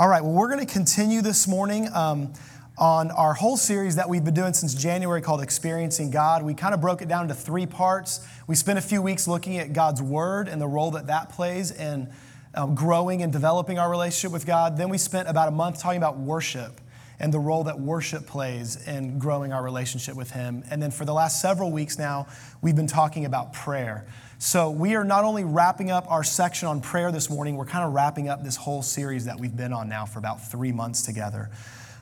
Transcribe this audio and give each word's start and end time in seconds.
All 0.00 0.08
right, 0.08 0.24
well, 0.24 0.32
we're 0.32 0.50
going 0.50 0.66
to 0.66 0.72
continue 0.72 1.20
this 1.20 1.46
morning 1.46 1.86
um, 1.92 2.32
on 2.78 3.10
our 3.10 3.34
whole 3.34 3.58
series 3.58 3.96
that 3.96 4.08
we've 4.08 4.24
been 4.24 4.32
doing 4.32 4.54
since 4.54 4.72
January 4.72 5.20
called 5.20 5.42
Experiencing 5.42 6.10
God. 6.10 6.42
We 6.42 6.54
kind 6.54 6.72
of 6.72 6.80
broke 6.80 7.02
it 7.02 7.08
down 7.08 7.24
into 7.24 7.34
three 7.34 7.66
parts. 7.66 8.26
We 8.46 8.54
spent 8.54 8.78
a 8.78 8.82
few 8.82 9.02
weeks 9.02 9.28
looking 9.28 9.58
at 9.58 9.74
God's 9.74 10.00
Word 10.00 10.48
and 10.48 10.58
the 10.58 10.66
role 10.66 10.92
that 10.92 11.08
that 11.08 11.28
plays 11.28 11.70
in 11.70 12.08
um, 12.54 12.74
growing 12.74 13.20
and 13.20 13.30
developing 13.30 13.78
our 13.78 13.90
relationship 13.90 14.32
with 14.32 14.46
God. 14.46 14.78
Then 14.78 14.88
we 14.88 14.96
spent 14.96 15.28
about 15.28 15.48
a 15.48 15.50
month 15.50 15.82
talking 15.82 15.98
about 15.98 16.16
worship 16.16 16.80
and 17.18 17.30
the 17.30 17.38
role 17.38 17.64
that 17.64 17.78
worship 17.78 18.26
plays 18.26 18.82
in 18.88 19.18
growing 19.18 19.52
our 19.52 19.62
relationship 19.62 20.16
with 20.16 20.30
Him. 20.30 20.64
And 20.70 20.82
then 20.82 20.92
for 20.92 21.04
the 21.04 21.12
last 21.12 21.42
several 21.42 21.70
weeks 21.70 21.98
now, 21.98 22.26
we've 22.62 22.74
been 22.74 22.86
talking 22.86 23.26
about 23.26 23.52
prayer. 23.52 24.06
So 24.42 24.70
we 24.70 24.94
are 24.96 25.04
not 25.04 25.24
only 25.24 25.44
wrapping 25.44 25.90
up 25.90 26.10
our 26.10 26.24
section 26.24 26.66
on 26.66 26.80
prayer 26.80 27.12
this 27.12 27.28
morning, 27.28 27.56
we're 27.56 27.66
kind 27.66 27.84
of 27.84 27.92
wrapping 27.92 28.30
up 28.30 28.42
this 28.42 28.56
whole 28.56 28.80
series 28.80 29.26
that 29.26 29.38
we've 29.38 29.54
been 29.54 29.74
on 29.74 29.86
now 29.86 30.06
for 30.06 30.18
about 30.18 30.42
three 30.42 30.72
months 30.72 31.02
together. 31.02 31.50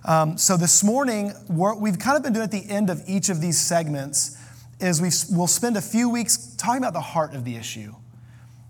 Um, 0.05 0.39
so 0.39 0.57
this 0.57 0.85
morning, 0.85 1.31
what 1.49 1.81
we 1.81 1.91
have 1.91 1.99
kind 1.99 2.17
of 2.17 2.23
been 2.23 2.33
doing 2.33 2.45
at 2.45 2.53
the 2.53 2.65
end 2.71 2.91
of 2.91 3.03
each 3.09 3.29
of 3.29 3.41
these 3.41 3.59
segments 3.59 4.39
is 4.79 5.03
we, 5.03 5.11
we'll 5.37 5.49
spend 5.49 5.77
a 5.77 5.81
few 5.81 6.09
weeks 6.09 6.55
talking 6.57 6.79
about 6.79 6.93
the 6.93 7.01
heart 7.01 7.35
of 7.35 7.45
the 7.45 7.57
issue. 7.57 7.93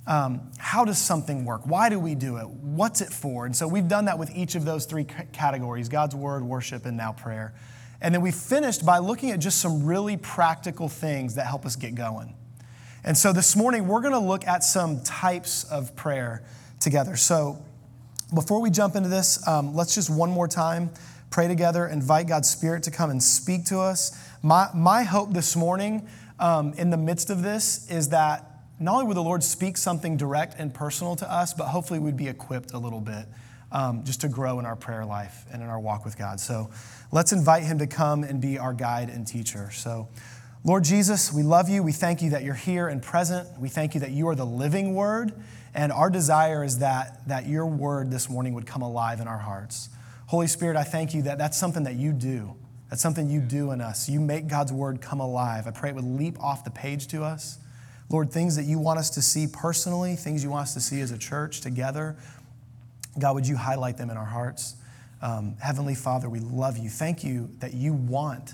Um, 0.06 0.50
how 0.56 0.86
does 0.86 0.96
something 0.96 1.44
work? 1.44 1.66
Why 1.66 1.90
do 1.90 1.98
we 1.98 2.14
do 2.14 2.38
it? 2.38 2.48
What's 2.48 3.02
it 3.02 3.10
for? 3.10 3.44
And 3.44 3.54
so 3.54 3.68
we've 3.68 3.86
done 3.86 4.06
that 4.06 4.18
with 4.18 4.34
each 4.34 4.54
of 4.54 4.64
those 4.64 4.86
three 4.86 5.04
categories 5.04 5.90
God's 5.90 6.14
Word, 6.14 6.42
worship, 6.42 6.86
and 6.86 6.96
now 6.96 7.12
prayer. 7.12 7.52
And 8.00 8.14
then 8.14 8.22
we 8.22 8.30
finished 8.30 8.86
by 8.86 8.96
looking 8.96 9.30
at 9.30 9.40
just 9.40 9.60
some 9.60 9.84
really 9.84 10.16
practical 10.16 10.88
things 10.88 11.34
that 11.34 11.46
help 11.46 11.66
us 11.66 11.76
get 11.76 11.94
going. 11.94 12.34
And 13.04 13.16
so 13.16 13.32
this 13.32 13.54
morning, 13.54 13.86
we're 13.86 14.00
going 14.00 14.12
to 14.12 14.18
look 14.18 14.46
at 14.46 14.64
some 14.64 15.02
types 15.02 15.64
of 15.64 15.94
prayer 15.94 16.42
together. 16.80 17.16
So 17.16 17.64
before 18.34 18.60
we 18.60 18.70
jump 18.70 18.96
into 18.96 19.08
this, 19.08 19.46
um, 19.46 19.74
let's 19.74 19.94
just 19.94 20.10
one 20.10 20.30
more 20.30 20.48
time 20.48 20.90
pray 21.30 21.46
together, 21.46 21.86
invite 21.86 22.26
God's 22.26 22.48
Spirit 22.48 22.82
to 22.84 22.90
come 22.90 23.10
and 23.10 23.22
speak 23.22 23.66
to 23.66 23.78
us. 23.78 24.18
My, 24.42 24.68
my 24.74 25.02
hope 25.02 25.32
this 25.32 25.54
morning, 25.54 26.08
um, 26.38 26.72
in 26.74 26.90
the 26.90 26.96
midst 26.96 27.30
of 27.30 27.42
this, 27.42 27.90
is 27.90 28.08
that 28.10 28.44
not 28.80 28.94
only 28.94 29.06
would 29.06 29.16
the 29.16 29.22
Lord 29.22 29.42
speak 29.42 29.76
something 29.76 30.16
direct 30.16 30.54
and 30.58 30.72
personal 30.72 31.16
to 31.16 31.30
us, 31.30 31.52
but 31.52 31.66
hopefully 31.66 31.98
we'd 31.98 32.16
be 32.16 32.28
equipped 32.28 32.72
a 32.72 32.78
little 32.78 33.00
bit 33.00 33.26
um, 33.72 34.04
just 34.04 34.22
to 34.22 34.28
grow 34.28 34.58
in 34.58 34.66
our 34.66 34.76
prayer 34.76 35.04
life 35.04 35.44
and 35.52 35.62
in 35.62 35.68
our 35.68 35.80
walk 35.80 36.04
with 36.04 36.16
God. 36.16 36.40
So 36.40 36.70
let's 37.12 37.32
invite 37.32 37.64
Him 37.64 37.78
to 37.78 37.86
come 37.86 38.24
and 38.24 38.40
be 38.40 38.58
our 38.58 38.72
guide 38.72 39.10
and 39.10 39.26
teacher. 39.26 39.70
So, 39.72 40.08
Lord 40.68 40.84
Jesus, 40.84 41.32
we 41.32 41.42
love 41.42 41.70
you. 41.70 41.82
We 41.82 41.92
thank 41.92 42.20
you 42.20 42.28
that 42.28 42.44
you're 42.44 42.52
here 42.52 42.88
and 42.88 43.02
present. 43.02 43.58
We 43.58 43.70
thank 43.70 43.94
you 43.94 44.00
that 44.00 44.10
you 44.10 44.28
are 44.28 44.34
the 44.34 44.44
living 44.44 44.94
word. 44.94 45.32
And 45.72 45.90
our 45.90 46.10
desire 46.10 46.62
is 46.62 46.80
that, 46.80 47.26
that 47.26 47.48
your 47.48 47.64
word 47.64 48.10
this 48.10 48.28
morning 48.28 48.52
would 48.52 48.66
come 48.66 48.82
alive 48.82 49.20
in 49.20 49.28
our 49.28 49.38
hearts. 49.38 49.88
Holy 50.26 50.46
Spirit, 50.46 50.76
I 50.76 50.84
thank 50.84 51.14
you 51.14 51.22
that 51.22 51.38
that's 51.38 51.56
something 51.56 51.84
that 51.84 51.94
you 51.94 52.12
do. 52.12 52.54
That's 52.90 53.00
something 53.00 53.30
you 53.30 53.40
do 53.40 53.70
in 53.70 53.80
us. 53.80 54.10
You 54.10 54.20
make 54.20 54.46
God's 54.46 54.70
word 54.70 55.00
come 55.00 55.20
alive. 55.20 55.66
I 55.66 55.70
pray 55.70 55.88
it 55.88 55.94
would 55.94 56.04
leap 56.04 56.38
off 56.38 56.64
the 56.64 56.70
page 56.70 57.06
to 57.08 57.22
us. 57.22 57.56
Lord, 58.10 58.30
things 58.30 58.54
that 58.56 58.64
you 58.64 58.78
want 58.78 58.98
us 58.98 59.08
to 59.10 59.22
see 59.22 59.46
personally, 59.50 60.16
things 60.16 60.44
you 60.44 60.50
want 60.50 60.64
us 60.64 60.74
to 60.74 60.80
see 60.80 61.00
as 61.00 61.12
a 61.12 61.18
church 61.18 61.62
together, 61.62 62.14
God, 63.18 63.36
would 63.36 63.48
you 63.48 63.56
highlight 63.56 63.96
them 63.96 64.10
in 64.10 64.18
our 64.18 64.26
hearts? 64.26 64.76
Um, 65.22 65.56
Heavenly 65.62 65.94
Father, 65.94 66.28
we 66.28 66.40
love 66.40 66.76
you. 66.76 66.90
Thank 66.90 67.24
you 67.24 67.48
that 67.60 67.72
you 67.72 67.94
want 67.94 68.52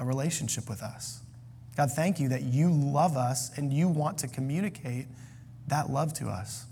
a 0.00 0.04
relationship 0.04 0.68
with 0.68 0.82
us. 0.82 1.21
God, 1.76 1.90
thank 1.90 2.20
you 2.20 2.28
that 2.28 2.42
you 2.42 2.70
love 2.70 3.16
us 3.16 3.56
and 3.56 3.72
you 3.72 3.88
want 3.88 4.18
to 4.18 4.28
communicate 4.28 5.06
that 5.68 5.90
love 5.90 6.12
to 6.14 6.28
us. 6.28 6.66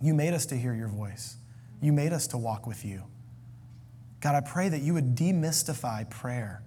You 0.00 0.14
made 0.14 0.34
us 0.34 0.46
to 0.46 0.56
hear 0.56 0.74
your 0.74 0.88
voice, 0.88 1.36
you 1.80 1.92
made 1.92 2.12
us 2.12 2.26
to 2.28 2.38
walk 2.38 2.66
with 2.66 2.84
you. 2.84 3.02
God, 4.20 4.34
I 4.34 4.40
pray 4.40 4.68
that 4.68 4.80
you 4.80 4.94
would 4.94 5.14
demystify 5.14 6.08
prayer, 6.08 6.62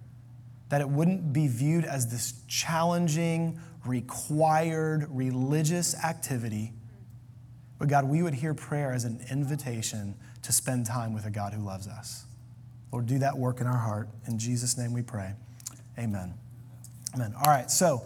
that 0.68 0.80
it 0.80 0.88
wouldn't 0.88 1.32
be 1.32 1.48
viewed 1.48 1.84
as 1.84 2.08
this 2.10 2.34
challenging, 2.46 3.60
required 3.84 5.08
religious 5.10 5.96
activity. 6.04 6.72
But 7.78 7.88
God, 7.88 8.04
we 8.04 8.22
would 8.22 8.34
hear 8.34 8.54
prayer 8.54 8.92
as 8.92 9.04
an 9.04 9.24
invitation 9.30 10.14
to 10.42 10.52
spend 10.52 10.86
time 10.86 11.14
with 11.14 11.26
a 11.26 11.30
God 11.30 11.52
who 11.52 11.64
loves 11.64 11.88
us. 11.88 12.26
Lord, 12.92 13.06
do 13.06 13.18
that 13.18 13.36
work 13.36 13.60
in 13.60 13.66
our 13.66 13.76
heart. 13.76 14.08
In 14.26 14.38
Jesus' 14.38 14.78
name 14.78 14.92
we 14.92 15.02
pray. 15.02 15.34
Amen. 15.98 16.34
Amen. 17.14 17.34
All 17.36 17.50
right, 17.50 17.70
so 17.70 18.02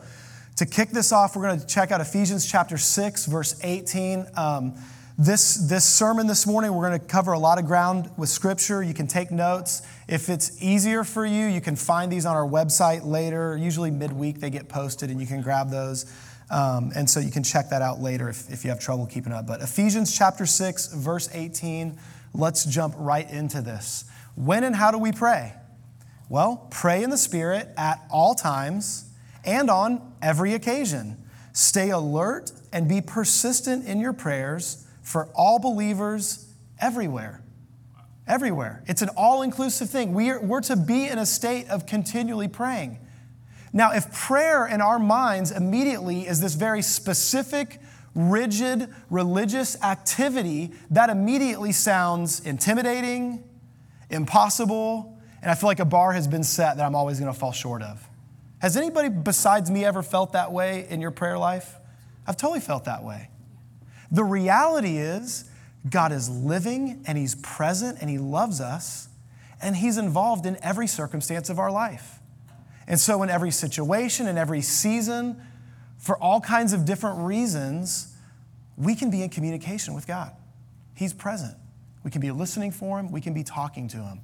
to 0.56 0.66
kick 0.66 0.90
this 0.90 1.12
off, 1.12 1.34
we're 1.34 1.42
going 1.42 1.58
to 1.58 1.66
check 1.66 1.90
out 1.90 2.00
Ephesians 2.00 2.50
chapter 2.50 2.78
6, 2.78 3.26
verse 3.26 3.58
18. 3.64 4.26
Um, 4.36 4.74
this, 5.18 5.54
this 5.54 5.84
sermon 5.84 6.26
this 6.26 6.46
morning, 6.46 6.72
we're 6.72 6.88
going 6.88 7.00
to 7.00 7.06
cover 7.06 7.32
a 7.32 7.38
lot 7.38 7.58
of 7.58 7.66
ground 7.66 8.10
with 8.16 8.28
scripture. 8.28 8.82
You 8.82 8.94
can 8.94 9.08
take 9.08 9.30
notes. 9.30 9.82
If 10.08 10.28
it's 10.28 10.62
easier 10.62 11.02
for 11.04 11.26
you, 11.26 11.46
you 11.46 11.60
can 11.60 11.74
find 11.74 12.12
these 12.12 12.24
on 12.24 12.36
our 12.36 12.46
website 12.46 13.04
later. 13.04 13.56
Usually 13.56 13.90
midweek, 13.90 14.38
they 14.38 14.50
get 14.50 14.68
posted, 14.68 15.10
and 15.10 15.20
you 15.20 15.26
can 15.26 15.42
grab 15.42 15.70
those. 15.70 16.06
Um, 16.50 16.92
and 16.94 17.10
so 17.10 17.18
you 17.18 17.30
can 17.30 17.42
check 17.42 17.70
that 17.70 17.82
out 17.82 18.00
later 18.00 18.28
if, 18.28 18.50
if 18.50 18.62
you 18.62 18.70
have 18.70 18.78
trouble 18.78 19.06
keeping 19.06 19.32
up. 19.32 19.46
But 19.46 19.62
Ephesians 19.62 20.16
chapter 20.16 20.46
6, 20.46 20.94
verse 20.94 21.28
18, 21.32 21.98
let's 22.34 22.64
jump 22.64 22.94
right 22.98 23.28
into 23.30 23.62
this. 23.62 24.04
When 24.36 24.62
and 24.62 24.76
how 24.76 24.90
do 24.90 24.98
we 24.98 25.12
pray? 25.12 25.54
Well, 26.32 26.66
pray 26.70 27.02
in 27.02 27.10
the 27.10 27.18
Spirit 27.18 27.68
at 27.76 28.06
all 28.08 28.34
times 28.34 29.04
and 29.44 29.68
on 29.68 30.14
every 30.22 30.54
occasion. 30.54 31.18
Stay 31.52 31.90
alert 31.90 32.52
and 32.72 32.88
be 32.88 33.02
persistent 33.02 33.86
in 33.86 34.00
your 34.00 34.14
prayers 34.14 34.86
for 35.02 35.28
all 35.34 35.58
believers 35.58 36.46
everywhere. 36.80 37.42
Everywhere. 38.26 38.82
It's 38.86 39.02
an 39.02 39.10
all 39.14 39.42
inclusive 39.42 39.90
thing. 39.90 40.14
We 40.14 40.30
are, 40.30 40.40
we're 40.40 40.62
to 40.62 40.76
be 40.76 41.06
in 41.06 41.18
a 41.18 41.26
state 41.26 41.68
of 41.68 41.84
continually 41.84 42.48
praying. 42.48 42.98
Now, 43.74 43.92
if 43.92 44.10
prayer 44.10 44.66
in 44.66 44.80
our 44.80 44.98
minds 44.98 45.50
immediately 45.50 46.26
is 46.26 46.40
this 46.40 46.54
very 46.54 46.80
specific, 46.80 47.78
rigid, 48.14 48.88
religious 49.10 49.78
activity, 49.82 50.72
that 50.92 51.10
immediately 51.10 51.72
sounds 51.72 52.40
intimidating, 52.40 53.44
impossible, 54.08 55.11
and 55.42 55.50
I 55.50 55.54
feel 55.54 55.68
like 55.68 55.80
a 55.80 55.84
bar 55.84 56.12
has 56.12 56.28
been 56.28 56.44
set 56.44 56.76
that 56.76 56.86
I'm 56.86 56.94
always 56.94 57.18
going 57.18 57.32
to 57.32 57.38
fall 57.38 57.52
short 57.52 57.82
of. 57.82 58.08
Has 58.60 58.76
anybody 58.76 59.08
besides 59.08 59.70
me 59.70 59.84
ever 59.84 60.02
felt 60.02 60.32
that 60.32 60.52
way 60.52 60.86
in 60.88 61.00
your 61.00 61.10
prayer 61.10 61.36
life? 61.36 61.74
I've 62.26 62.36
totally 62.36 62.60
felt 62.60 62.84
that 62.84 63.02
way. 63.02 63.28
The 64.12 64.22
reality 64.22 64.98
is, 64.98 65.50
God 65.88 66.12
is 66.12 66.30
living 66.30 67.02
and 67.06 67.18
He's 67.18 67.34
present 67.34 67.98
and 68.00 68.08
He 68.08 68.18
loves 68.18 68.60
us 68.60 69.08
and 69.60 69.74
He's 69.74 69.98
involved 69.98 70.46
in 70.46 70.56
every 70.62 70.86
circumstance 70.86 71.50
of 71.50 71.58
our 71.58 71.72
life. 71.72 72.20
And 72.86 73.00
so, 73.00 73.22
in 73.22 73.30
every 73.30 73.50
situation, 73.50 74.28
in 74.28 74.38
every 74.38 74.60
season, 74.60 75.40
for 75.98 76.16
all 76.18 76.40
kinds 76.40 76.72
of 76.72 76.84
different 76.84 77.18
reasons, 77.20 78.14
we 78.76 78.94
can 78.94 79.10
be 79.10 79.22
in 79.22 79.28
communication 79.28 79.94
with 79.94 80.06
God. 80.06 80.32
He's 80.94 81.12
present. 81.12 81.56
We 82.04 82.10
can 82.10 82.20
be 82.20 82.30
listening 82.30 82.70
for 82.70 83.00
Him, 83.00 83.10
we 83.10 83.20
can 83.20 83.34
be 83.34 83.42
talking 83.42 83.88
to 83.88 83.96
Him. 83.96 84.20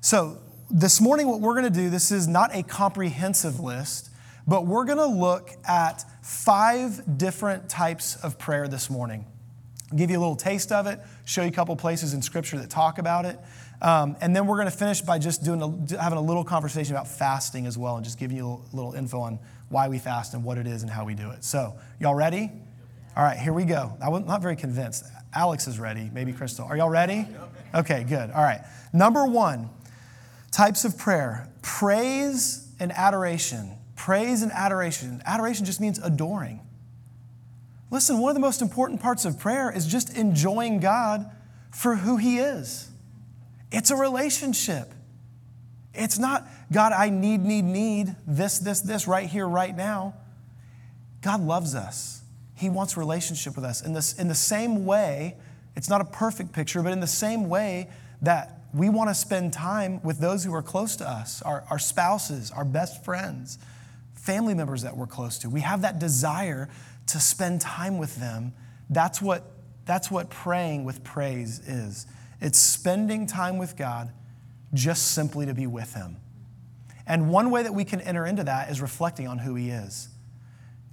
So, 0.00 0.38
this 0.72 1.02
morning, 1.02 1.28
what 1.28 1.40
we're 1.40 1.52
going 1.52 1.70
to 1.70 1.80
do, 1.80 1.90
this 1.90 2.10
is 2.10 2.26
not 2.26 2.54
a 2.56 2.62
comprehensive 2.62 3.60
list, 3.60 4.08
but 4.46 4.66
we're 4.66 4.86
going 4.86 4.98
to 4.98 5.06
look 5.06 5.50
at 5.68 6.04
five 6.24 7.18
different 7.18 7.68
types 7.68 8.16
of 8.24 8.38
prayer 8.38 8.66
this 8.66 8.88
morning. 8.88 9.26
I'll 9.90 9.98
give 9.98 10.10
you 10.10 10.18
a 10.18 10.20
little 10.20 10.34
taste 10.34 10.72
of 10.72 10.86
it, 10.86 10.98
show 11.26 11.42
you 11.42 11.48
a 11.48 11.52
couple 11.52 11.76
places 11.76 12.14
in 12.14 12.22
Scripture 12.22 12.56
that 12.58 12.70
talk 12.70 12.98
about 12.98 13.26
it. 13.26 13.38
Um, 13.82 14.16
and 14.22 14.34
then 14.34 14.46
we're 14.46 14.56
going 14.56 14.70
to 14.70 14.76
finish 14.76 15.02
by 15.02 15.18
just 15.18 15.44
doing 15.44 15.60
a, 15.60 16.00
having 16.00 16.18
a 16.18 16.22
little 16.22 16.44
conversation 16.44 16.94
about 16.94 17.06
fasting 17.06 17.66
as 17.66 17.76
well 17.76 17.96
and 17.96 18.04
just 18.04 18.18
giving 18.18 18.36
you 18.36 18.62
a 18.72 18.76
little 18.76 18.94
info 18.94 19.20
on 19.20 19.38
why 19.68 19.88
we 19.88 19.98
fast 19.98 20.32
and 20.32 20.42
what 20.42 20.56
it 20.56 20.66
is 20.66 20.82
and 20.82 20.90
how 20.90 21.04
we 21.04 21.14
do 21.14 21.30
it. 21.32 21.44
So, 21.44 21.76
y'all 22.00 22.14
ready? 22.14 22.50
All 23.14 23.22
right, 23.22 23.36
here 23.36 23.52
we 23.52 23.64
go. 23.64 23.94
I 24.00 24.08
was 24.08 24.24
not 24.24 24.40
very 24.40 24.56
convinced. 24.56 25.04
Alex 25.34 25.66
is 25.66 25.78
ready, 25.78 26.10
maybe 26.14 26.32
Crystal. 26.32 26.64
Are 26.64 26.76
y'all 26.76 26.88
ready? 26.88 27.26
Okay, 27.74 28.04
good. 28.04 28.30
All 28.30 28.42
right. 28.42 28.62
Number 28.94 29.26
one, 29.26 29.68
types 30.52 30.84
of 30.84 30.96
prayer 30.96 31.48
praise 31.62 32.68
and 32.78 32.92
adoration. 32.92 33.76
Praise 33.96 34.42
and 34.42 34.52
adoration. 34.52 35.22
Adoration 35.24 35.64
just 35.64 35.80
means 35.80 35.98
adoring. 35.98 36.60
Listen, 37.90 38.18
one 38.18 38.30
of 38.30 38.34
the 38.34 38.40
most 38.40 38.62
important 38.62 39.00
parts 39.00 39.24
of 39.24 39.38
prayer 39.38 39.70
is 39.70 39.86
just 39.86 40.16
enjoying 40.16 40.80
God 40.80 41.30
for 41.70 41.96
who 41.96 42.16
He 42.16 42.38
is. 42.38 42.90
It's 43.70 43.90
a 43.90 43.96
relationship. 43.96 44.92
It's 45.94 46.18
not, 46.18 46.48
God, 46.72 46.92
I 46.92 47.10
need, 47.10 47.42
need, 47.42 47.64
need 47.64 48.16
this, 48.26 48.58
this, 48.58 48.80
this 48.80 49.06
right 49.06 49.28
here, 49.28 49.46
right 49.46 49.76
now. 49.76 50.14
God 51.20 51.40
loves 51.42 51.74
us. 51.74 52.22
He 52.56 52.70
wants 52.70 52.96
relationship 52.96 53.56
with 53.56 53.64
us. 53.64 53.82
In, 53.82 53.92
this, 53.92 54.14
in 54.14 54.26
the 54.28 54.34
same 54.34 54.84
way, 54.84 55.36
it's 55.76 55.88
not 55.88 56.00
a 56.00 56.04
perfect 56.04 56.52
picture, 56.52 56.82
but 56.82 56.92
in 56.92 57.00
the 57.00 57.06
same 57.06 57.48
way 57.48 57.88
that 58.22 58.61
we 58.74 58.88
want 58.88 59.10
to 59.10 59.14
spend 59.14 59.52
time 59.52 60.00
with 60.02 60.18
those 60.18 60.44
who 60.44 60.54
are 60.54 60.62
close 60.62 60.96
to 60.96 61.08
us, 61.08 61.42
our, 61.42 61.64
our 61.70 61.78
spouses, 61.78 62.50
our 62.50 62.64
best 62.64 63.04
friends, 63.04 63.58
family 64.14 64.54
members 64.54 64.82
that 64.82 64.96
we're 64.96 65.06
close 65.06 65.38
to. 65.38 65.50
We 65.50 65.60
have 65.60 65.82
that 65.82 65.98
desire 65.98 66.68
to 67.08 67.20
spend 67.20 67.60
time 67.60 67.98
with 67.98 68.16
them. 68.16 68.54
That's 68.88 69.20
what, 69.20 69.44
that's 69.84 70.10
what 70.10 70.30
praying 70.30 70.84
with 70.84 71.04
praise 71.04 71.58
is. 71.60 72.06
It's 72.40 72.58
spending 72.58 73.26
time 73.26 73.58
with 73.58 73.76
God 73.76 74.10
just 74.72 75.12
simply 75.12 75.46
to 75.46 75.54
be 75.54 75.66
with 75.66 75.94
Him. 75.94 76.16
And 77.06 77.30
one 77.30 77.50
way 77.50 77.62
that 77.62 77.74
we 77.74 77.84
can 77.84 78.00
enter 78.00 78.24
into 78.24 78.44
that 78.44 78.70
is 78.70 78.80
reflecting 78.80 79.28
on 79.28 79.38
who 79.38 79.54
He 79.54 79.70
is. 79.70 80.08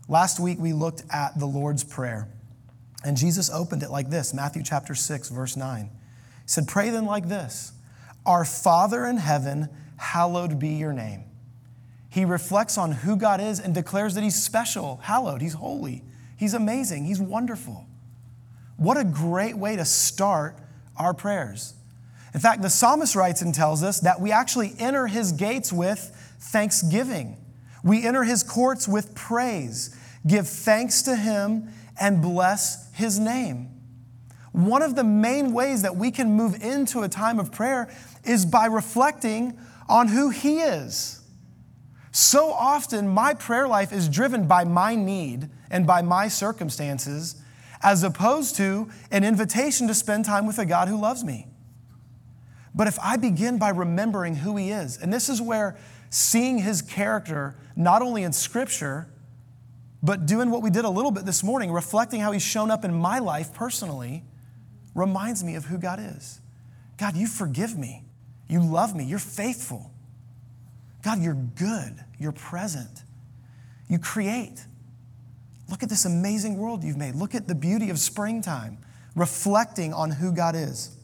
Last 0.07 0.39
week, 0.39 0.57
we 0.59 0.73
looked 0.73 1.03
at 1.11 1.39
the 1.39 1.45
Lord's 1.45 1.83
Prayer, 1.83 2.27
and 3.05 3.15
Jesus 3.15 3.49
opened 3.51 3.83
it 3.83 3.91
like 3.91 4.09
this 4.09 4.33
Matthew 4.33 4.63
chapter 4.63 4.95
6, 4.95 5.29
verse 5.29 5.55
9. 5.55 5.91
Said, 6.49 6.67
Pray 6.67 6.89
then 6.89 7.05
like 7.05 7.29
this 7.29 7.73
Our 8.25 8.43
Father 8.43 9.05
in 9.05 9.17
heaven, 9.17 9.69
hallowed 9.97 10.57
be 10.57 10.69
your 10.69 10.93
name. 10.93 11.25
He 12.09 12.25
reflects 12.25 12.75
on 12.75 12.91
who 12.91 13.15
God 13.17 13.39
is 13.39 13.59
and 13.59 13.71
declares 13.71 14.15
that 14.15 14.23
He's 14.23 14.41
special, 14.41 14.99
hallowed, 15.03 15.43
He's 15.43 15.53
holy, 15.53 16.03
He's 16.37 16.55
amazing, 16.55 17.05
He's 17.05 17.21
wonderful. 17.21 17.85
What 18.77 18.97
a 18.97 19.03
great 19.03 19.59
way 19.59 19.75
to 19.75 19.85
start 19.85 20.57
our 20.97 21.13
prayers. 21.13 21.75
In 22.33 22.39
fact, 22.39 22.63
the 22.63 22.69
psalmist 22.71 23.15
writes 23.15 23.43
and 23.43 23.53
tells 23.53 23.83
us 23.83 23.99
that 23.99 24.19
we 24.19 24.31
actually 24.31 24.73
enter 24.79 25.05
his 25.05 25.31
gates 25.31 25.71
with 25.71 25.99
thanksgiving. 26.39 27.37
We 27.83 28.07
enter 28.07 28.23
his 28.23 28.41
courts 28.41 28.87
with 28.87 29.13
praise, 29.13 29.95
give 30.25 30.47
thanks 30.47 31.03
to 31.03 31.15
him, 31.15 31.69
and 31.99 32.23
bless 32.23 32.91
his 32.93 33.19
name. 33.19 33.78
One 34.65 34.81
of 34.81 34.95
the 34.95 35.05
main 35.05 35.53
ways 35.53 35.83
that 35.83 35.95
we 35.95 36.11
can 36.11 36.33
move 36.33 36.61
into 36.61 37.03
a 37.03 37.07
time 37.07 37.39
of 37.39 37.49
prayer 37.49 37.89
is 38.25 38.45
by 38.45 38.65
reflecting 38.65 39.57
on 39.87 40.09
who 40.09 40.31
he 40.31 40.59
is. 40.59 41.21
So 42.11 42.51
often, 42.51 43.07
my 43.07 43.33
prayer 43.35 43.69
life 43.69 43.93
is 43.93 44.09
driven 44.09 44.47
by 44.47 44.65
my 44.65 44.95
need 44.95 45.49
and 45.71 45.87
by 45.87 46.01
my 46.01 46.27
circumstances, 46.27 47.41
as 47.81 48.03
opposed 48.03 48.57
to 48.57 48.89
an 49.11 49.23
invitation 49.23 49.87
to 49.87 49.93
spend 49.93 50.25
time 50.25 50.45
with 50.45 50.59
a 50.59 50.65
God 50.65 50.89
who 50.89 50.99
loves 50.99 51.23
me. 51.23 51.47
But 52.75 52.87
if 52.87 52.99
I 52.99 53.15
begin 53.15 53.59
by 53.59 53.69
remembering 53.69 54.35
who 54.35 54.57
He 54.57 54.71
is, 54.71 54.97
and 54.97 55.13
this 55.13 55.29
is 55.29 55.41
where 55.41 55.77
seeing 56.09 56.57
His 56.57 56.81
character, 56.81 57.55
not 57.77 58.01
only 58.01 58.23
in 58.23 58.33
Scripture, 58.33 59.07
but 60.03 60.25
doing 60.25 60.51
what 60.51 60.61
we 60.61 60.69
did 60.69 60.83
a 60.83 60.89
little 60.89 61.11
bit 61.11 61.25
this 61.25 61.43
morning, 61.43 61.71
reflecting 61.71 62.19
how 62.19 62.33
He's 62.33 62.43
shown 62.43 62.69
up 62.69 62.83
in 62.83 62.93
my 62.93 63.19
life 63.19 63.53
personally, 63.53 64.23
reminds 64.95 65.43
me 65.43 65.55
of 65.55 65.65
who 65.65 65.77
God 65.77 65.99
is. 65.99 66.39
God, 66.97 67.15
you 67.15 67.27
forgive 67.27 67.77
me. 67.77 68.03
You 68.47 68.61
love 68.61 68.95
me. 68.95 69.05
You're 69.05 69.19
faithful. 69.19 69.91
God, 71.03 71.21
you're 71.21 71.33
good. 71.33 72.03
You're 72.17 72.31
present. 72.31 73.03
You 73.87 73.99
create. 73.99 74.65
Look 75.69 75.83
at 75.83 75.89
this 75.89 76.05
amazing 76.05 76.57
world 76.57 76.83
you've 76.83 76.97
made. 76.97 77.15
Look 77.15 77.35
at 77.35 77.47
the 77.47 77.55
beauty 77.55 77.89
of 77.89 77.99
springtime, 77.99 78.79
reflecting 79.15 79.93
on 79.93 80.11
who 80.11 80.31
God 80.31 80.55
is. 80.55 80.95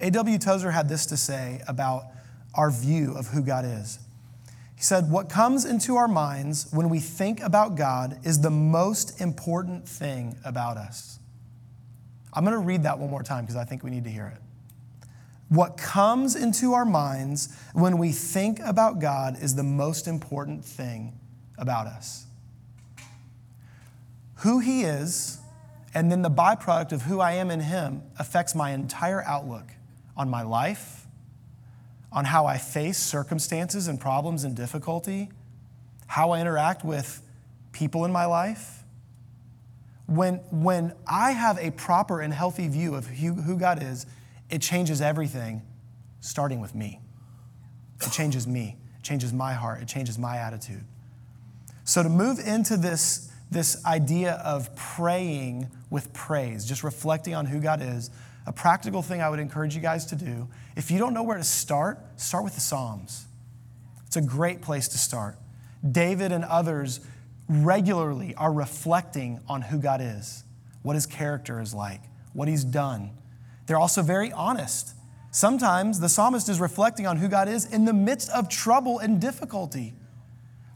A.W. 0.00 0.38
Tozer 0.38 0.70
had 0.70 0.88
this 0.88 1.06
to 1.06 1.16
say 1.16 1.62
about 1.66 2.04
our 2.54 2.70
view 2.70 3.14
of 3.16 3.28
who 3.28 3.42
God 3.42 3.64
is. 3.64 3.98
He 4.76 4.82
said, 4.82 5.10
What 5.10 5.28
comes 5.28 5.64
into 5.64 5.96
our 5.96 6.08
minds 6.08 6.68
when 6.72 6.88
we 6.88 7.00
think 7.00 7.40
about 7.40 7.76
God 7.76 8.18
is 8.24 8.40
the 8.40 8.50
most 8.50 9.20
important 9.20 9.88
thing 9.88 10.36
about 10.44 10.76
us. 10.76 11.18
I'm 12.34 12.44
going 12.44 12.56
to 12.56 12.66
read 12.66 12.82
that 12.82 12.98
one 12.98 13.10
more 13.10 13.22
time 13.22 13.44
because 13.44 13.56
I 13.56 13.64
think 13.64 13.84
we 13.84 13.90
need 13.90 14.04
to 14.04 14.10
hear 14.10 14.26
it. 14.26 14.42
What 15.48 15.76
comes 15.76 16.34
into 16.34 16.72
our 16.72 16.84
minds 16.84 17.56
when 17.74 17.98
we 17.98 18.10
think 18.10 18.58
about 18.60 18.98
God 18.98 19.40
is 19.40 19.54
the 19.54 19.62
most 19.62 20.08
important 20.08 20.64
thing 20.64 21.18
about 21.56 21.86
us. 21.86 22.26
Who 24.38 24.58
He 24.58 24.82
is, 24.82 25.38
and 25.94 26.10
then 26.10 26.22
the 26.22 26.30
byproduct 26.30 26.92
of 26.92 27.02
who 27.02 27.20
I 27.20 27.32
am 27.32 27.50
in 27.50 27.60
Him, 27.60 28.02
affects 28.18 28.54
my 28.54 28.70
entire 28.70 29.22
outlook 29.22 29.70
on 30.16 30.28
my 30.28 30.42
life, 30.42 31.06
on 32.10 32.24
how 32.24 32.46
I 32.46 32.58
face 32.58 32.98
circumstances 32.98 33.86
and 33.86 34.00
problems 34.00 34.44
and 34.44 34.56
difficulty, 34.56 35.30
how 36.06 36.30
I 36.30 36.40
interact 36.40 36.84
with 36.84 37.22
people 37.72 38.04
in 38.04 38.12
my 38.12 38.24
life. 38.24 38.83
When, 40.06 40.36
when 40.50 40.92
I 41.06 41.30
have 41.32 41.58
a 41.58 41.70
proper 41.70 42.20
and 42.20 42.32
healthy 42.32 42.68
view 42.68 42.94
of 42.94 43.06
who, 43.06 43.34
who 43.34 43.56
God 43.56 43.82
is, 43.82 44.06
it 44.50 44.60
changes 44.60 45.00
everything, 45.00 45.62
starting 46.20 46.60
with 46.60 46.74
me. 46.74 47.00
It 48.04 48.12
changes 48.12 48.46
me, 48.46 48.76
it 48.98 49.02
changes 49.02 49.32
my 49.32 49.54
heart, 49.54 49.80
it 49.80 49.88
changes 49.88 50.18
my 50.18 50.36
attitude. 50.36 50.84
So, 51.84 52.02
to 52.02 52.08
move 52.08 52.38
into 52.38 52.76
this, 52.76 53.30
this 53.50 53.84
idea 53.84 54.32
of 54.44 54.74
praying 54.76 55.70
with 55.90 56.12
praise, 56.12 56.66
just 56.66 56.82
reflecting 56.82 57.34
on 57.34 57.46
who 57.46 57.60
God 57.60 57.82
is, 57.82 58.10
a 58.46 58.52
practical 58.52 59.00
thing 59.00 59.22
I 59.22 59.30
would 59.30 59.38
encourage 59.38 59.74
you 59.74 59.80
guys 59.80 60.04
to 60.06 60.16
do 60.16 60.48
if 60.76 60.90
you 60.90 60.98
don't 60.98 61.14
know 61.14 61.22
where 61.22 61.38
to 61.38 61.44
start, 61.44 61.98
start 62.16 62.44
with 62.44 62.54
the 62.54 62.60
Psalms. 62.60 63.26
It's 64.06 64.16
a 64.16 64.22
great 64.22 64.60
place 64.60 64.88
to 64.88 64.98
start. 64.98 65.38
David 65.88 66.32
and 66.32 66.44
others 66.44 67.00
regularly 67.48 68.34
are 68.36 68.52
reflecting 68.52 69.40
on 69.48 69.62
who 69.62 69.78
God 69.78 70.00
is, 70.00 70.44
what 70.82 70.94
his 70.94 71.06
character 71.06 71.60
is 71.60 71.74
like, 71.74 72.00
what 72.32 72.48
he's 72.48 72.64
done. 72.64 73.10
They're 73.66 73.78
also 73.78 74.02
very 74.02 74.32
honest. 74.32 74.94
Sometimes 75.30 76.00
the 76.00 76.08
psalmist 76.08 76.48
is 76.48 76.60
reflecting 76.60 77.06
on 77.06 77.16
who 77.16 77.28
God 77.28 77.48
is 77.48 77.64
in 77.72 77.84
the 77.84 77.92
midst 77.92 78.30
of 78.30 78.48
trouble 78.48 78.98
and 78.98 79.20
difficulty. 79.20 79.94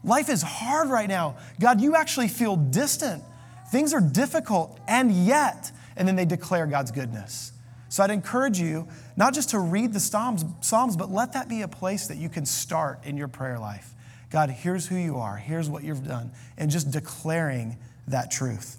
Life 0.03 0.29
is 0.29 0.41
hard 0.41 0.89
right 0.89 1.07
now. 1.07 1.37
God, 1.59 1.81
you 1.81 1.95
actually 1.95 2.27
feel 2.27 2.55
distant. 2.55 3.23
Things 3.71 3.93
are 3.93 4.01
difficult, 4.01 4.79
and 4.87 5.11
yet, 5.11 5.71
and 5.95 6.07
then 6.07 6.15
they 6.15 6.25
declare 6.25 6.65
God's 6.65 6.91
goodness. 6.91 7.51
So 7.89 8.03
I'd 8.03 8.11
encourage 8.11 8.59
you 8.59 8.87
not 9.17 9.33
just 9.33 9.49
to 9.49 9.59
read 9.59 9.93
the 9.93 9.99
Psalms, 9.99 10.45
Psalms, 10.61 10.95
but 10.95 11.11
let 11.11 11.33
that 11.33 11.49
be 11.49 11.61
a 11.61 11.67
place 11.67 12.07
that 12.07 12.17
you 12.17 12.29
can 12.29 12.45
start 12.45 13.03
in 13.03 13.17
your 13.17 13.27
prayer 13.27 13.59
life. 13.59 13.93
God, 14.29 14.49
here's 14.49 14.87
who 14.87 14.95
you 14.95 15.17
are, 15.17 15.37
here's 15.37 15.69
what 15.69 15.83
you've 15.83 16.07
done, 16.07 16.31
and 16.57 16.69
just 16.69 16.91
declaring 16.91 17.77
that 18.07 18.29
truth. 18.31 18.77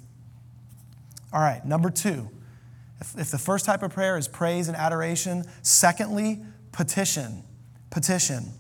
All 1.32 1.40
right, 1.40 1.64
number 1.64 1.90
two, 1.90 2.28
if, 3.00 3.18
if 3.18 3.30
the 3.30 3.38
first 3.38 3.64
type 3.64 3.82
of 3.82 3.92
prayer 3.92 4.16
is 4.16 4.28
praise 4.28 4.68
and 4.68 4.76
adoration, 4.76 5.44
secondly, 5.62 6.40
petition. 6.72 7.42
Petition. 7.90 8.50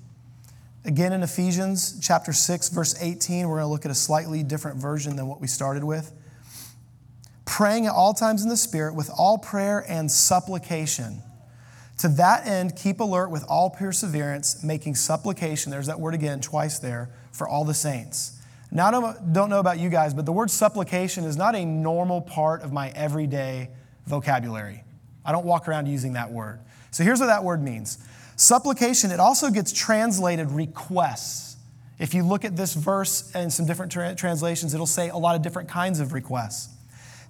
Again, 0.84 1.12
in 1.12 1.22
Ephesians 1.22 1.98
chapter 2.00 2.32
6, 2.32 2.70
verse 2.70 3.00
18, 3.00 3.48
we're 3.48 3.56
going 3.56 3.66
to 3.66 3.70
look 3.70 3.84
at 3.84 3.90
a 3.90 3.94
slightly 3.94 4.42
different 4.42 4.78
version 4.78 5.16
than 5.16 5.26
what 5.26 5.40
we 5.40 5.46
started 5.46 5.84
with 5.84 6.12
praying 7.50 7.86
at 7.86 7.92
all 7.92 8.14
times 8.14 8.44
in 8.44 8.48
the 8.48 8.56
Spirit 8.56 8.94
with 8.94 9.10
all 9.18 9.36
prayer 9.36 9.84
and 9.88 10.08
supplication. 10.08 11.20
To 12.00 12.08
that 12.08 12.46
end, 12.46 12.76
keep 12.76 13.00
alert 13.00 13.28
with 13.28 13.44
all 13.46 13.68
perseverance, 13.68 14.64
making 14.64 14.94
supplication, 14.94 15.70
there's 15.70 15.86
that 15.88 16.00
word 16.00 16.14
again, 16.14 16.40
twice 16.40 16.78
there, 16.78 17.10
for 17.30 17.46
all 17.46 17.62
the 17.62 17.74
saints. 17.74 18.38
Now, 18.72 18.86
I 18.88 19.14
don't 19.32 19.50
know 19.50 19.58
about 19.58 19.78
you 19.78 19.90
guys, 19.90 20.14
but 20.14 20.24
the 20.24 20.32
word 20.32 20.50
supplication 20.50 21.24
is 21.24 21.36
not 21.36 21.54
a 21.54 21.62
normal 21.62 22.22
part 22.22 22.62
of 22.62 22.72
my 22.72 22.88
everyday 22.90 23.68
vocabulary. 24.06 24.82
I 25.26 25.32
don't 25.32 25.44
walk 25.44 25.68
around 25.68 25.88
using 25.88 26.14
that 26.14 26.32
word. 26.32 26.60
So 26.90 27.04
here's 27.04 27.20
what 27.20 27.26
that 27.26 27.44
word 27.44 27.62
means 27.62 27.98
supplication, 28.34 29.10
it 29.10 29.20
also 29.20 29.50
gets 29.50 29.70
translated 29.70 30.50
requests. 30.52 31.58
If 31.98 32.14
you 32.14 32.22
look 32.22 32.46
at 32.46 32.56
this 32.56 32.72
verse 32.72 33.30
and 33.34 33.52
some 33.52 33.66
different 33.66 33.92
tra- 33.92 34.14
translations, 34.14 34.72
it'll 34.72 34.86
say 34.86 35.10
a 35.10 35.18
lot 35.18 35.36
of 35.36 35.42
different 35.42 35.68
kinds 35.68 36.00
of 36.00 36.14
requests. 36.14 36.74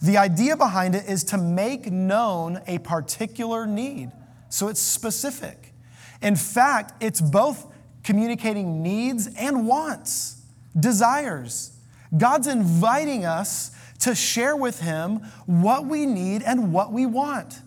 The 0.00 0.16
idea 0.16 0.56
behind 0.56 0.94
it 0.94 1.08
is 1.08 1.24
to 1.24 1.38
make 1.38 1.90
known 1.90 2.60
a 2.68 2.78
particular 2.78 3.66
need. 3.66 4.12
So 4.50 4.68
it's 4.68 4.80
specific. 4.80 5.72
In 6.20 6.36
fact, 6.36 7.02
it's 7.02 7.20
both 7.20 7.66
communicating 8.02 8.82
needs 8.82 9.28
and 9.38 9.66
wants, 9.66 10.42
desires. 10.78 11.76
God's 12.16 12.46
inviting 12.46 13.24
us 13.24 13.70
to 14.00 14.14
share 14.14 14.56
with 14.56 14.80
Him 14.80 15.20
what 15.46 15.86
we 15.86 16.04
need 16.04 16.42
and 16.42 16.72
what 16.72 16.92
we 16.92 17.06
want. 17.06 17.60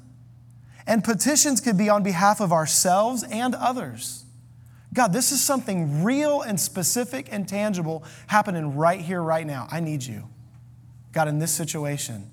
And 0.85 1.03
petitions 1.03 1.61
could 1.61 1.77
be 1.77 1.89
on 1.89 2.03
behalf 2.03 2.41
of 2.41 2.51
ourselves 2.51 3.23
and 3.23 3.55
others. 3.55 4.25
God, 4.93 5.13
this 5.13 5.31
is 5.31 5.41
something 5.41 6.03
real 6.03 6.41
and 6.41 6.59
specific 6.59 7.29
and 7.31 7.47
tangible 7.47 8.03
happening 8.27 8.75
right 8.75 8.99
here, 8.99 9.23
right 9.23 9.47
now. 9.47 9.67
I 9.71 9.79
need 9.79 10.03
you. 10.03 10.27
God, 11.13 11.27
in 11.27 11.39
this 11.39 11.51
situation. 11.51 12.29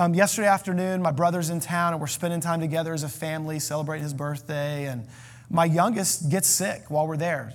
Um, 0.00 0.14
yesterday 0.14 0.48
afternoon, 0.48 1.02
my 1.02 1.10
brother's 1.10 1.50
in 1.50 1.60
town 1.60 1.92
and 1.92 2.00
we're 2.00 2.06
spending 2.06 2.40
time 2.40 2.58
together 2.58 2.94
as 2.94 3.02
a 3.02 3.08
family, 3.08 3.58
celebrating 3.58 4.02
his 4.02 4.14
birthday. 4.14 4.86
And 4.86 5.06
my 5.50 5.66
youngest 5.66 6.30
gets 6.30 6.48
sick 6.48 6.84
while 6.88 7.06
we're 7.06 7.18
there, 7.18 7.52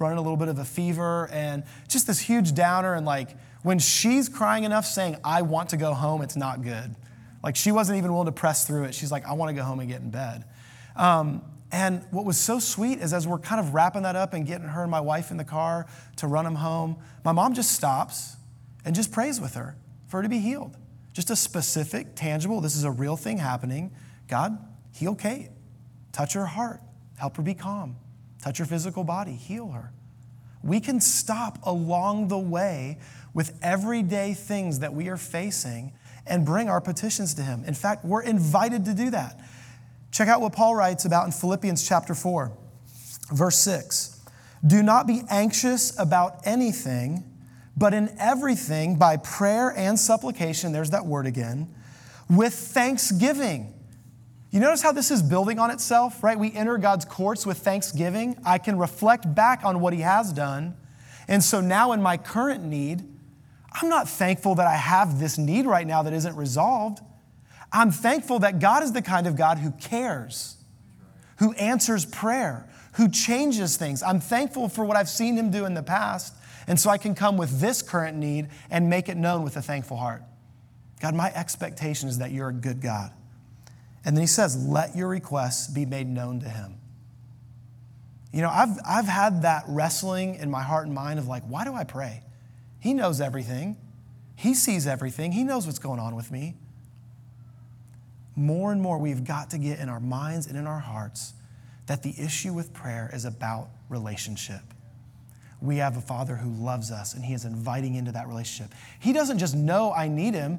running 0.00 0.18
a 0.18 0.20
little 0.20 0.36
bit 0.36 0.48
of 0.48 0.58
a 0.58 0.64
fever 0.64 1.28
and 1.30 1.62
just 1.86 2.08
this 2.08 2.18
huge 2.18 2.52
downer. 2.52 2.94
And 2.94 3.06
like 3.06 3.36
when 3.62 3.78
she's 3.78 4.28
crying 4.28 4.64
enough 4.64 4.86
saying, 4.86 5.18
I 5.22 5.42
want 5.42 5.68
to 5.68 5.76
go 5.76 5.94
home, 5.94 6.22
it's 6.22 6.34
not 6.34 6.64
good. 6.64 6.96
Like 7.44 7.54
she 7.54 7.70
wasn't 7.70 7.98
even 7.98 8.10
willing 8.10 8.26
to 8.26 8.32
press 8.32 8.66
through 8.66 8.86
it. 8.86 8.94
She's 8.96 9.12
like, 9.12 9.24
I 9.24 9.34
want 9.34 9.50
to 9.50 9.54
go 9.54 9.62
home 9.62 9.78
and 9.78 9.88
get 9.88 10.00
in 10.00 10.10
bed. 10.10 10.46
Um, 10.96 11.44
and 11.70 12.04
what 12.10 12.24
was 12.24 12.36
so 12.36 12.58
sweet 12.58 12.98
is 12.98 13.12
as 13.12 13.24
we're 13.24 13.38
kind 13.38 13.60
of 13.60 13.72
wrapping 13.72 14.02
that 14.02 14.16
up 14.16 14.34
and 14.34 14.44
getting 14.44 14.66
her 14.66 14.82
and 14.82 14.90
my 14.90 15.00
wife 15.00 15.30
in 15.30 15.36
the 15.36 15.44
car 15.44 15.86
to 16.16 16.26
run 16.26 16.44
him 16.44 16.56
home, 16.56 16.96
my 17.24 17.30
mom 17.30 17.54
just 17.54 17.70
stops 17.70 18.34
and 18.84 18.96
just 18.96 19.12
prays 19.12 19.40
with 19.40 19.54
her 19.54 19.76
for 20.08 20.16
her 20.16 20.24
to 20.24 20.28
be 20.28 20.40
healed. 20.40 20.76
Just 21.14 21.30
a 21.30 21.36
specific, 21.36 22.16
tangible, 22.16 22.60
this 22.60 22.76
is 22.76 22.84
a 22.84 22.90
real 22.90 23.16
thing 23.16 23.38
happening. 23.38 23.92
God, 24.28 24.58
heal 24.92 25.14
Kate, 25.14 25.48
touch 26.12 26.34
her 26.34 26.44
heart, 26.44 26.80
help 27.16 27.36
her 27.36 27.42
be 27.42 27.54
calm, 27.54 27.96
touch 28.42 28.58
her 28.58 28.64
physical 28.64 29.04
body, 29.04 29.34
heal 29.34 29.68
her. 29.68 29.92
We 30.62 30.80
can 30.80 31.00
stop 31.00 31.58
along 31.62 32.28
the 32.28 32.38
way 32.38 32.98
with 33.32 33.56
everyday 33.62 34.34
things 34.34 34.80
that 34.80 34.92
we 34.92 35.08
are 35.08 35.16
facing 35.16 35.92
and 36.26 36.44
bring 36.44 36.68
our 36.68 36.80
petitions 36.80 37.34
to 37.34 37.42
Him. 37.42 37.64
In 37.66 37.74
fact, 37.74 38.04
we're 38.04 38.22
invited 38.22 38.84
to 38.86 38.94
do 38.94 39.10
that. 39.10 39.38
Check 40.10 40.28
out 40.28 40.40
what 40.40 40.52
Paul 40.52 40.74
writes 40.74 41.04
about 41.04 41.26
in 41.26 41.32
Philippians 41.32 41.86
chapter 41.86 42.14
4, 42.14 42.50
verse 43.32 43.56
6. 43.58 44.20
Do 44.66 44.82
not 44.82 45.06
be 45.06 45.22
anxious 45.28 45.98
about 45.98 46.40
anything, 46.44 47.24
but 47.76 47.92
in 47.92 48.14
everything, 48.18 48.96
by 48.96 49.16
prayer 49.16 49.72
and 49.76 49.98
supplication, 49.98 50.72
there's 50.72 50.90
that 50.90 51.06
word 51.06 51.26
again, 51.26 51.74
with 52.30 52.54
thanksgiving. 52.54 53.74
You 54.50 54.60
notice 54.60 54.82
how 54.82 54.92
this 54.92 55.10
is 55.10 55.22
building 55.22 55.58
on 55.58 55.70
itself, 55.70 56.22
right? 56.22 56.38
We 56.38 56.52
enter 56.52 56.78
God's 56.78 57.04
courts 57.04 57.44
with 57.44 57.58
thanksgiving. 57.58 58.36
I 58.44 58.58
can 58.58 58.78
reflect 58.78 59.34
back 59.34 59.64
on 59.64 59.80
what 59.80 59.92
He 59.92 60.00
has 60.02 60.32
done. 60.32 60.76
And 61.26 61.42
so 61.42 61.60
now, 61.60 61.92
in 61.92 62.00
my 62.00 62.16
current 62.16 62.62
need, 62.62 63.02
I'm 63.72 63.88
not 63.88 64.08
thankful 64.08 64.54
that 64.54 64.68
I 64.68 64.76
have 64.76 65.18
this 65.18 65.36
need 65.36 65.66
right 65.66 65.86
now 65.86 66.02
that 66.04 66.12
isn't 66.12 66.36
resolved. 66.36 67.00
I'm 67.72 67.90
thankful 67.90 68.38
that 68.40 68.60
God 68.60 68.84
is 68.84 68.92
the 68.92 69.02
kind 69.02 69.26
of 69.26 69.34
God 69.34 69.58
who 69.58 69.72
cares, 69.72 70.56
who 71.38 71.52
answers 71.54 72.04
prayer, 72.04 72.68
who 72.92 73.08
changes 73.08 73.76
things. 73.76 74.04
I'm 74.04 74.20
thankful 74.20 74.68
for 74.68 74.84
what 74.84 74.96
I've 74.96 75.08
seen 75.08 75.36
Him 75.36 75.50
do 75.50 75.64
in 75.64 75.74
the 75.74 75.82
past. 75.82 76.34
And 76.66 76.78
so 76.80 76.90
I 76.90 76.98
can 76.98 77.14
come 77.14 77.36
with 77.36 77.60
this 77.60 77.82
current 77.82 78.16
need 78.16 78.48
and 78.70 78.88
make 78.88 79.08
it 79.08 79.16
known 79.16 79.42
with 79.42 79.56
a 79.56 79.62
thankful 79.62 79.96
heart. 79.96 80.22
God, 81.00 81.14
my 81.14 81.32
expectation 81.34 82.08
is 82.08 82.18
that 82.18 82.30
you're 82.30 82.48
a 82.48 82.54
good 82.54 82.80
God. 82.80 83.12
And 84.04 84.16
then 84.16 84.22
He 84.22 84.26
says, 84.26 84.56
let 84.66 84.96
your 84.96 85.08
requests 85.08 85.68
be 85.68 85.86
made 85.86 86.08
known 86.08 86.40
to 86.40 86.48
Him. 86.48 86.76
You 88.32 88.42
know, 88.42 88.50
I've, 88.50 88.76
I've 88.86 89.06
had 89.06 89.42
that 89.42 89.64
wrestling 89.68 90.36
in 90.36 90.50
my 90.50 90.62
heart 90.62 90.86
and 90.86 90.94
mind 90.94 91.18
of 91.18 91.28
like, 91.28 91.44
why 91.44 91.64
do 91.64 91.74
I 91.74 91.84
pray? 91.84 92.22
He 92.80 92.92
knows 92.92 93.20
everything. 93.20 93.76
He 94.34 94.54
sees 94.54 94.86
everything. 94.86 95.32
He 95.32 95.44
knows 95.44 95.66
what's 95.66 95.78
going 95.78 96.00
on 96.00 96.16
with 96.16 96.32
me. 96.32 96.54
More 98.36 98.72
and 98.72 98.82
more, 98.82 98.98
we've 98.98 99.24
got 99.24 99.50
to 99.50 99.58
get 99.58 99.78
in 99.78 99.88
our 99.88 100.00
minds 100.00 100.48
and 100.48 100.58
in 100.58 100.66
our 100.66 100.80
hearts 100.80 101.34
that 101.86 102.02
the 102.02 102.14
issue 102.18 102.52
with 102.52 102.72
prayer 102.72 103.08
is 103.12 103.24
about 103.24 103.68
relationship. 103.88 104.73
We 105.60 105.76
have 105.78 105.96
a 105.96 106.00
Father 106.00 106.36
who 106.36 106.50
loves 106.50 106.90
us 106.90 107.14
and 107.14 107.24
He 107.24 107.34
is 107.34 107.44
inviting 107.44 107.94
into 107.94 108.12
that 108.12 108.28
relationship. 108.28 108.74
He 109.00 109.12
doesn't 109.12 109.38
just 109.38 109.54
know 109.54 109.92
I 109.92 110.08
need 110.08 110.34
Him, 110.34 110.58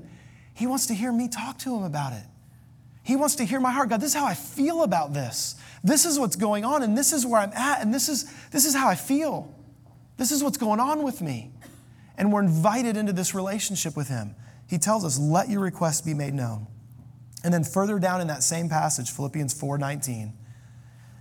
He 0.54 0.68
wants 0.68 0.88
to 0.88 0.94
hear 0.94 1.12
me 1.12 1.28
talk 1.28 1.58
to 1.60 1.76
Him 1.76 1.84
about 1.84 2.14
it. 2.14 2.26
He 3.04 3.16
wants 3.16 3.36
to 3.36 3.44
hear 3.44 3.60
my 3.60 3.72
heart. 3.72 3.90
God, 3.90 4.02
this 4.02 4.16
is 4.16 4.16
how 4.16 4.26
I 4.26 4.34
feel 4.34 4.82
about 4.82 5.14
this. 5.14 5.56
This 5.84 6.06
is 6.06 6.18
what's 6.18 6.36
going 6.36 6.66
on, 6.66 6.82
and 6.82 6.98
this 6.98 7.14
is 7.14 7.24
where 7.24 7.40
I'm 7.40 7.54
at, 7.54 7.84
and 7.84 7.94
this 7.94 8.10
is, 8.10 8.34
this 8.50 8.66
is 8.66 8.74
how 8.74 8.88
I 8.88 8.96
feel. 8.96 9.54
This 10.18 10.32
is 10.32 10.44
what's 10.44 10.58
going 10.58 10.80
on 10.80 11.04
with 11.04 11.22
me 11.22 11.52
and 12.18 12.32
we're 12.32 12.42
invited 12.42 12.98
into 12.98 13.14
this 13.14 13.36
relationship 13.36 13.96
with 13.96 14.08
Him. 14.08 14.36
He 14.68 14.78
tells 14.78 15.06
us, 15.06 15.20
let 15.20 15.50
your 15.50 15.62
requests 15.62 16.02
be 16.02 16.14
made 16.14 16.34
known. 16.34 16.68
And 17.44 17.54
then 17.54 17.64
further 17.64 18.00
down 18.00 18.22
in 18.22 18.28
that 18.28 18.44
same 18.44 18.70
passage, 18.70 19.12
Philippians 19.12 19.54
4:19, 19.54 20.34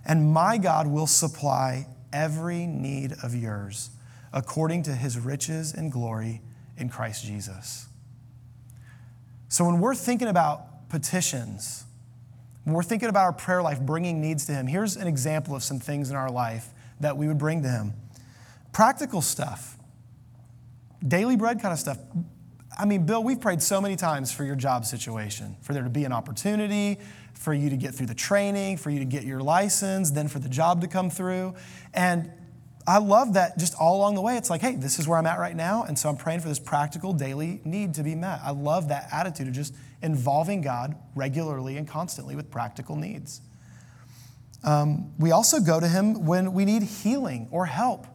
and 0.07 0.33
my 0.33 0.57
God 0.57 0.87
will 0.87 1.07
supply 1.07 1.87
every 2.15 2.67
need 2.67 3.13
of 3.23 3.35
yours 3.35 3.91
according 4.33 4.85
to 4.85 4.95
his 4.95 5.19
riches 5.19 5.75
and 5.75 5.93
glory 5.93 6.41
in 6.79 6.89
Christ 6.89 7.25
Jesus. 7.25 7.89
So 9.49 9.65
when 9.65 9.81
we're 9.81 9.95
thinking 9.95 10.29
about 10.29 10.89
petitions, 10.89 11.85
when 12.65 12.75
we're 12.75 12.83
thinking 12.83 13.09
about 13.11 13.25
our 13.25 13.33
prayer 13.33 13.63
life, 13.63 13.81
bringing 13.81 14.21
needs 14.21 14.47
to 14.47 14.53
him, 14.53 14.67
here's 14.67 14.97
an 14.97 15.07
example 15.07 15.55
of 15.55 15.63
some 15.63 15.79
things 15.79 16.11
in 16.11 16.17
our 16.17 16.31
life 16.31 16.71
that 17.01 17.17
we 17.17 17.29
would 17.29 17.39
bring 17.39 17.63
to 17.63 17.69
him. 17.69 17.93
Practical 18.73 19.21
stuff 19.21 19.77
daily 21.07 21.37
bread 21.37 21.61
kind 21.61 21.73
of 21.73 21.79
stuff. 21.79 21.99
I 22.79 22.85
mean, 22.85 23.07
Bill, 23.07 23.23
we've 23.23 23.41
prayed 23.41 23.63
so 23.63 23.81
many 23.81 23.97
times 23.97 24.33
for 24.33 24.45
your 24.45 24.57
job 24.57 24.85
situation, 24.85 25.57
for 25.63 25.73
there 25.73 25.83
to 25.83 25.91
be 25.91 26.05
an 26.05 26.13
opportunity, 26.13 26.99
for 27.35 27.55
you 27.55 27.71
to 27.71 27.77
get 27.77 27.95
through 27.95 28.07
the 28.07 28.15
training, 28.15 28.79
for 28.79 28.91
you 28.91 28.99
to 28.99 29.05
get 29.05 29.25
your 29.25 29.41
license, 29.41 30.11
then 30.11 30.29
for 30.29 30.39
the 30.39 30.49
job 30.49 30.81
to 30.81 30.89
come 30.89 31.11
through. 31.11 31.55
And 31.93 32.33
I 32.87 32.99
love 32.99 33.35
that 33.35 33.59
just 33.59 33.75
all 33.79 33.97
along 33.97 34.15
the 34.15 34.21
way, 34.21 34.37
it's 34.37 34.51
like, 34.51 34.61
hey, 34.61 34.77
this 34.77 34.99
is 34.99 35.09
where 35.09 35.19
I'm 35.19 35.27
at 35.27 35.39
right 35.39 35.57
now. 35.57 35.85
And 35.85 35.99
so 35.99 36.09
I'm 36.09 36.17
praying 36.17 36.41
for 36.41 36.49
this 36.49 36.59
practical 36.59 37.13
daily 37.13 37.61
need 37.65 37.95
to 37.95 38.03
be 38.03 38.15
met. 38.15 38.41
I 38.43 38.51
love 38.51 38.89
that 38.89 39.09
attitude 39.11 39.49
of 39.49 39.55
just 39.55 39.75
involving 40.03 40.61
God 40.61 40.95
regularly 41.15 41.77
and 41.77 41.89
constantly 41.89 42.37
with 42.37 42.51
practical 42.51 42.97
needs. 42.97 43.41
Um, 44.63 45.13
we 45.19 45.31
also 45.31 45.61
go 45.61 45.81
to 45.81 45.89
Him 45.89 46.27
when 46.27 46.53
we 46.53 46.65
need 46.65 46.83
healing 46.83 47.49
or 47.51 47.67
help. 47.67 48.07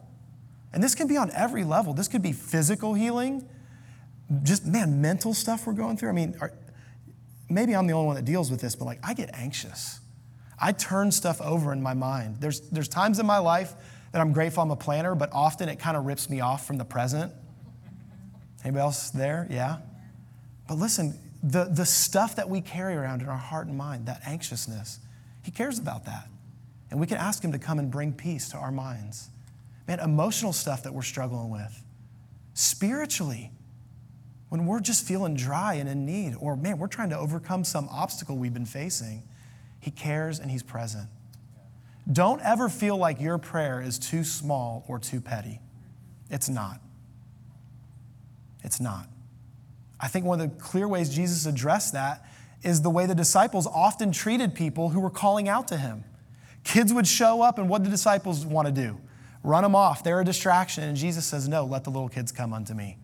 And 0.72 0.82
this 0.82 0.94
can 0.94 1.08
be 1.08 1.16
on 1.16 1.30
every 1.32 1.64
level. 1.64 1.92
This 1.92 2.06
could 2.06 2.22
be 2.22 2.32
physical 2.32 2.94
healing, 2.94 3.48
just, 4.42 4.66
man, 4.66 5.00
mental 5.00 5.34
stuff 5.34 5.66
we're 5.66 5.72
going 5.72 5.96
through. 5.96 6.10
I 6.10 6.12
mean, 6.12 6.36
are, 6.40 6.52
maybe 7.48 7.74
I'm 7.74 7.86
the 7.86 7.92
only 7.92 8.06
one 8.06 8.16
that 8.16 8.24
deals 8.24 8.50
with 8.50 8.60
this, 8.60 8.74
but 8.74 8.84
like, 8.84 9.00
I 9.02 9.14
get 9.14 9.30
anxious. 9.34 10.00
I 10.58 10.72
turn 10.72 11.10
stuff 11.10 11.40
over 11.40 11.72
in 11.72 11.82
my 11.82 11.94
mind. 11.94 12.36
There's, 12.38 12.60
there's 12.60 12.88
times 12.88 13.18
in 13.18 13.26
my 13.26 13.38
life 13.38 13.74
that 14.12 14.20
I'm 14.20 14.32
grateful 14.32 14.62
I'm 14.62 14.70
a 14.70 14.76
planner, 14.76 15.14
but 15.14 15.30
often 15.32 15.68
it 15.68 15.78
kind 15.78 15.96
of 15.96 16.04
rips 16.04 16.28
me 16.28 16.40
off 16.40 16.66
from 16.66 16.76
the 16.76 16.84
present. 16.84 17.32
Anybody 18.62 18.82
else 18.82 19.10
there? 19.10 19.46
Yeah? 19.50 19.78
But 20.68 20.78
listen, 20.78 21.18
the, 21.42 21.64
the 21.64 21.86
stuff 21.86 22.36
that 22.36 22.48
we 22.48 22.60
carry 22.60 22.94
around 22.94 23.22
in 23.22 23.28
our 23.28 23.36
heart 23.36 23.66
and 23.66 23.76
mind, 23.76 24.06
that 24.06 24.20
anxiousness, 24.26 24.98
He 25.42 25.50
cares 25.50 25.78
about 25.78 26.04
that. 26.04 26.28
And 26.90 27.00
we 27.00 27.06
can 27.06 27.16
ask 27.16 27.42
Him 27.42 27.52
to 27.52 27.58
come 27.58 27.78
and 27.78 27.90
bring 27.90 28.12
peace 28.12 28.48
to 28.50 28.56
our 28.56 28.72
minds 28.72 29.30
man, 29.88 29.98
emotional 29.98 30.52
stuff 30.52 30.84
that 30.84 30.94
we're 30.94 31.02
struggling 31.02 31.50
with, 31.50 31.82
spiritually, 32.54 33.50
when 34.50 34.66
we're 34.66 34.80
just 34.80 35.06
feeling 35.06 35.34
dry 35.34 35.74
and 35.74 35.88
in 35.88 36.04
need, 36.04 36.34
or 36.38 36.56
man, 36.56 36.78
we're 36.78 36.88
trying 36.88 37.10
to 37.10 37.18
overcome 37.18 37.64
some 37.64 37.88
obstacle 37.88 38.36
we've 38.36 38.52
been 38.52 38.66
facing, 38.66 39.22
He 39.78 39.90
cares 39.90 40.38
and 40.38 40.50
He's 40.50 40.62
present. 40.62 41.08
Don't 42.12 42.42
ever 42.42 42.68
feel 42.68 42.96
like 42.96 43.20
your 43.20 43.38
prayer 43.38 43.80
is 43.80 43.98
too 43.98 44.24
small 44.24 44.84
or 44.88 44.98
too 44.98 45.20
petty. 45.20 45.60
It's 46.28 46.48
not. 46.48 46.80
It's 48.62 48.80
not. 48.80 49.06
I 50.00 50.08
think 50.08 50.24
one 50.24 50.40
of 50.40 50.50
the 50.50 50.62
clear 50.62 50.88
ways 50.88 51.14
Jesus 51.14 51.46
addressed 51.46 51.92
that 51.92 52.26
is 52.62 52.82
the 52.82 52.90
way 52.90 53.06
the 53.06 53.14
disciples 53.14 53.66
often 53.66 54.10
treated 54.10 54.54
people 54.54 54.90
who 54.90 55.00
were 55.00 55.10
calling 55.10 55.48
out 55.48 55.68
to 55.68 55.76
him. 55.76 56.04
Kids 56.64 56.92
would 56.92 57.06
show 57.06 57.40
up, 57.40 57.58
and 57.58 57.68
what 57.68 57.84
the 57.84 57.90
disciples 57.90 58.44
want 58.44 58.66
to 58.66 58.72
do? 58.72 58.98
Run 59.42 59.62
them 59.62 59.74
off. 59.74 60.02
They're 60.04 60.20
a 60.20 60.24
distraction. 60.24 60.84
And 60.84 60.96
Jesus 60.96 61.24
says, 61.24 61.48
No, 61.48 61.64
let 61.64 61.84
the 61.84 61.90
little 61.90 62.08
kids 62.08 62.32
come 62.32 62.52
unto 62.52 62.74
me. 62.74 62.98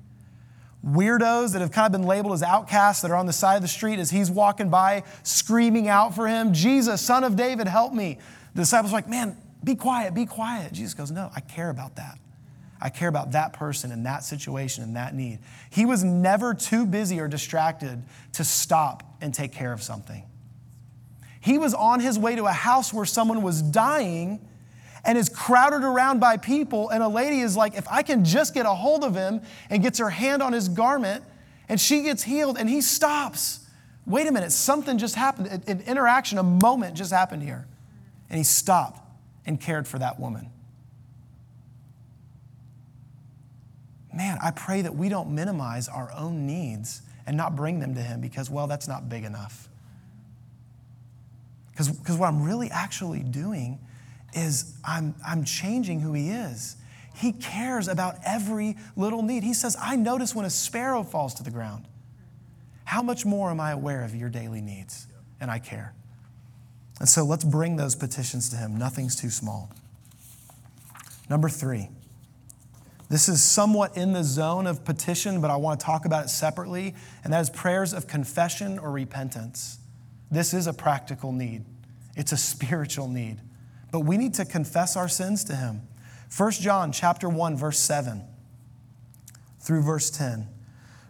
Weirdos 0.86 1.52
that 1.52 1.60
have 1.60 1.72
kind 1.72 1.86
of 1.86 1.92
been 2.00 2.06
labeled 2.06 2.34
as 2.34 2.42
outcasts 2.42 3.02
that 3.02 3.10
are 3.10 3.16
on 3.16 3.26
the 3.26 3.32
side 3.32 3.56
of 3.56 3.62
the 3.62 3.68
street 3.68 3.98
as 3.98 4.10
he's 4.10 4.30
walking 4.30 4.70
by, 4.70 5.02
screaming 5.24 5.88
out 5.88 6.14
for 6.14 6.28
him, 6.28 6.52
Jesus, 6.52 7.00
son 7.00 7.24
of 7.24 7.34
David, 7.34 7.66
help 7.66 7.92
me. 7.92 8.18
The 8.54 8.62
disciples 8.62 8.92
are 8.92 8.96
like, 8.96 9.08
Man, 9.08 9.36
be 9.64 9.74
quiet, 9.74 10.14
be 10.14 10.26
quiet. 10.26 10.72
Jesus 10.72 10.94
goes, 10.94 11.10
No, 11.10 11.30
I 11.34 11.40
care 11.40 11.70
about 11.70 11.96
that. 11.96 12.18
I 12.80 12.90
care 12.90 13.08
about 13.08 13.32
that 13.32 13.52
person 13.52 13.90
and 13.90 14.06
that 14.06 14.22
situation 14.22 14.84
and 14.84 14.96
that 14.96 15.14
need. 15.14 15.40
He 15.70 15.86
was 15.86 16.04
never 16.04 16.54
too 16.54 16.86
busy 16.86 17.20
or 17.20 17.26
distracted 17.26 18.02
to 18.34 18.44
stop 18.44 19.02
and 19.20 19.32
take 19.32 19.52
care 19.52 19.72
of 19.72 19.82
something. 19.82 20.22
He 21.40 21.58
was 21.58 21.74
on 21.74 22.00
his 22.00 22.18
way 22.18 22.36
to 22.36 22.44
a 22.44 22.52
house 22.52 22.92
where 22.92 23.06
someone 23.06 23.42
was 23.42 23.62
dying 23.62 24.46
and 25.06 25.16
is 25.16 25.28
crowded 25.28 25.84
around 25.84 26.18
by 26.18 26.36
people. 26.36 26.90
And 26.90 27.02
a 27.02 27.08
lady 27.08 27.40
is 27.40 27.56
like, 27.56 27.76
if 27.76 27.86
I 27.88 28.02
can 28.02 28.24
just 28.24 28.52
get 28.52 28.66
a 28.66 28.74
hold 28.74 29.04
of 29.04 29.14
him 29.14 29.40
and 29.70 29.82
gets 29.82 30.00
her 30.00 30.10
hand 30.10 30.42
on 30.42 30.52
his 30.52 30.68
garment, 30.68 31.24
and 31.68 31.80
she 31.80 32.02
gets 32.02 32.24
healed, 32.24 32.58
and 32.58 32.68
he 32.68 32.80
stops. 32.80 33.60
Wait 34.04 34.26
a 34.26 34.32
minute, 34.32 34.52
something 34.52 34.98
just 34.98 35.14
happened. 35.14 35.46
An 35.66 35.80
interaction, 35.82 36.38
a 36.38 36.42
moment 36.42 36.94
just 36.94 37.12
happened 37.12 37.42
here. 37.42 37.66
And 38.28 38.36
he 38.36 38.44
stopped 38.44 39.00
and 39.46 39.60
cared 39.60 39.86
for 39.86 39.98
that 40.00 40.18
woman. 40.18 40.50
Man, 44.12 44.38
I 44.42 44.50
pray 44.50 44.82
that 44.82 44.94
we 44.94 45.08
don't 45.08 45.34
minimize 45.34 45.88
our 45.88 46.10
own 46.12 46.46
needs 46.46 47.02
and 47.26 47.36
not 47.36 47.54
bring 47.54 47.80
them 47.80 47.94
to 47.94 48.00
him 48.00 48.20
because, 48.20 48.50
well, 48.50 48.66
that's 48.66 48.88
not 48.88 49.08
big 49.08 49.24
enough. 49.24 49.68
Because 51.70 52.16
what 52.16 52.26
I'm 52.26 52.42
really 52.42 52.70
actually 52.70 53.20
doing 53.20 53.78
is 54.36 54.76
I'm, 54.84 55.14
I'm 55.26 55.44
changing 55.44 56.00
who 56.00 56.12
he 56.12 56.30
is. 56.30 56.76
He 57.14 57.32
cares 57.32 57.88
about 57.88 58.16
every 58.24 58.76
little 58.94 59.22
need. 59.22 59.42
He 59.42 59.54
says, 59.54 59.76
I 59.80 59.96
notice 59.96 60.34
when 60.34 60.44
a 60.44 60.50
sparrow 60.50 61.02
falls 61.02 61.34
to 61.34 61.42
the 61.42 61.50
ground. 61.50 61.86
How 62.84 63.02
much 63.02 63.24
more 63.24 63.50
am 63.50 63.58
I 63.58 63.72
aware 63.72 64.04
of 64.04 64.14
your 64.14 64.28
daily 64.28 64.60
needs? 64.60 65.06
And 65.40 65.50
I 65.50 65.58
care. 65.58 65.94
And 67.00 67.08
so 67.08 67.24
let's 67.24 67.44
bring 67.44 67.76
those 67.76 67.94
petitions 67.94 68.50
to 68.50 68.56
him. 68.56 68.76
Nothing's 68.76 69.16
too 69.16 69.30
small. 69.30 69.70
Number 71.28 71.48
three, 71.48 71.88
this 73.08 73.28
is 73.28 73.42
somewhat 73.42 73.96
in 73.96 74.12
the 74.12 74.24
zone 74.24 74.66
of 74.66 74.84
petition, 74.84 75.40
but 75.40 75.50
I 75.50 75.56
want 75.56 75.80
to 75.80 75.86
talk 75.86 76.04
about 76.04 76.26
it 76.26 76.28
separately, 76.28 76.94
and 77.24 77.32
that 77.32 77.40
is 77.40 77.50
prayers 77.50 77.92
of 77.92 78.06
confession 78.06 78.78
or 78.78 78.90
repentance. 78.90 79.78
This 80.30 80.52
is 80.52 80.66
a 80.66 80.72
practical 80.72 81.32
need. 81.32 81.64
It's 82.16 82.32
a 82.32 82.36
spiritual 82.36 83.08
need. 83.08 83.40
But 83.96 84.04
we 84.04 84.18
need 84.18 84.34
to 84.34 84.44
confess 84.44 84.94
our 84.94 85.08
sins 85.08 85.42
to 85.44 85.56
him. 85.56 85.80
1 86.36 86.50
John 86.50 86.92
chapter 86.92 87.30
1 87.30 87.56
verse 87.56 87.78
7 87.78 88.22
through 89.58 89.80
verse 89.84 90.10
10. 90.10 90.46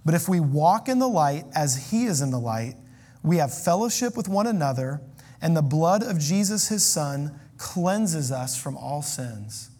But 0.04 0.14
if 0.14 0.28
we 0.28 0.38
walk 0.38 0.88
in 0.88 1.00
the 1.00 1.08
light 1.08 1.46
as 1.52 1.90
he 1.90 2.04
is 2.04 2.20
in 2.20 2.30
the 2.30 2.38
light, 2.38 2.76
we 3.24 3.38
have 3.38 3.52
fellowship 3.52 4.16
with 4.16 4.28
one 4.28 4.46
another, 4.46 5.00
and 5.42 5.56
the 5.56 5.62
blood 5.62 6.04
of 6.04 6.20
Jesus 6.20 6.68
his 6.68 6.86
son 6.86 7.40
cleanses 7.58 8.30
us 8.30 8.56
from 8.56 8.76
all 8.76 9.02
sins. 9.02 9.70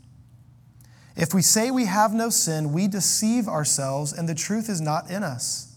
If 1.15 1.33
we 1.33 1.43
say 1.43 1.71
we 1.71 1.85
have 1.85 2.13
no 2.13 2.29
sin, 2.29 2.73
we 2.73 2.89
deceive 2.89 3.47
ourselves, 3.47 4.13
and 4.13 4.29
the 4.29 4.35
truth 4.35 4.69
is 4.69 4.81
not 4.81 5.09
in 5.09 5.23
us. 5.23 5.77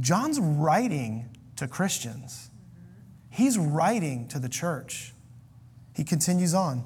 John's 0.00 0.40
writing 0.40 1.28
to 1.54 1.68
Christians, 1.68 2.50
he's 3.28 3.56
writing 3.56 4.26
to 4.26 4.40
the 4.40 4.48
church. 4.48 5.14
He 6.00 6.04
continues 6.04 6.54
on. 6.54 6.84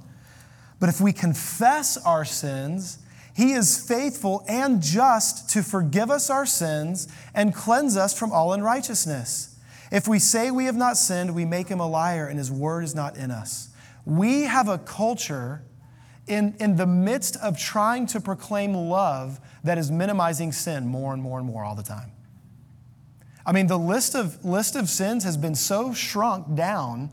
But 0.80 0.88
if 0.88 1.00
we 1.00 1.12
confess 1.12 1.96
our 1.96 2.24
sins, 2.24 2.98
he 3.32 3.52
is 3.52 3.78
faithful 3.78 4.44
and 4.48 4.82
just 4.82 5.48
to 5.50 5.62
forgive 5.62 6.10
us 6.10 6.30
our 6.30 6.44
sins 6.44 7.06
and 7.32 7.54
cleanse 7.54 7.96
us 7.96 8.18
from 8.18 8.32
all 8.32 8.52
unrighteousness. 8.52 9.56
If 9.92 10.08
we 10.08 10.18
say 10.18 10.50
we 10.50 10.64
have 10.64 10.74
not 10.74 10.96
sinned, 10.96 11.32
we 11.32 11.44
make 11.44 11.68
him 11.68 11.78
a 11.78 11.86
liar, 11.86 12.26
and 12.26 12.36
his 12.36 12.50
word 12.50 12.82
is 12.82 12.92
not 12.92 13.16
in 13.16 13.30
us. 13.30 13.68
We 14.04 14.42
have 14.42 14.66
a 14.66 14.78
culture 14.78 15.62
in, 16.26 16.56
in 16.58 16.74
the 16.74 16.86
midst 16.86 17.36
of 17.36 17.56
trying 17.56 18.06
to 18.06 18.20
proclaim 18.20 18.74
love 18.74 19.38
that 19.62 19.78
is 19.78 19.92
minimizing 19.92 20.50
sin 20.50 20.88
more 20.88 21.14
and 21.14 21.22
more 21.22 21.38
and 21.38 21.46
more 21.46 21.62
all 21.62 21.76
the 21.76 21.84
time. 21.84 22.10
I 23.46 23.52
mean, 23.52 23.68
the 23.68 23.78
list 23.78 24.16
of, 24.16 24.44
list 24.44 24.74
of 24.74 24.88
sins 24.88 25.22
has 25.22 25.36
been 25.36 25.54
so 25.54 25.94
shrunk 25.94 26.56
down 26.56 27.12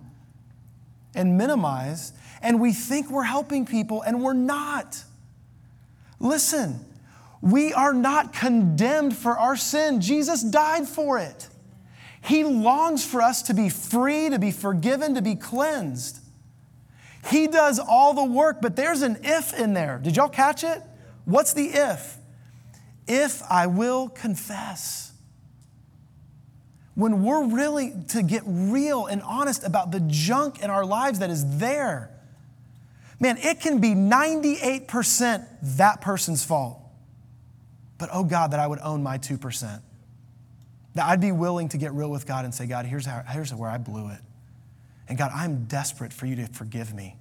and 1.14 1.38
minimize, 1.38 2.14
and 2.42 2.60
we 2.60 2.74
think 2.74 3.10
we're 3.10 3.24
helping 3.24 3.66
people, 3.66 4.02
and 4.02 4.24
we're 4.24 4.34
not. 4.34 5.04
Listen, 6.20 6.86
we 7.42 7.74
are 7.74 7.94
not 7.94 8.34
condemned 8.34 9.16
for 9.16 9.38
our 9.38 9.56
sin. 9.56 10.02
Jesus 10.02 10.44
died 10.44 10.88
for 10.88 11.18
it. 11.18 11.48
He 12.24 12.44
longs 12.44 13.04
for 13.04 13.22
us 13.22 13.42
to 13.44 13.54
be 13.54 13.70
free, 13.70 14.30
to 14.30 14.38
be 14.38 14.52
forgiven, 14.52 15.16
to 15.16 15.22
be 15.22 15.36
cleansed. 15.36 16.20
He 17.30 17.48
does 17.48 17.80
all 17.80 18.14
the 18.14 18.24
work, 18.24 18.62
but 18.62 18.76
there's 18.76 19.02
an 19.02 19.20
if 19.24 19.58
in 19.58 19.74
there. 19.74 20.00
Did 20.02 20.18
y'all 20.18 20.30
catch 20.30 20.64
it? 20.64 20.82
What's 21.26 21.54
the 21.54 21.68
if? 21.68 22.18
If 23.08 23.42
I 23.50 23.68
will 23.68 24.10
confess. 24.10 25.11
When 26.96 27.24
we're 27.24 27.46
really 27.46 27.94
to 28.10 28.22
get 28.22 28.44
real 28.46 29.06
and 29.06 29.22
honest 29.22 29.64
about 29.64 29.92
the 29.92 30.02
junk 30.02 30.62
in 30.62 30.70
our 30.70 30.86
lives 30.86 31.20
that 31.20 31.30
is 31.30 31.58
there, 31.58 32.10
man, 33.20 33.38
it 33.38 33.62
can 33.62 33.80
be 33.80 33.90
98% 33.90 35.48
that 35.78 36.02
person's 36.02 36.44
fault. 36.44 36.80
But 37.98 38.10
oh 38.12 38.24
God, 38.24 38.52
that 38.52 38.60
I 38.60 38.68
would 38.68 38.80
own 38.80 39.04
my 39.04 39.18
2%. 39.18 39.82
That 40.96 41.06
I'd 41.06 41.22
be 41.22 41.32
willing 41.32 41.70
to 41.70 41.78
get 41.78 41.94
real 41.94 42.10
with 42.10 42.26
God 42.26 42.44
and 42.44 42.54
say, 42.54 42.66
God, 42.66 42.86
here's, 42.86 43.06
how, 43.06 43.24
here's 43.30 43.54
where 43.54 43.70
I 43.70 43.78
blew 43.78 44.10
it. 44.10 44.20
And 45.08 45.18
God, 45.18 45.32
I'm 45.34 45.66
desperate 45.66 46.12
for 46.12 46.26
you 46.26 46.36
to 46.38 46.48
forgive 46.48 46.94
me. 46.94 47.16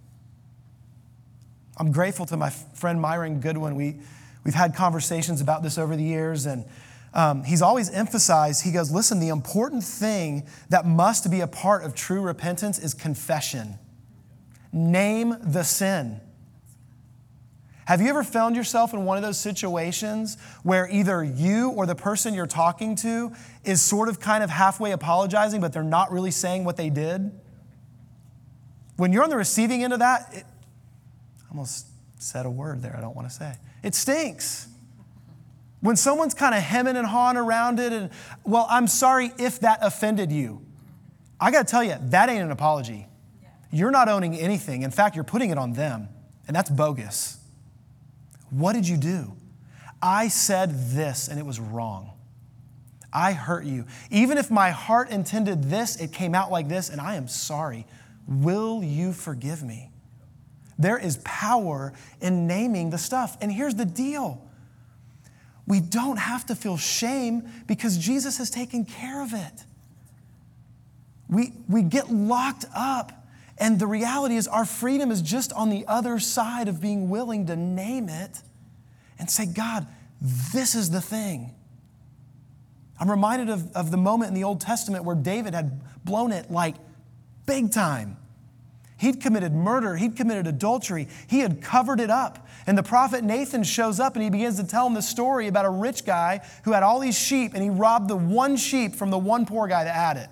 I'm 1.77 1.93
grateful 1.93 2.27
to 2.27 2.37
my 2.37 2.51
friend 2.51 3.01
Myron 3.01 3.41
Goodwin. 3.41 3.75
We, 3.75 4.01
we've 4.45 4.55
had 4.55 4.75
conversations 4.75 5.41
about 5.41 5.63
this 5.63 5.79
over 5.79 5.97
the 5.97 6.03
years, 6.03 6.47
and 6.47 6.65
um, 7.13 7.43
he's 7.43 7.63
always 7.63 7.91
emphasized, 7.91 8.65
he 8.65 8.71
goes, 8.71 8.93
listen, 8.93 9.19
the 9.19 9.29
important 9.29 9.83
thing 9.83 10.47
that 10.69 10.87
must 10.87 11.31
be 11.31 11.41
a 11.41 11.47
part 11.47 11.85
of 11.85 11.95
true 11.95 12.21
repentance 12.21 12.79
is 12.79 12.95
confession. 12.95 13.79
Name 14.73 15.37
the 15.43 15.65
sin. 15.65 16.21
Have 17.87 18.01
you 18.01 18.09
ever 18.09 18.23
found 18.23 18.55
yourself 18.55 18.95
in 18.95 19.05
one 19.05 19.17
of 19.17 19.25
those 19.25 19.37
situations 19.37 20.37
where 20.63 20.89
either 20.93 21.25
you 21.25 21.71
or 21.71 21.87
the 21.87 21.97
person 21.97 22.35
you're 22.35 22.47
talking 22.47 22.95
to 22.97 23.33
is 23.65 23.83
sort 23.83 24.09
of 24.09 24.21
kind 24.21 24.45
of 24.45 24.51
halfway 24.51 24.93
apologizing, 24.93 25.61
but 25.61 25.73
they're 25.73 25.83
not 25.83 26.13
really 26.13 26.31
saying 26.31 26.63
what 26.63 26.77
they 26.77 26.89
did? 26.89 27.33
When 28.95 29.13
you're 29.13 29.25
on 29.25 29.31
the 29.31 29.37
receiving 29.37 29.83
end 29.83 29.93
of 29.93 29.99
that, 29.99 30.29
it, 30.33 30.45
I 31.45 31.51
almost 31.51 31.89
said 32.19 32.47
a 32.47 32.51
word 32.51 32.81
there 32.81 32.95
I 32.97 33.01
don't 33.01 33.17
want 33.17 33.29
to 33.29 33.35
say. 33.35 33.55
It 33.83 33.97
stinks. 33.97 34.69
When 35.81 35.97
someone's 35.97 36.35
kind 36.35 36.55
of 36.55 36.63
hemming 36.63 36.97
and 36.97 37.07
hawing 37.07 37.37
around 37.37 37.81
it, 37.81 37.93
and, 37.93 38.11
well, 38.45 38.67
I'm 38.69 38.87
sorry 38.87 39.33
if 39.39 39.61
that 39.61 39.79
offended 39.83 40.31
you. 40.31 40.65
I 41.41 41.51
got 41.51 41.67
to 41.67 41.71
tell 41.71 41.83
you, 41.83 41.97
that 42.01 42.29
ain't 42.29 42.43
an 42.43 42.51
apology. 42.51 43.07
You're 43.73 43.91
not 43.91 44.09
owning 44.09 44.37
anything. 44.37 44.83
In 44.83 44.91
fact, 44.91 45.15
you're 45.15 45.25
putting 45.25 45.51
it 45.51 45.59
on 45.59 45.73
them, 45.73 46.09
and 46.47 46.55
that's 46.55 46.69
bogus. 46.69 47.39
What 48.51 48.75
did 48.75 48.87
you 48.87 48.97
do? 48.97 49.33
I 50.03 50.29
said 50.29 50.91
this, 50.91 51.29
and 51.29 51.39
it 51.39 51.47
was 51.47 51.61
wrong. 51.61 52.11
I 53.13 53.33
hurt 53.33 53.65
you. 53.65 53.87
Even 54.11 54.39
if 54.39 54.51
my 54.51 54.71
heart 54.71 55.11
intended 55.11 55.65
this, 55.65 55.97
it 55.97 56.13
came 56.13 56.35
out 56.35 56.51
like 56.51 56.69
this, 56.69 56.91
and 56.91 57.01
I 57.01 57.17
am 57.17 57.29
sorry. 57.29 57.87
Will 58.27 58.83
you 58.83 59.13
forgive 59.13 59.63
me? 59.63 59.91
There 60.79 60.99
is 60.99 61.19
power 61.25 61.93
in 62.21 62.47
naming 62.47 62.91
the 62.91 62.99
stuff. 62.99 63.37
And 63.41 63.53
here's 63.53 63.75
the 63.75 63.85
deal 63.85 64.47
we 65.71 65.79
don't 65.79 66.19
have 66.19 66.45
to 66.47 66.57
feel 66.57 66.77
shame 66.77 67.49
because 67.69 67.97
Jesus 67.97 68.39
has 68.39 68.51
taken 68.51 68.85
care 68.85 69.23
of 69.23 69.33
it. 69.33 69.65
We, 71.29 71.53
we 71.69 71.83
get 71.83 72.11
locked 72.11 72.65
up, 72.75 73.13
and 73.57 73.79
the 73.79 73.87
reality 73.87 74.35
is 74.35 74.49
our 74.49 74.65
freedom 74.65 75.13
is 75.13 75.23
just 75.23 75.53
on 75.53 75.71
the 75.71 75.85
other 75.87 76.19
side 76.19 76.67
of 76.67 76.81
being 76.81 77.09
willing 77.09 77.47
to 77.47 77.55
name 77.55 78.09
it 78.09 78.43
and 79.17 79.31
say, 79.31 79.47
God, 79.47 79.87
this 80.53 80.75
is 80.75 80.91
the 80.91 81.01
thing. 81.01 81.55
I'm 82.99 83.09
reminded 83.09 83.49
of, 83.49 83.71
of 83.77 83.93
the 83.93 83.97
moment 83.97 84.31
in 84.31 84.35
the 84.35 84.43
Old 84.43 84.61
Testament 84.61 85.05
where 85.05 85.15
David 85.15 85.55
had 85.55 85.81
blown 86.05 86.33
it 86.33 86.51
like 86.51 86.75
big 87.47 87.71
time. 87.71 88.17
He'd 89.01 89.23
committed 89.23 89.55
murder, 89.55 89.97
he'd 89.97 90.15
committed 90.15 90.47
adultery, 90.47 91.09
he 91.27 91.41
had 91.41 91.63
covered 91.63 92.01
it 92.01 92.11
up. 92.11 92.47
And 92.67 92.77
the 92.77 92.83
prophet 92.83 93.25
Nathan 93.25 93.63
shows 93.63 93.99
up 93.99 94.15
and 94.15 94.23
he 94.23 94.29
begins 94.29 94.57
to 94.57 94.67
tell 94.67 94.87
him 94.87 94.93
the 94.93 95.01
story 95.01 95.47
about 95.47 95.65
a 95.65 95.71
rich 95.71 96.05
guy 96.05 96.43
who 96.65 96.73
had 96.73 96.83
all 96.83 97.01
these 97.01 97.19
sheep 97.19 97.55
and 97.55 97.63
he 97.63 97.71
robbed 97.71 98.09
the 98.09 98.17
one 98.17 98.59
sheep 98.59 98.95
from 98.95 99.09
the 99.09 99.17
one 99.17 99.47
poor 99.47 99.67
guy 99.69 99.85
that 99.85 99.95
had 99.95 100.19
it. 100.19 100.29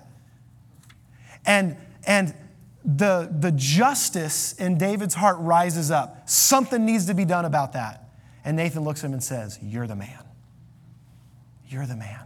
And, 1.47 1.77
and 2.05 2.35
the, 2.85 3.35
the 3.39 3.51
justice 3.51 4.53
in 4.53 4.77
David's 4.77 5.15
heart 5.15 5.37
rises 5.39 5.89
up. 5.89 6.29
Something 6.29 6.85
needs 6.85 7.07
to 7.07 7.15
be 7.15 7.25
done 7.25 7.45
about 7.45 7.73
that. 7.73 8.07
And 8.45 8.55
Nathan 8.55 8.83
looks 8.83 9.03
at 9.03 9.07
him 9.07 9.13
and 9.13 9.23
says, 9.23 9.57
You're 9.63 9.87
the 9.87 9.95
man. 9.95 10.23
You're 11.67 11.87
the 11.87 11.95
man. 11.95 12.21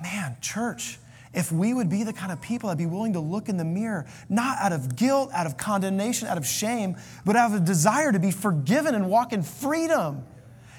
Man, 0.00 0.36
church, 0.40 1.00
if 1.34 1.50
we 1.50 1.72
would 1.72 1.88
be 1.88 2.04
the 2.04 2.12
kind 2.12 2.30
of 2.30 2.40
people 2.40 2.68
that 2.68 2.76
be 2.76 2.86
willing 2.86 3.14
to 3.14 3.20
look 3.20 3.48
in 3.48 3.56
the 3.56 3.64
mirror, 3.64 4.06
not 4.28 4.58
out 4.58 4.72
of 4.72 4.96
guilt, 4.96 5.30
out 5.32 5.46
of 5.46 5.56
condemnation, 5.56 6.28
out 6.28 6.36
of 6.36 6.46
shame, 6.46 6.96
but 7.24 7.36
out 7.36 7.52
of 7.52 7.62
a 7.62 7.64
desire 7.64 8.12
to 8.12 8.18
be 8.18 8.30
forgiven 8.30 8.94
and 8.94 9.08
walk 9.08 9.32
in 9.32 9.42
freedom. 9.42 10.24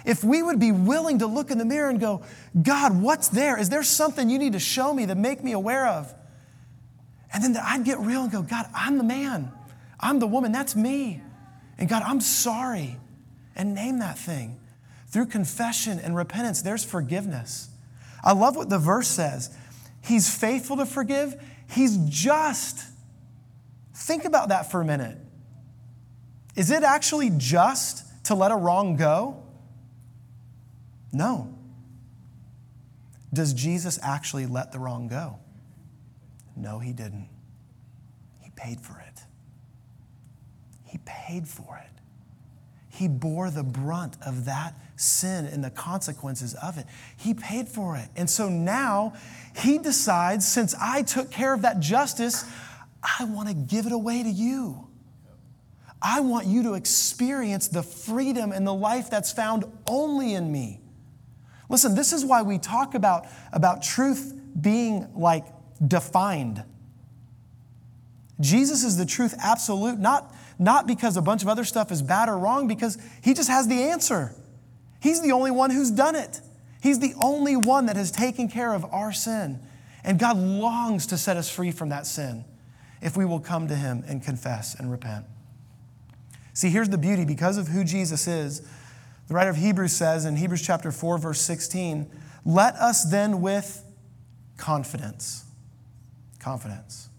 If 0.06 0.24
we 0.24 0.44
would 0.44 0.60
be 0.60 0.72
willing 0.72 1.20
to 1.20 1.28
look 1.28 1.50
in 1.50 1.58
the 1.58 1.66
mirror 1.66 1.89
and 1.89 2.00
go, 2.00 2.24
God, 2.62 3.02
what's 3.02 3.30
there? 3.30 3.58
Is 3.58 3.70
there 3.70 3.84
something 3.84 4.30
you 4.30 4.38
need 4.38 4.54
to 4.54 4.60
show 4.60 4.94
me 4.94 5.06
that 5.06 5.18
make 5.18 5.44
me 5.44 5.54
aware 5.54 5.88
of? 5.88 6.13
And 7.34 7.44
then 7.44 7.54
that 7.54 7.63
I'd 7.66 7.84
get 7.84 8.00
real 8.00 8.24
and 8.24 8.32
go, 8.32 8.44
God, 8.44 8.68
I'm 8.76 8.98
the 8.98 9.04
man. 9.04 9.52
I'm 10.00 10.20
the 10.20 10.28
woman. 10.28 10.52
That's 10.52 10.76
me. 10.76 11.22
And 11.78 11.89
God, 11.89 12.04
I'm 12.06 12.22
sorry. 12.22 12.98
And 13.56 13.74
name 13.74 14.00
that 14.00 14.20
thing. 14.20 14.60
Through 15.08 15.28
confession 15.28 16.00
and 16.00 16.16
repentance, 16.16 16.62
there's 16.62 16.84
forgiveness. 16.84 17.70
I 18.24 18.34
love 18.34 18.56
what 18.56 18.70
the 18.70 18.80
verse 18.80 19.08
says. 19.08 19.56
He's 20.04 20.34
faithful 20.34 20.78
to 20.78 20.86
forgive, 20.86 21.36
He's 21.68 21.98
just. 21.98 22.86
Think 23.96 24.26
about 24.26 24.50
that 24.50 24.70
for 24.70 24.82
a 24.82 24.86
minute. 24.86 25.18
Is 26.56 26.70
it 26.72 26.84
actually 26.84 27.32
just 27.36 28.06
to 28.26 28.36
let 28.36 28.52
a 28.52 28.56
wrong 28.56 28.96
go? 28.96 29.44
No. 31.12 31.54
Does 33.32 33.54
Jesus 33.54 34.00
actually 34.04 34.46
let 34.46 34.72
the 34.72 34.80
wrong 34.80 35.08
go? 35.08 35.39
No, 36.56 36.80
he 36.80 36.94
didn't. 36.94 37.28
He 38.42 38.52
paid 38.56 38.80
for 38.80 39.00
it. 39.00 39.22
He 40.84 41.00
paid 41.06 41.48
for 41.48 41.82
it. 41.84 41.89
He 42.89 43.08
bore 43.08 43.50
the 43.50 43.63
brunt 43.63 44.18
of 44.24 44.46
that 44.46 44.76
sin 45.04 45.46
and 45.46 45.63
the 45.63 45.70
consequences 45.70 46.54
of 46.56 46.78
it. 46.78 46.86
He 47.18 47.34
paid 47.34 47.68
for 47.68 47.96
it. 47.96 48.10
And 48.16 48.30
so 48.30 48.50
now 48.50 49.13
he 49.56 49.78
decides, 49.78 50.48
since 50.48 50.74
I 50.80 51.04
took 51.04 51.30
care 51.30 51.54
of 51.54 51.62
that 51.63 51.80
justice, 51.80 52.46
I 53.20 53.26
want 53.26 53.50
to 53.50 53.54
give 53.54 53.86
it 53.86 53.92
away 53.92 54.24
to 54.24 54.30
you. 54.30 54.88
I 56.02 56.20
want 56.20 56.48
you 56.48 56.63
to 56.63 56.74
experience 56.74 57.68
the 57.68 57.84
freedom 57.84 58.52
and 58.52 58.68
the 58.68 58.74
life 58.74 59.10
that's 59.10 59.32
found 59.32 59.66
only 59.88 60.34
in 60.34 60.52
me. 60.52 60.82
Listen, 61.70 61.96
this 61.96 62.12
is 62.12 62.26
why 62.26 62.42
we 62.42 62.58
talk 62.58 62.94
about, 62.94 63.26
about 63.52 63.82
truth 63.82 64.34
being 64.60 65.08
like 65.16 65.46
defined. 65.86 66.63
Jesus 68.39 68.84
is 68.84 68.98
the 68.98 69.06
truth 69.06 69.36
absolute, 69.39 69.98
not, 69.98 70.36
not 70.60 70.88
because 70.88 71.16
a 71.16 71.22
bunch 71.22 71.42
of 71.42 71.48
other 71.48 71.63
stuff 71.63 71.92
is 71.92 72.02
bad 72.02 72.28
or 72.28 72.38
wrong, 72.38 72.68
because 72.68 72.98
he 73.24 73.34
just 73.34 73.50
has 73.50 73.68
the 73.68 73.84
answer. 73.84 74.36
He's 75.04 75.22
the 75.22 75.34
only 75.34 75.52
one 75.52 75.70
who's 75.70 75.92
done 75.92 76.16
it. 76.16 76.39
He's 76.82 77.00
the 77.00 77.13
only 77.22 77.58
one 77.58 77.88
that 77.88 77.98
has 77.98 78.10
taken 78.10 78.48
care 78.48 78.74
of 78.74 78.86
our 78.86 79.12
sin. 79.12 79.60
And 80.02 80.18
God 80.18 80.38
longs 80.38 81.06
to 81.08 81.18
set 81.18 81.36
us 81.36 81.50
free 81.50 81.72
from 81.72 81.89
that 81.89 82.08
sin 82.08 82.46
if 83.02 83.18
we 83.18 83.26
will 83.26 83.42
come 83.42 83.68
to 83.68 83.76
Him 83.76 84.06
and 84.08 84.24
confess 84.24 84.76
and 84.76 84.89
repent. 84.89 85.26
See, 86.54 86.70
here's 86.70 86.88
the 86.88 86.98
beauty 86.98 87.26
because 87.26 87.58
of 87.58 87.68
who 87.68 87.84
Jesus 87.84 88.30
is. 88.30 88.62
The 89.28 89.34
writer 89.34 89.50
of 89.50 89.58
Hebrews 89.58 89.92
says 89.92 90.24
in 90.24 90.38
Hebrews 90.38 90.62
chapter 90.62 90.89
4, 90.89 91.18
verse 91.18 91.42
16, 91.42 92.10
let 92.46 92.76
us 92.76 93.04
then 93.04 93.42
with 93.42 93.84
confidence, 94.56 95.44
confidence, 96.39 97.10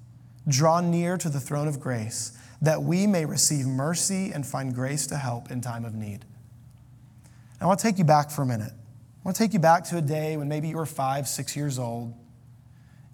draw 0.48 0.80
near 0.80 1.18
to 1.18 1.28
the 1.28 1.40
throne 1.40 1.68
of 1.68 1.80
grace 1.80 2.32
that 2.62 2.82
we 2.82 3.06
may 3.06 3.26
receive 3.26 3.66
mercy 3.66 4.32
and 4.32 4.46
find 4.46 4.74
grace 4.74 5.06
to 5.08 5.18
help 5.18 5.50
in 5.50 5.60
time 5.60 5.84
of 5.84 5.94
need. 5.94 6.24
I 7.64 7.66
want 7.66 7.80
to 7.80 7.86
take 7.86 7.96
you 7.96 8.04
back 8.04 8.30
for 8.30 8.42
a 8.42 8.46
minute. 8.46 8.72
I 8.72 9.20
want 9.24 9.36
to 9.38 9.42
take 9.42 9.54
you 9.54 9.58
back 9.58 9.84
to 9.84 9.96
a 9.96 10.02
day 10.02 10.36
when 10.36 10.48
maybe 10.48 10.68
you 10.68 10.76
were 10.76 10.84
five, 10.84 11.26
six 11.26 11.56
years 11.56 11.78
old, 11.78 12.12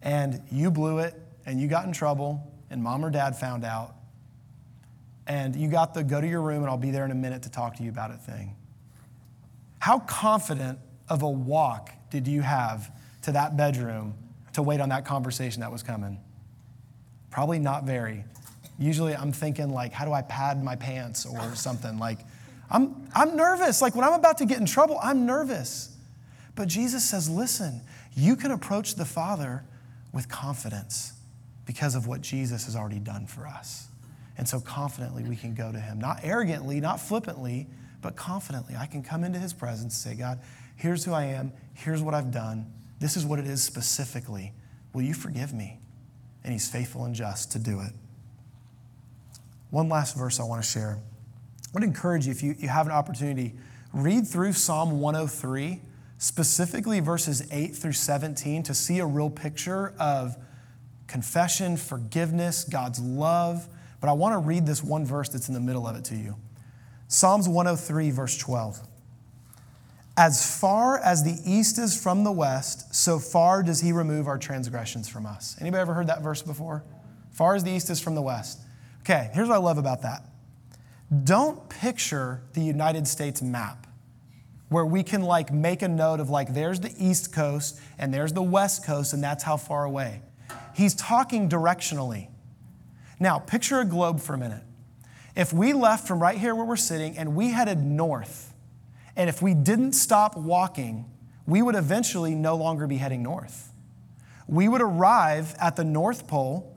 and 0.02 0.42
you 0.50 0.72
blew 0.72 0.98
it, 0.98 1.14
and 1.46 1.60
you 1.60 1.68
got 1.68 1.84
in 1.84 1.92
trouble, 1.92 2.52
and 2.68 2.82
mom 2.82 3.04
or 3.04 3.10
dad 3.10 3.36
found 3.36 3.64
out, 3.64 3.94
and 5.28 5.54
you 5.54 5.68
got 5.68 5.94
the 5.94 6.02
go 6.02 6.20
to 6.20 6.26
your 6.26 6.42
room, 6.42 6.62
and 6.62 6.66
I'll 6.66 6.76
be 6.76 6.90
there 6.90 7.04
in 7.04 7.12
a 7.12 7.14
minute 7.14 7.44
to 7.44 7.50
talk 7.50 7.76
to 7.76 7.84
you 7.84 7.90
about 7.90 8.10
it 8.10 8.18
thing. 8.22 8.56
How 9.78 10.00
confident 10.00 10.80
of 11.08 11.22
a 11.22 11.30
walk 11.30 11.92
did 12.10 12.26
you 12.26 12.40
have 12.40 12.90
to 13.22 13.30
that 13.30 13.56
bedroom 13.56 14.14
to 14.54 14.62
wait 14.62 14.80
on 14.80 14.88
that 14.88 15.04
conversation 15.04 15.60
that 15.60 15.70
was 15.70 15.84
coming? 15.84 16.18
Probably 17.30 17.60
not 17.60 17.84
very. 17.84 18.24
Usually 18.80 19.14
I'm 19.14 19.30
thinking, 19.30 19.70
like, 19.70 19.92
how 19.92 20.04
do 20.04 20.12
I 20.12 20.22
pad 20.22 20.60
my 20.60 20.74
pants 20.74 21.24
or 21.24 21.54
something? 21.54 22.00
Like, 22.00 22.18
I'm, 22.70 23.08
I'm 23.14 23.36
nervous. 23.36 23.82
Like, 23.82 23.94
when 23.94 24.04
I'm 24.04 24.12
about 24.12 24.38
to 24.38 24.46
get 24.46 24.58
in 24.58 24.66
trouble, 24.66 24.98
I'm 25.02 25.26
nervous. 25.26 25.96
But 26.54 26.68
Jesus 26.68 27.08
says, 27.08 27.28
listen, 27.28 27.80
you 28.14 28.36
can 28.36 28.50
approach 28.50 28.94
the 28.94 29.04
Father 29.04 29.64
with 30.12 30.28
confidence 30.28 31.14
because 31.66 31.94
of 31.94 32.06
what 32.06 32.20
Jesus 32.20 32.64
has 32.64 32.76
already 32.76 32.98
done 32.98 33.26
for 33.26 33.46
us. 33.46 33.88
And 34.36 34.48
so 34.48 34.60
confidently 34.60 35.22
we 35.22 35.36
can 35.36 35.54
go 35.54 35.70
to 35.70 35.78
him, 35.78 36.00
not 36.00 36.20
arrogantly, 36.22 36.80
not 36.80 37.00
flippantly, 37.00 37.66
but 38.00 38.16
confidently. 38.16 38.74
I 38.76 38.86
can 38.86 39.02
come 39.02 39.24
into 39.24 39.38
his 39.38 39.52
presence 39.52 40.06
and 40.06 40.14
say, 40.14 40.18
God, 40.18 40.40
here's 40.76 41.04
who 41.04 41.12
I 41.12 41.24
am, 41.24 41.52
here's 41.74 42.02
what 42.02 42.14
I've 42.14 42.30
done, 42.30 42.72
this 42.98 43.16
is 43.16 43.24
what 43.24 43.38
it 43.38 43.46
is 43.46 43.62
specifically. 43.62 44.52
Will 44.92 45.02
you 45.02 45.14
forgive 45.14 45.52
me? 45.52 45.78
And 46.42 46.52
he's 46.52 46.68
faithful 46.68 47.04
and 47.04 47.14
just 47.14 47.52
to 47.52 47.58
do 47.58 47.80
it. 47.80 47.92
One 49.70 49.88
last 49.88 50.16
verse 50.16 50.40
I 50.40 50.44
want 50.44 50.62
to 50.62 50.68
share. 50.68 50.98
I 51.70 51.74
would 51.74 51.84
encourage 51.84 52.26
you, 52.26 52.32
if 52.32 52.42
you, 52.42 52.56
you 52.58 52.68
have 52.68 52.86
an 52.86 52.92
opportunity, 52.92 53.54
read 53.92 54.26
through 54.26 54.54
Psalm 54.54 55.00
103, 55.00 55.80
specifically 56.18 56.98
verses 56.98 57.46
8 57.52 57.76
through 57.76 57.92
17, 57.92 58.64
to 58.64 58.74
see 58.74 58.98
a 58.98 59.06
real 59.06 59.30
picture 59.30 59.94
of 59.98 60.36
confession, 61.06 61.76
forgiveness, 61.76 62.64
God's 62.64 62.98
love. 62.98 63.68
But 64.00 64.08
I 64.08 64.14
want 64.14 64.34
to 64.34 64.38
read 64.38 64.66
this 64.66 64.82
one 64.82 65.04
verse 65.04 65.28
that's 65.28 65.46
in 65.46 65.54
the 65.54 65.60
middle 65.60 65.86
of 65.86 65.94
it 65.94 66.04
to 66.06 66.16
you. 66.16 66.36
Psalms 67.06 67.48
103, 67.48 68.10
verse 68.10 68.36
12. 68.36 68.80
As 70.16 70.58
far 70.60 70.98
as 70.98 71.22
the 71.22 71.38
east 71.44 71.78
is 71.78 72.00
from 72.00 72.24
the 72.24 72.32
west, 72.32 72.94
so 72.94 73.18
far 73.18 73.62
does 73.62 73.80
he 73.80 73.92
remove 73.92 74.26
our 74.26 74.38
transgressions 74.38 75.08
from 75.08 75.24
us. 75.24 75.56
Anybody 75.60 75.80
ever 75.80 75.94
heard 75.94 76.08
that 76.08 76.20
verse 76.20 76.42
before? 76.42 76.82
Far 77.30 77.54
as 77.54 77.62
the 77.62 77.70
east 77.70 77.90
is 77.90 78.00
from 78.00 78.14
the 78.16 78.22
west. 78.22 78.60
Okay, 79.00 79.30
here's 79.32 79.48
what 79.48 79.54
I 79.54 79.60
love 79.60 79.78
about 79.78 80.02
that. 80.02 80.24
Don't 81.24 81.68
picture 81.68 82.42
the 82.52 82.60
United 82.60 83.08
States 83.08 83.42
map 83.42 83.88
where 84.68 84.86
we 84.86 85.02
can 85.02 85.22
like 85.22 85.52
make 85.52 85.82
a 85.82 85.88
note 85.88 86.20
of 86.20 86.30
like 86.30 86.54
there's 86.54 86.78
the 86.78 86.94
east 86.96 87.32
coast 87.32 87.80
and 87.98 88.14
there's 88.14 88.32
the 88.32 88.42
west 88.42 88.86
coast 88.86 89.12
and 89.12 89.22
that's 89.22 89.42
how 89.42 89.56
far 89.56 89.84
away. 89.84 90.22
He's 90.74 90.94
talking 90.94 91.48
directionally. 91.48 92.28
Now, 93.18 93.40
picture 93.40 93.80
a 93.80 93.84
globe 93.84 94.20
for 94.20 94.34
a 94.34 94.38
minute. 94.38 94.62
If 95.34 95.52
we 95.52 95.72
left 95.72 96.06
from 96.06 96.22
right 96.22 96.38
here 96.38 96.54
where 96.54 96.64
we're 96.64 96.76
sitting 96.76 97.18
and 97.18 97.34
we 97.34 97.50
headed 97.50 97.78
north, 97.78 98.54
and 99.16 99.28
if 99.28 99.42
we 99.42 99.52
didn't 99.52 99.92
stop 99.92 100.36
walking, 100.36 101.10
we 101.46 101.60
would 101.60 101.74
eventually 101.74 102.34
no 102.36 102.56
longer 102.56 102.86
be 102.86 102.96
heading 102.98 103.22
north. 103.22 103.72
We 104.46 104.68
would 104.68 104.80
arrive 104.80 105.56
at 105.60 105.74
the 105.74 105.84
North 105.84 106.28
Pole 106.28 106.76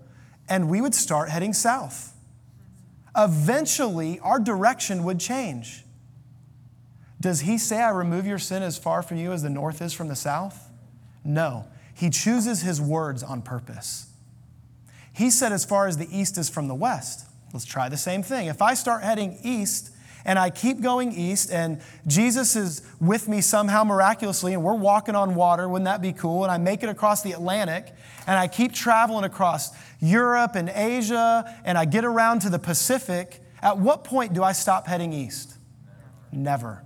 and 0.49 0.69
we 0.69 0.81
would 0.81 0.95
start 0.95 1.29
heading 1.29 1.53
south. 1.53 2.12
Eventually, 3.15 4.19
our 4.19 4.39
direction 4.39 5.03
would 5.03 5.19
change. 5.19 5.83
Does 7.21 7.41
he 7.41 7.57
say, 7.57 7.81
I 7.81 7.91
remove 7.91 8.25
your 8.25 8.39
sin 8.39 8.63
as 8.63 8.77
far 8.77 9.01
from 9.01 9.17
you 9.17 9.31
as 9.31 9.43
the 9.43 9.49
north 9.49 9.81
is 9.81 9.93
from 9.93 10.07
the 10.07 10.15
south? 10.15 10.69
No. 11.23 11.65
He 11.93 12.09
chooses 12.09 12.61
his 12.61 12.81
words 12.81 13.23
on 13.23 13.41
purpose. 13.41 14.07
He 15.13 15.29
said, 15.29 15.51
as 15.51 15.63
far 15.63 15.87
as 15.87 15.97
the 15.97 16.07
east 16.11 16.37
is 16.37 16.49
from 16.49 16.67
the 16.67 16.75
west. 16.75 17.27
Let's 17.53 17.65
try 17.65 17.87
the 17.87 17.97
same 17.97 18.23
thing. 18.23 18.47
If 18.47 18.61
I 18.61 18.73
start 18.73 19.03
heading 19.03 19.37
east 19.43 19.91
and 20.25 20.39
I 20.39 20.49
keep 20.49 20.81
going 20.81 21.11
east 21.11 21.51
and 21.51 21.81
Jesus 22.07 22.55
is 22.55 22.81
with 22.99 23.27
me 23.27 23.41
somehow 23.41 23.83
miraculously 23.83 24.53
and 24.53 24.63
we're 24.63 24.73
walking 24.73 25.15
on 25.15 25.35
water, 25.35 25.69
wouldn't 25.69 25.85
that 25.85 26.01
be 26.01 26.13
cool? 26.13 26.43
And 26.43 26.51
I 26.51 26.57
make 26.57 26.81
it 26.81 26.89
across 26.89 27.21
the 27.21 27.33
Atlantic 27.33 27.93
and 28.27 28.37
I 28.37 28.47
keep 28.47 28.73
traveling 28.73 29.25
across 29.25 29.71
Europe 29.99 30.55
and 30.55 30.69
Asia 30.69 31.59
and 31.65 31.77
I 31.77 31.85
get 31.85 32.05
around 32.05 32.41
to 32.41 32.49
the 32.49 32.59
Pacific, 32.59 33.41
at 33.61 33.77
what 33.77 34.03
point 34.03 34.33
do 34.33 34.43
I 34.43 34.51
stop 34.51 34.87
heading 34.87 35.13
east? 35.13 35.57
Never. 36.31 36.83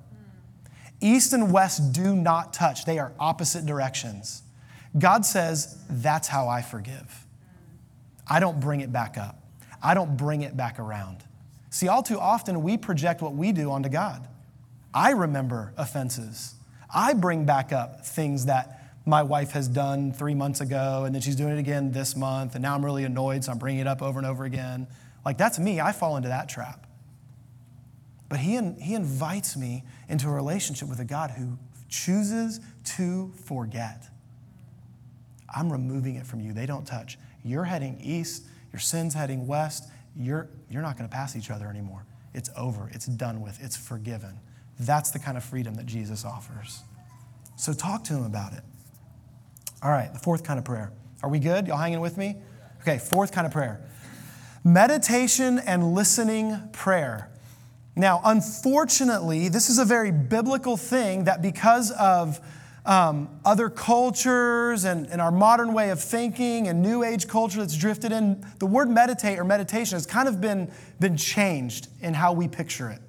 East 1.00 1.34
and 1.34 1.52
west 1.52 1.94
do 1.94 2.16
not 2.16 2.54
touch, 2.54 2.86
they 2.86 3.00
are 3.00 3.14
opposite 3.20 3.66
directions. 3.66 4.42
God 4.98 5.26
says, 5.26 5.78
That's 5.90 6.28
how 6.28 6.48
I 6.48 6.62
forgive. 6.62 7.26
I 8.28 8.40
don't 8.40 8.60
bring 8.60 8.82
it 8.82 8.92
back 8.92 9.18
up, 9.18 9.42
I 9.82 9.94
don't 9.94 10.18
bring 10.18 10.42
it 10.42 10.58
back 10.58 10.80
around. 10.80 11.24
See, 11.70 11.88
all 11.88 12.02
too 12.02 12.20
often 12.20 12.64
we 12.64 12.78
project 12.78 13.22
what 13.22 13.36
we 13.36 13.52
do 13.52 13.72
onto 13.72 13.90
God. 13.90 14.28
I 14.94 15.12
remember 15.12 15.74
offenses. 15.78 16.56
I 16.94 17.14
bring 17.14 17.46
back 17.46 17.72
up 17.72 18.06
things 18.06 18.46
that 18.46 18.77
my 19.08 19.24
wife 19.24 19.52
has 19.52 19.70
done 19.70 20.12
three 20.12 20.36
months 20.36 20.60
ago, 20.60 21.04
and 21.06 21.16
then 21.16 21.22
she's 21.22 21.38
doing 21.38 21.54
it 21.54 21.60
again 21.60 21.94
this 21.94 22.16
month, 22.16 22.56
and 22.56 22.62
now 22.62 22.76
I'm 22.76 22.84
really 22.84 23.06
annoyed, 23.06 23.44
so 23.46 23.54
I'm 23.54 23.58
bringing 23.58 23.80
it 23.80 23.88
up 23.88 24.02
over 24.02 24.20
and 24.20 24.28
over 24.28 24.44
again. 24.44 24.86
Like, 25.26 25.38
that's 25.38 25.58
me. 25.58 25.80
I 25.80 25.94
fall 25.94 26.18
into 26.18 26.28
that 26.28 26.50
trap. 26.50 26.86
But 28.28 28.40
he, 28.40 28.60
he 28.82 28.94
invites 28.94 29.56
me 29.56 29.86
into 30.10 30.28
a 30.28 30.32
relationship 30.32 30.90
with 30.90 31.00
a 31.00 31.06
God 31.06 31.32
who 31.32 31.58
chooses 31.88 32.60
to 32.98 33.32
forget. 33.46 34.10
I'm 35.56 35.72
removing 35.72 36.16
it 36.16 36.26
from 36.26 36.42
you. 36.42 36.52
They 36.52 36.66
don't 36.66 36.86
touch. 36.86 37.18
You're 37.46 37.64
heading 37.64 38.00
east, 38.02 38.46
your 38.74 38.82
sin's 38.82 39.14
heading 39.14 39.48
west. 39.48 39.90
You're, 40.18 40.50
you're 40.70 40.82
not 40.82 40.98
going 40.98 41.10
to 41.10 41.16
pass 41.16 41.38
each 41.38 41.50
other 41.50 41.68
anymore. 41.68 42.06
It's 42.34 42.50
over, 42.58 42.90
it's 42.94 43.06
done 43.06 43.40
with, 43.40 43.64
it's 43.64 43.78
forgiven. 43.78 44.38
That's 44.80 45.12
the 45.12 45.20
kind 45.20 45.38
of 45.38 45.46
freedom 45.46 45.76
that 45.76 45.86
Jesus 45.86 46.26
offers. 46.26 46.82
So 47.56 47.72
talk 47.72 48.04
to 48.06 48.14
him 48.14 48.26
about 48.26 48.52
it. 48.52 48.64
All 49.84 49.92
right, 49.92 50.12
the 50.12 50.20
fourth 50.20 50.44
kind 50.44 50.58
of 50.58 50.66
prayer. 50.66 50.92
Are 51.22 51.30
we 51.30 51.40
good? 51.40 51.68
Y'all 51.68 51.78
hanging 51.78 52.00
with 52.00 52.18
me? 52.18 52.38
Okay, 52.82 52.98
fourth 52.98 53.32
kind 53.32 53.46
of 53.46 53.54
prayer 53.54 53.82
meditation 54.64 55.60
and 55.60 55.94
listening 55.94 56.60
prayer. 56.74 57.30
Now, 57.96 58.20
unfortunately, 58.26 59.48
this 59.48 59.70
is 59.70 59.80
a 59.80 59.86
very 59.86 60.12
biblical 60.12 60.76
thing 60.76 61.24
that 61.24 61.42
because 61.42 61.92
of 61.92 62.42
um, 62.86 63.30
other 63.46 63.70
cultures 63.70 64.84
and, 64.84 65.08
and 65.08 65.22
our 65.22 65.32
modern 65.32 65.74
way 65.74 65.90
of 65.90 66.02
thinking 66.02 66.68
and 66.68 66.82
new 66.82 67.04
age 67.04 67.28
culture 67.28 67.60
that's 67.60 67.78
drifted 67.78 68.12
in, 68.12 68.46
the 68.60 68.66
word 68.66 68.90
meditate 68.90 69.40
or 69.40 69.44
meditation 69.44 69.96
has 69.96 70.06
kind 70.06 70.28
of 70.28 70.42
been, 70.42 70.72
been 71.00 71.16
changed 71.16 71.88
in 72.02 72.14
how 72.14 72.34
we 72.34 72.48
picture 72.48 72.90
it. 72.90 73.02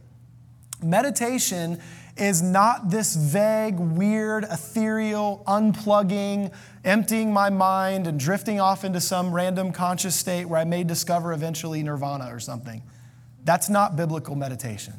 Meditation 0.83 1.81
is 2.21 2.43
not 2.43 2.91
this 2.91 3.15
vague, 3.15 3.79
weird, 3.79 4.45
ethereal, 4.45 5.43
unplugging, 5.47 6.53
emptying 6.85 7.33
my 7.33 7.51
mind 7.51 8.07
and 8.07 8.19
drifting 8.19 8.61
off 8.61 8.85
into 8.85 9.01
some 9.01 9.33
random 9.33 9.73
conscious 9.73 10.15
state 10.15 10.47
where 10.47 10.61
I 10.61 10.65
may 10.65 10.85
discover 10.85 11.33
eventually 11.33 11.83
nirvana 11.83 12.35
or 12.35 12.41
something. 12.41 12.83
That's 13.45 13.69
not 13.69 13.97
biblical 13.97 14.35
meditation. 14.35 14.95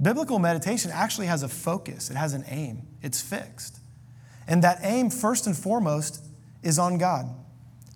Biblical 0.00 0.38
meditation 0.38 0.90
actually 0.92 1.26
has 1.26 1.42
a 1.42 1.48
focus, 1.48 2.10
it 2.10 2.16
has 2.16 2.32
an 2.32 2.44
aim, 2.48 2.86
it's 3.02 3.20
fixed. 3.20 3.78
And 4.46 4.62
that 4.62 4.78
aim, 4.82 5.10
first 5.10 5.46
and 5.46 5.56
foremost, 5.56 6.24
is 6.62 6.78
on 6.78 6.98
God. 6.98 7.26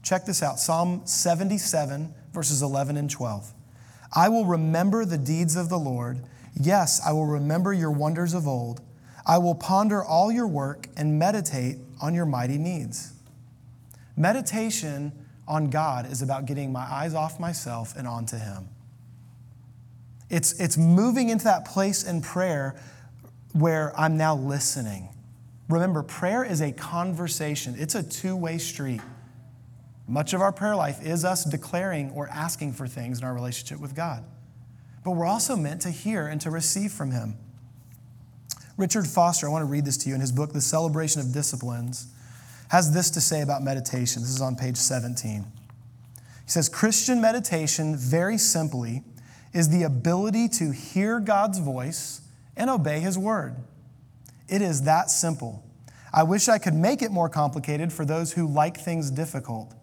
Check 0.03 0.27
this 0.27 0.43
out 0.43 0.59
Psalm 0.59 1.03
77, 1.05 2.13
verses 2.33 2.63
11 2.63 2.97
and 2.97 3.09
12. 3.11 3.53
I 4.15 4.29
will 4.29 4.45
remember 4.45 5.05
the 5.05 5.17
deeds 5.17 5.57
of 5.57 5.69
the 5.69 5.79
Lord. 5.79 6.21
Yes, 6.55 7.01
I 7.05 7.13
will 7.13 7.27
remember 7.27 7.73
your 7.73 7.91
wonders 7.91 8.35
of 8.35 8.47
old. 8.47 8.81
I 9.25 9.39
will 9.39 9.55
ponder 9.55 10.03
all 10.03 10.33
your 10.33 10.47
work 10.47 10.89
and 10.97 11.19
meditate 11.19 11.79
on 12.01 12.15
your 12.15 12.27
mighty 12.27 12.59
needs. 12.59 13.13
Meditation 14.17 15.13
on 15.49 15.71
God 15.71 16.11
is 16.11 16.23
about 16.23 16.47
getting 16.47 16.73
my 16.73 16.81
eyes 16.81 17.15
off 17.15 17.41
myself 17.41 17.95
and 17.97 18.07
onto 18.07 18.37
Him. 18.37 18.69
It's, 20.29 20.59
it's 20.61 20.77
moving 20.77 21.29
into 21.29 21.45
that 21.45 21.65
place 21.65 22.05
in 22.05 22.23
prayer 22.23 22.75
where 23.53 23.99
I'm 23.99 24.17
now 24.17 24.35
listening. 24.35 25.11
Remember, 25.69 26.03
prayer 26.03 26.45
is 26.45 26.61
a 26.61 26.73
conversation, 26.73 27.77
it's 27.79 27.95
a 27.95 28.03
two 28.03 28.37
way 28.37 28.59
street. 28.59 29.01
Much 30.09 30.33
of 30.33 30.41
our 30.41 30.53
prayer 30.53 30.75
life 30.75 31.05
is 31.05 31.25
us 31.25 31.45
declaring 31.45 32.11
or 32.11 32.29
asking 32.29 32.73
for 32.73 32.87
things 32.87 33.19
in 33.19 33.25
our 33.25 33.35
relationship 33.35 33.79
with 33.79 33.95
God. 33.95 34.25
But 35.05 35.13
we're 35.13 35.27
also 35.27 35.57
meant 35.57 35.83
to 35.83 35.91
hear 35.91 36.27
and 36.27 36.41
to 36.43 36.51
receive 36.51 36.93
from 36.93 37.11
Him. 37.11 37.37
Richard 38.77 39.07
Foster, 39.07 39.47
I 39.47 39.51
want 39.51 39.63
to 39.63 39.67
read 39.67 39.85
this 39.85 39.97
to 39.99 40.09
you 40.09 40.15
in 40.15 40.21
his 40.21 40.33
book, 40.33 40.53
The 40.53 40.61
Celebration 40.61 41.21
of 41.21 41.33
Disciplines, 41.33 42.07
has 42.69 42.93
this 42.93 43.11
to 43.11 43.21
say 43.21 43.43
about 43.43 43.63
meditation. 43.63 44.23
This 44.23 44.31
is 44.31 44.41
on 44.41 44.57
page 44.57 44.77
17. 44.77 45.43
He 45.43 46.51
says 46.51 46.69
Christian 46.69 47.21
meditation, 47.21 47.97
very 47.97 48.39
simply, 48.39 49.05
is 49.53 49.69
the 49.69 49.83
ability 49.83 50.49
to 50.49 50.73
hear 50.73 51.21
God's 51.21 51.59
voice 51.59 52.23
and 52.57 52.71
obey 52.71 53.01
His 53.01 53.19
word. 53.19 53.57
It 54.49 54.63
is 54.63 54.83
that 54.83 55.11
simple. 55.11 55.63
I 56.15 56.23
wish 56.23 56.49
I 56.49 56.59
could 56.59 56.75
make 56.75 57.03
it 57.03 57.11
more 57.11 57.29
complicated 57.29 57.93
for 57.93 58.05
those 58.05 58.33
who 58.33 58.47
like 58.47 58.79
things 58.79 59.11
difficult, 59.11 59.75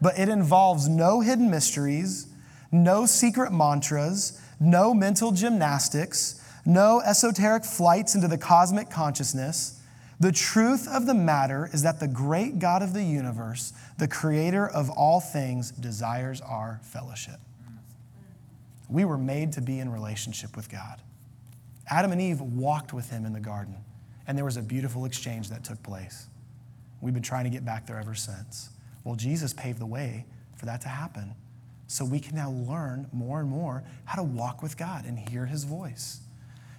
but 0.00 0.18
it 0.18 0.28
involves 0.28 0.88
no 0.88 1.20
hidden 1.20 1.50
mysteries, 1.50 2.26
no 2.72 3.06
secret 3.06 3.52
mantras, 3.52 4.40
no 4.62 4.94
mental 4.94 5.32
gymnastics 5.32 6.42
no 6.64 7.00
esoteric 7.00 7.64
flights 7.64 8.14
into 8.14 8.28
the 8.28 8.38
cosmic 8.38 8.88
consciousness. 8.88 9.80
The 10.20 10.30
truth 10.30 10.86
of 10.86 11.06
the 11.06 11.14
matter 11.14 11.68
is 11.72 11.82
that 11.82 11.98
the 11.98 12.06
great 12.06 12.60
God 12.60 12.82
of 12.82 12.92
the 12.92 13.02
universe, 13.02 13.72
the 13.98 14.06
creator 14.06 14.68
of 14.68 14.88
all 14.90 15.20
things, 15.20 15.72
desires 15.72 16.40
our 16.40 16.80
fellowship. 16.84 17.40
We 18.88 19.04
were 19.04 19.18
made 19.18 19.52
to 19.54 19.60
be 19.60 19.80
in 19.80 19.90
relationship 19.90 20.54
with 20.54 20.70
God. 20.70 21.00
Adam 21.90 22.12
and 22.12 22.20
Eve 22.20 22.40
walked 22.40 22.92
with 22.92 23.10
him 23.10 23.24
in 23.24 23.32
the 23.32 23.40
garden, 23.40 23.76
and 24.28 24.38
there 24.38 24.44
was 24.44 24.56
a 24.56 24.62
beautiful 24.62 25.04
exchange 25.04 25.48
that 25.50 25.64
took 25.64 25.82
place. 25.82 26.26
We've 27.00 27.14
been 27.14 27.22
trying 27.22 27.44
to 27.44 27.50
get 27.50 27.64
back 27.64 27.86
there 27.88 27.98
ever 27.98 28.14
since. 28.14 28.70
Well, 29.02 29.16
Jesus 29.16 29.52
paved 29.52 29.80
the 29.80 29.86
way 29.86 30.26
for 30.54 30.66
that 30.66 30.80
to 30.82 30.88
happen. 30.88 31.34
So 31.92 32.06
we 32.06 32.20
can 32.20 32.34
now 32.34 32.50
learn 32.50 33.06
more 33.12 33.40
and 33.40 33.50
more 33.50 33.84
how 34.06 34.16
to 34.16 34.22
walk 34.22 34.62
with 34.62 34.78
God 34.78 35.04
and 35.04 35.18
hear 35.28 35.44
his 35.44 35.64
voice. 35.64 36.22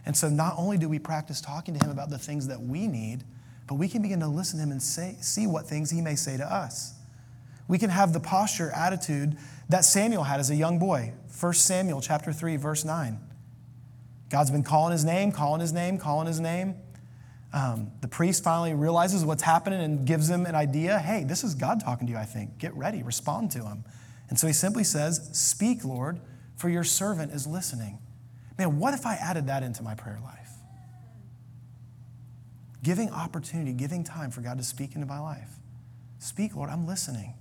And 0.08 0.18
so 0.18 0.28
not 0.28 0.56
only 0.58 0.80
do 0.80 0.90
we 0.90 0.98
practice 0.98 1.40
talking 1.40 1.78
to 1.78 1.86
him 1.86 1.92
about 1.92 2.10
the 2.10 2.18
things 2.18 2.48
that 2.48 2.60
we 2.60 2.88
need, 2.88 3.24
but 3.68 3.76
we 3.76 3.88
can 3.88 4.02
begin 4.02 4.20
to 4.22 4.28
listen 4.28 4.58
to 4.58 4.64
him 4.64 4.72
and 4.72 4.82
say, 4.82 5.18
see 5.22 5.46
what 5.46 5.68
things 5.68 5.92
he 5.92 6.02
may 6.02 6.16
say 6.16 6.36
to 6.38 6.44
us. 6.44 6.96
We 7.68 7.78
can 7.78 7.92
have 7.92 8.12
the 8.12 8.20
posture, 8.20 8.72
attitude 8.72 9.38
that 9.70 9.86
Samuel 9.86 10.24
had 10.24 10.40
as 10.40 10.50
a 10.50 10.56
young 10.56 10.80
boy. 10.80 11.14
1 11.40 11.54
Samuel 11.54 12.02
chapter 12.02 12.34
3, 12.34 12.56
verse 12.56 12.84
9. 12.84 13.20
God's 14.32 14.50
been 14.50 14.64
calling 14.64 14.94
his 14.94 15.06
name, 15.06 15.32
calling 15.32 15.62
his 15.62 15.74
name, 15.74 16.00
calling 16.00 16.26
his 16.26 16.40
name. 16.40 16.74
Um, 17.54 17.92
the 18.02 18.08
priest 18.08 18.44
finally 18.44 18.74
realizes 18.74 19.24
what's 19.24 19.44
happening 19.44 19.80
and 19.80 20.08
gives 20.08 20.28
him 20.28 20.48
an 20.48 20.56
idea. 20.56 20.98
Hey, 20.98 21.24
this 21.24 21.44
is 21.44 21.54
God 21.54 21.82
talking 21.82 22.08
to 22.08 22.14
you, 22.14 22.18
I 22.18 22.26
think. 22.26 22.58
Get 22.58 22.76
ready, 22.76 23.04
respond 23.04 23.52
to 23.52 23.64
him. 23.64 23.84
And 24.30 24.40
so 24.40 24.48
he 24.48 24.54
simply 24.54 24.84
says, 24.84 25.30
Speak, 25.34 25.84
Lord, 25.84 26.20
for 26.56 26.70
your 26.70 26.84
servant 26.84 27.32
is 27.32 27.46
listening. 27.46 28.00
Man, 28.58 28.80
what 28.80 28.94
if 28.94 29.06
I 29.06 29.16
added 29.16 29.48
that 29.48 29.64
into 29.64 29.84
my 29.84 29.96
prayer 29.96 30.20
life? 30.24 30.50
Giving 32.84 33.10
opportunity, 33.10 33.74
giving 33.74 34.04
time 34.04 34.32
for 34.32 34.42
God 34.42 34.58
to 34.58 34.64
speak 34.64 34.96
into 34.96 35.08
my 35.08 35.20
life. 35.20 35.50
Speak, 36.20 36.56
Lord, 36.56 36.70
I'm 36.70 36.86
listening. 36.86 37.34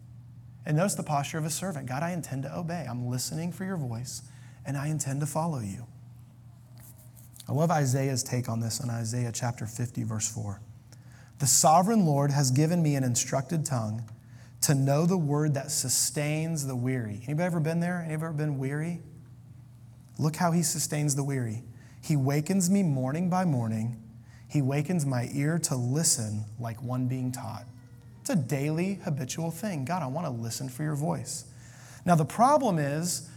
And 0.64 0.76
notice 0.76 0.94
the 0.94 1.02
posture 1.02 1.38
of 1.38 1.44
a 1.44 1.50
servant 1.50 1.86
God, 1.86 2.02
I 2.02 2.12
intend 2.12 2.44
to 2.44 2.56
obey. 2.56 2.86
I'm 2.88 3.08
listening 3.08 3.52
for 3.52 3.64
your 3.64 3.76
voice, 3.76 4.22
and 4.64 4.76
I 4.76 4.88
intend 4.88 5.20
to 5.20 5.26
follow 5.26 5.58
you. 5.58 5.86
I 7.48 7.52
love 7.52 7.70
Isaiah's 7.70 8.22
take 8.22 8.48
on 8.48 8.60
this 8.60 8.80
in 8.80 8.88
Isaiah 8.88 9.32
chapter 9.32 9.66
50, 9.66 10.04
verse 10.04 10.32
4. 10.32 10.60
The 11.40 11.46
sovereign 11.46 12.06
Lord 12.06 12.30
has 12.30 12.52
given 12.52 12.82
me 12.82 12.94
an 12.94 13.02
instructed 13.02 13.66
tongue 13.66 14.08
to 14.62 14.74
know 14.74 15.06
the 15.06 15.18
word 15.18 15.54
that 15.54 15.70
sustains 15.70 16.66
the 16.66 16.76
weary. 16.76 17.20
Anybody 17.24 17.46
ever 17.46 17.60
been 17.60 17.80
there? 17.80 17.98
Anybody 17.98 18.14
ever 18.14 18.32
been 18.32 18.58
weary? 18.58 19.00
Look 20.18 20.36
how 20.36 20.52
he 20.52 20.62
sustains 20.62 21.16
the 21.16 21.24
weary. 21.24 21.64
He 22.00 22.16
wakens 22.16 22.70
me 22.70 22.82
morning 22.82 23.28
by 23.28 23.44
morning. 23.44 24.00
He 24.48 24.62
wakens 24.62 25.04
my 25.04 25.28
ear 25.32 25.58
to 25.60 25.76
listen 25.76 26.44
like 26.60 26.82
one 26.82 27.08
being 27.08 27.32
taught. 27.32 27.64
It's 28.20 28.30
a 28.30 28.36
daily, 28.36 29.00
habitual 29.04 29.50
thing. 29.50 29.84
God, 29.84 30.02
I 30.02 30.06
want 30.06 30.26
to 30.26 30.32
listen 30.32 30.68
for 30.68 30.84
your 30.84 30.94
voice. 30.94 31.44
Now, 32.04 32.14
the 32.14 32.24
problem 32.24 32.78
is 32.78 33.28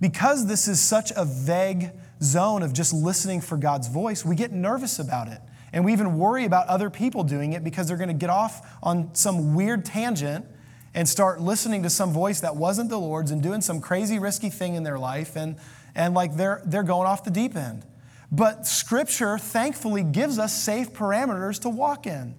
because 0.00 0.46
this 0.46 0.68
is 0.68 0.80
such 0.80 1.12
a 1.16 1.24
vague 1.24 1.92
zone 2.22 2.62
of 2.62 2.72
just 2.72 2.92
listening 2.92 3.40
for 3.40 3.56
God's 3.56 3.88
voice, 3.88 4.24
we 4.24 4.36
get 4.36 4.52
nervous 4.52 4.98
about 4.98 5.28
it. 5.28 5.40
And 5.72 5.84
we 5.84 5.92
even 5.92 6.18
worry 6.18 6.44
about 6.44 6.66
other 6.68 6.90
people 6.90 7.24
doing 7.24 7.54
it 7.54 7.64
because 7.64 7.88
they're 7.88 7.96
going 7.96 8.08
to 8.08 8.14
get 8.14 8.30
off 8.30 8.76
on 8.82 9.14
some 9.14 9.54
weird 9.54 9.84
tangent 9.84 10.46
and 10.94 11.08
start 11.08 11.40
listening 11.40 11.82
to 11.82 11.90
some 11.90 12.12
voice 12.12 12.40
that 12.40 12.56
wasn't 12.56 12.88
the 12.88 12.98
Lord's 12.98 13.30
and 13.30 13.42
doing 13.42 13.60
some 13.60 13.80
crazy, 13.80 14.18
risky 14.18 14.48
thing 14.48 14.74
in 14.74 14.84
their 14.84 14.98
life. 14.98 15.36
And 15.36 15.56
and 15.94 16.14
like 16.14 16.36
they're, 16.36 16.60
they're 16.64 16.82
going 16.82 17.06
off 17.06 17.24
the 17.24 17.30
deep 17.30 17.56
end. 17.56 17.84
But 18.32 18.66
Scripture, 18.66 19.38
thankfully, 19.38 20.02
gives 20.02 20.38
us 20.38 20.52
safe 20.52 20.92
parameters 20.92 21.60
to 21.60 21.68
walk 21.68 22.06
in. 22.06 22.34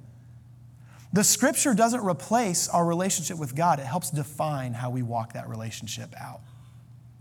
The 1.13 1.23
Scripture 1.23 1.73
doesn't 1.73 2.03
replace 2.03 2.67
our 2.67 2.85
relationship 2.85 3.37
with 3.37 3.55
God, 3.55 3.79
it 3.79 3.85
helps 3.85 4.09
define 4.09 4.73
how 4.73 4.89
we 4.89 5.01
walk 5.01 5.33
that 5.33 5.47
relationship 5.47 6.13
out. 6.19 6.41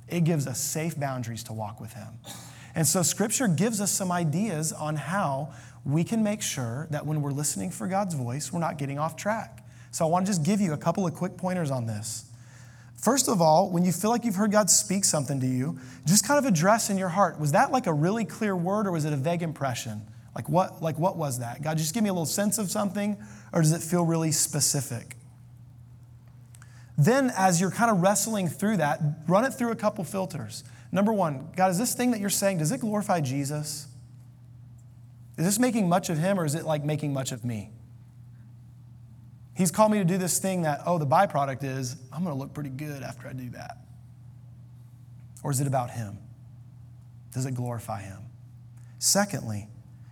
It 0.09 0.25
gives 0.25 0.47
us 0.47 0.61
safe 0.61 0.99
boundaries 0.99 1.45
to 1.45 1.53
walk 1.53 1.81
with 1.81 1.93
Him. 1.93 2.19
And 2.75 2.87
so, 2.87 3.03
Scripture 3.03 3.47
gives 3.47 3.81
us 3.81 3.93
some 3.93 4.11
ideas 4.11 4.73
on 4.73 4.97
how 4.97 5.53
we 5.85 6.03
can 6.03 6.25
make 6.25 6.43
sure 6.43 6.89
that 6.91 7.07
when 7.07 7.23
we're 7.23 7.31
listening 7.31 7.71
for 7.71 7.87
God's 7.87 8.15
voice, 8.15 8.53
we're 8.53 8.59
not 8.59 8.79
getting 8.79 8.99
off 8.99 9.15
track. 9.15 9.64
So, 9.95 10.05
I 10.05 10.09
want 10.09 10.27
to 10.27 10.31
just 10.31 10.43
give 10.43 10.61
you 10.61 10.73
a 10.73 10.77
couple 10.77 11.07
of 11.07 11.15
quick 11.15 11.37
pointers 11.37 11.71
on 11.71 11.87
this. 11.87 12.25
First 12.97 13.29
of 13.29 13.41
all, 13.41 13.71
when 13.71 13.85
you 13.85 13.93
feel 13.93 14.11
like 14.11 14.25
you've 14.25 14.35
heard 14.35 14.51
God 14.51 14.69
speak 14.69 15.05
something 15.05 15.39
to 15.39 15.47
you, 15.47 15.79
just 16.05 16.27
kind 16.27 16.37
of 16.37 16.47
address 16.53 16.91
in 16.91 16.99
your 16.99 17.11
heart 17.11 17.39
was 17.39 17.53
that 17.53 17.71
like 17.71 17.87
a 17.87 17.93
really 17.93 18.25
clear 18.25 18.57
word 18.57 18.89
or 18.89 18.91
was 18.91 19.05
it 19.05 19.13
a 19.13 19.17
vague 19.17 19.41
impression? 19.41 20.03
Like 20.35 20.49
what, 20.49 20.83
like 20.83 20.99
what 20.99 21.17
was 21.17 21.39
that? 21.39 21.63
God, 21.63 21.79
just 21.79 21.95
give 21.95 22.03
me 22.03 22.09
a 22.09 22.13
little 22.13 22.27
sense 22.27 22.59
of 22.59 22.73
something 22.73 23.17
or 23.53 23.63
does 23.63 23.71
it 23.71 23.83
feel 23.83 24.05
really 24.05 24.33
specific? 24.33 25.15
Then, 26.99 27.31
as 27.37 27.61
you're 27.61 27.71
kind 27.71 27.89
of 27.89 28.01
wrestling 28.01 28.49
through 28.49 28.79
that, 28.79 29.01
run 29.29 29.45
it 29.45 29.53
through 29.53 29.71
a 29.71 29.77
couple 29.77 30.03
filters. 30.03 30.65
Number 30.91 31.13
one, 31.13 31.51
God, 31.55 31.71
is 31.71 31.79
this 31.79 31.95
thing 31.95 32.11
that 32.11 32.21
you're 32.21 32.31
saying, 32.31 32.59
does 32.59 32.73
it 32.73 32.81
glorify 32.81 33.21
Jesus? 33.21 33.87
Is 35.39 35.45
this 35.45 35.61
making 35.61 35.89
much 35.89 36.11
of 36.11 36.19
him 36.19 36.41
or 36.41 36.45
is 36.45 36.57
it 36.57 36.65
like 36.65 36.83
making 36.83 37.13
much 37.13 37.31
of 37.31 37.45
me? 37.45 37.71
He's 39.55 39.71
called 39.71 39.93
me 39.93 39.99
to 39.99 40.05
do 40.05 40.19
this 40.19 40.39
thing 40.39 40.63
that, 40.63 40.81
oh, 40.85 40.99
the 40.99 41.07
byproduct 41.07 41.63
is 41.63 41.97
I'm 42.13 42.25
going 42.25 42.35
to 42.35 42.39
look 42.39 42.53
pretty 42.53 42.71
good 42.71 43.03
after 43.03 43.29
I 43.29 43.33
do 43.33 43.51
that. 43.51 43.79
Or 45.43 45.51
is 45.51 45.61
it 45.61 45.67
about 45.67 45.91
Him? 45.91 46.19
Does 47.33 47.47
it 47.47 47.55
glorify 47.55 48.03
Him? 48.03 48.19
Secondly, 48.99 49.69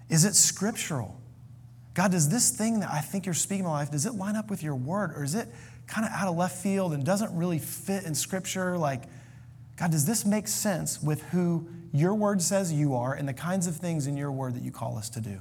is 0.09 0.25
it 0.25 0.35
scriptural? 0.35 1.19
God, 1.95 2.13
does 2.13 2.29
this 2.29 2.51
thing 2.51 2.81
that 2.81 2.91
I 2.91 3.01
think 3.01 3.27
you're 3.27 3.35
speaking 3.35 3.65
in 3.65 3.71
my 3.71 3.79
life, 3.79 3.91
does 3.91 4.07
it 4.07 4.15
line 4.15 4.37
up 4.37 4.51
with 4.51 4.63
your 4.63 4.77
word? 4.77 5.13
Or 5.17 5.25
is 5.25 5.35
it 5.35 5.49
kind 5.87 6.07
of 6.07 6.13
out 6.13 6.29
of 6.29 6.37
left 6.37 6.63
field 6.63 6.93
and 6.93 7.05
doesn't 7.05 7.37
really 7.37 7.59
fit 7.59 8.05
in 8.05 8.15
scripture? 8.15 8.79
Like, 8.79 9.05
God, 9.77 9.91
does 9.91 10.05
this 10.05 10.25
make 10.25 10.49
sense 10.49 11.03
with 11.03 11.23
who 11.25 11.67
your 11.93 12.15
word 12.15 12.41
says 12.41 12.73
you 12.73 12.95
are 12.95 13.15
and 13.15 13.27
the 13.27 13.35
kinds 13.35 13.67
of 13.67 13.77
things 13.77 14.07
in 14.07 14.17
your 14.17 14.31
word 14.31 14.55
that 14.55 14.63
you 14.63 14.71
call 14.71 14.97
us 14.97 15.09
to 15.11 15.21
do? 15.21 15.41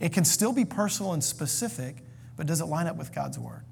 It 0.00 0.12
can 0.12 0.24
still 0.24 0.52
be 0.52 0.64
personal 0.64 1.12
and 1.12 1.24
specific, 1.24 2.03
but 2.36 2.46
does 2.46 2.60
it 2.60 2.66
line 2.66 2.86
up 2.86 2.96
with 2.96 3.14
God's 3.14 3.38
word? 3.38 3.64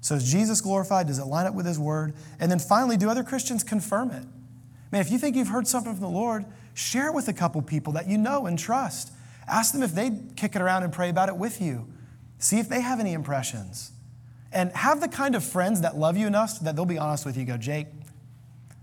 So 0.00 0.16
is 0.16 0.30
Jesus 0.30 0.60
glorified? 0.60 1.06
Does 1.06 1.18
it 1.18 1.24
line 1.24 1.46
up 1.46 1.54
with 1.54 1.64
his 1.64 1.78
word? 1.78 2.14
And 2.38 2.50
then 2.50 2.58
finally, 2.58 2.96
do 2.96 3.08
other 3.08 3.24
Christians 3.24 3.64
confirm 3.64 4.10
it? 4.10 4.24
Man, 4.92 5.00
if 5.00 5.10
you 5.10 5.18
think 5.18 5.34
you've 5.34 5.48
heard 5.48 5.66
something 5.66 5.92
from 5.92 6.02
the 6.02 6.08
Lord, 6.08 6.44
share 6.74 7.08
it 7.08 7.14
with 7.14 7.28
a 7.28 7.32
couple 7.32 7.62
people 7.62 7.94
that 7.94 8.06
you 8.06 8.18
know 8.18 8.46
and 8.46 8.58
trust. 8.58 9.12
Ask 9.48 9.72
them 9.72 9.82
if 9.82 9.94
they'd 9.94 10.36
kick 10.36 10.54
it 10.56 10.62
around 10.62 10.82
and 10.82 10.92
pray 10.92 11.08
about 11.08 11.28
it 11.28 11.36
with 11.36 11.60
you. 11.60 11.88
See 12.38 12.58
if 12.58 12.68
they 12.68 12.80
have 12.80 13.00
any 13.00 13.12
impressions. 13.12 13.92
And 14.52 14.70
have 14.72 15.00
the 15.00 15.08
kind 15.08 15.34
of 15.34 15.42
friends 15.42 15.80
that 15.80 15.96
love 15.96 16.16
you 16.16 16.26
enough 16.26 16.60
that 16.60 16.76
they'll 16.76 16.84
be 16.84 16.98
honest 16.98 17.26
with 17.26 17.36
you. 17.36 17.44
Go, 17.44 17.56
Jake, 17.56 17.86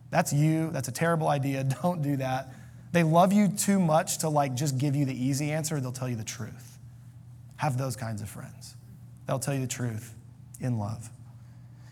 that's 0.10 0.34
you. 0.34 0.70
That's 0.72 0.88
a 0.88 0.92
terrible 0.92 1.28
idea. 1.28 1.64
Don't 1.84 2.02
do 2.02 2.18
that. 2.18 2.54
They 2.92 3.04
love 3.04 3.32
you 3.32 3.48
too 3.48 3.80
much 3.80 4.18
to 4.20 4.30
like 4.30 4.56
just 4.56 4.78
give 4.78 4.96
you 4.96 5.06
the 5.06 5.14
easy 5.14 5.52
answer. 5.52 5.80
They'll 5.80 5.92
tell 5.92 6.10
you 6.10 6.16
the 6.16 6.24
truth. 6.24 6.78
Have 7.58 7.78
those 7.78 7.96
kinds 7.96 8.22
of 8.22 8.30
friends. 8.30 8.76
They'll 9.32 9.40
tell 9.40 9.54
you 9.54 9.62
the 9.62 9.68
truth 9.68 10.14
in 10.60 10.78
love. 10.78 11.10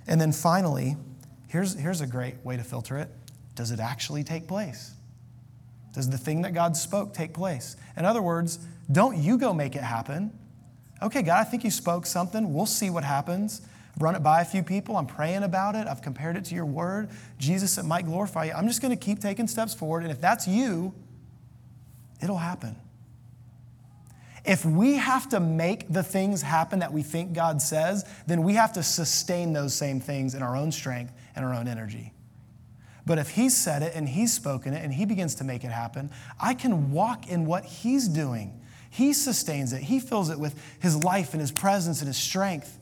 And 0.07 0.19
then 0.19 0.33
finally, 0.33 0.97
here's, 1.47 1.73
here's 1.73 2.01
a 2.01 2.05
great 2.05 2.35
way 2.43 2.57
to 2.57 2.65
filter 2.65 2.97
it 2.97 3.09
does 3.55 3.71
it 3.71 3.79
actually 3.79 4.25
take 4.25 4.45
place? 4.45 4.91
Does 5.93 6.09
the 6.09 6.17
thing 6.17 6.41
that 6.41 6.53
God 6.53 6.75
spoke 6.75 7.13
take 7.13 7.33
place? 7.33 7.77
In 7.95 8.03
other 8.03 8.21
words, 8.21 8.59
don't 8.91 9.15
you 9.15 9.37
go 9.37 9.53
make 9.53 9.77
it 9.77 9.83
happen. 9.83 10.37
Okay, 11.01 11.21
God, 11.21 11.39
I 11.39 11.45
think 11.45 11.63
you 11.63 11.71
spoke 11.71 12.05
something. 12.05 12.53
We'll 12.53 12.65
see 12.65 12.89
what 12.89 13.05
happens. 13.05 13.61
run 14.01 14.15
it 14.15 14.19
by 14.21 14.41
a 14.41 14.45
few 14.45 14.61
people. 14.61 14.97
I'm 14.97 15.07
praying 15.07 15.43
about 15.43 15.75
it. 15.75 15.87
I've 15.87 16.01
compared 16.01 16.35
it 16.35 16.43
to 16.43 16.55
your 16.55 16.65
word. 16.65 17.09
Jesus, 17.37 17.77
it 17.77 17.85
might 17.85 18.03
glorify 18.03 18.45
you. 18.45 18.51
I'm 18.51 18.67
just 18.67 18.81
going 18.81 18.91
to 18.91 19.01
keep 19.01 19.19
taking 19.21 19.47
steps 19.47 19.73
forward. 19.73 20.03
And 20.03 20.11
if 20.11 20.19
that's 20.19 20.45
you, 20.45 20.93
it'll 22.21 22.35
happen. 22.35 22.75
If 24.45 24.65
we 24.65 24.95
have 24.95 25.29
to 25.29 25.39
make 25.39 25.91
the 25.91 26.03
things 26.03 26.41
happen 26.41 26.79
that 26.79 26.93
we 26.93 27.03
think 27.03 27.33
God 27.33 27.61
says, 27.61 28.05
then 28.27 28.43
we 28.43 28.53
have 28.53 28.73
to 28.73 28.83
sustain 28.83 29.53
those 29.53 29.73
same 29.73 29.99
things 29.99 30.33
in 30.33 30.41
our 30.41 30.55
own 30.55 30.71
strength 30.71 31.13
and 31.35 31.45
our 31.45 31.53
own 31.53 31.67
energy. 31.67 32.13
But 33.05 33.17
if 33.17 33.31
He 33.31 33.49
said 33.49 33.81
it 33.81 33.93
and 33.95 34.07
He's 34.07 34.33
spoken 34.33 34.73
it 34.73 34.83
and 34.83 34.93
He 34.93 35.05
begins 35.05 35.35
to 35.35 35.43
make 35.43 35.63
it 35.63 35.71
happen, 35.71 36.09
I 36.39 36.53
can 36.53 36.91
walk 36.91 37.27
in 37.27 37.45
what 37.45 37.65
He's 37.65 38.07
doing. 38.07 38.59
He 38.89 39.13
sustains 39.13 39.73
it, 39.73 39.83
He 39.83 39.99
fills 39.99 40.29
it 40.29 40.39
with 40.39 40.55
His 40.79 41.03
life 41.03 41.33
and 41.33 41.41
His 41.41 41.51
presence 41.51 41.99
and 42.01 42.07
His 42.07 42.17
strength. 42.17 42.77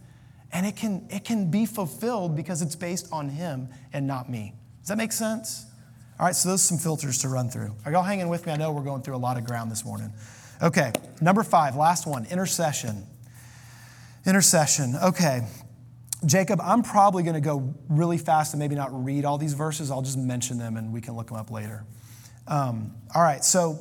And 0.51 0.65
it 0.65 0.75
can, 0.75 1.07
it 1.09 1.25
can 1.25 1.51
be 1.51 1.65
fulfilled 1.65 2.35
because 2.35 2.61
it's 2.61 2.75
based 2.75 3.07
on 3.11 3.29
Him 3.29 3.69
and 3.93 4.07
not 4.07 4.29
me. 4.29 4.53
Does 4.81 4.89
that 4.89 4.97
make 4.97 5.11
sense? 5.11 5.65
All 6.19 6.25
right, 6.25 6.35
so 6.35 6.49
those 6.49 6.63
are 6.63 6.67
some 6.67 6.77
filters 6.77 7.19
to 7.19 7.29
run 7.29 7.49
through. 7.49 7.75
Are 7.85 7.91
y'all 7.91 8.03
hanging 8.03 8.29
with 8.29 8.45
me? 8.45 8.53
I 8.53 8.57
know 8.57 8.71
we're 8.71 8.81
going 8.81 9.03
through 9.03 9.15
a 9.15 9.17
lot 9.17 9.37
of 9.37 9.43
ground 9.43 9.69
this 9.69 9.85
morning. 9.85 10.11
Okay, 10.61 10.91
number 11.21 11.43
five, 11.43 11.75
last 11.75 12.07
one 12.07 12.25
intercession. 12.25 13.05
Intercession. 14.25 14.95
Okay, 14.95 15.41
Jacob, 16.25 16.59
I'm 16.61 16.81
probably 16.81 17.23
going 17.23 17.35
to 17.35 17.41
go 17.41 17.75
really 17.89 18.17
fast 18.17 18.53
and 18.53 18.59
maybe 18.59 18.75
not 18.75 18.89
read 19.03 19.23
all 19.23 19.37
these 19.37 19.53
verses. 19.53 19.91
I'll 19.91 20.01
just 20.01 20.17
mention 20.17 20.57
them 20.57 20.75
and 20.75 20.91
we 20.91 20.99
can 20.99 21.15
look 21.15 21.27
them 21.27 21.37
up 21.37 21.51
later. 21.51 21.85
Um, 22.47 22.95
all 23.13 23.21
right, 23.21 23.43
so 23.43 23.79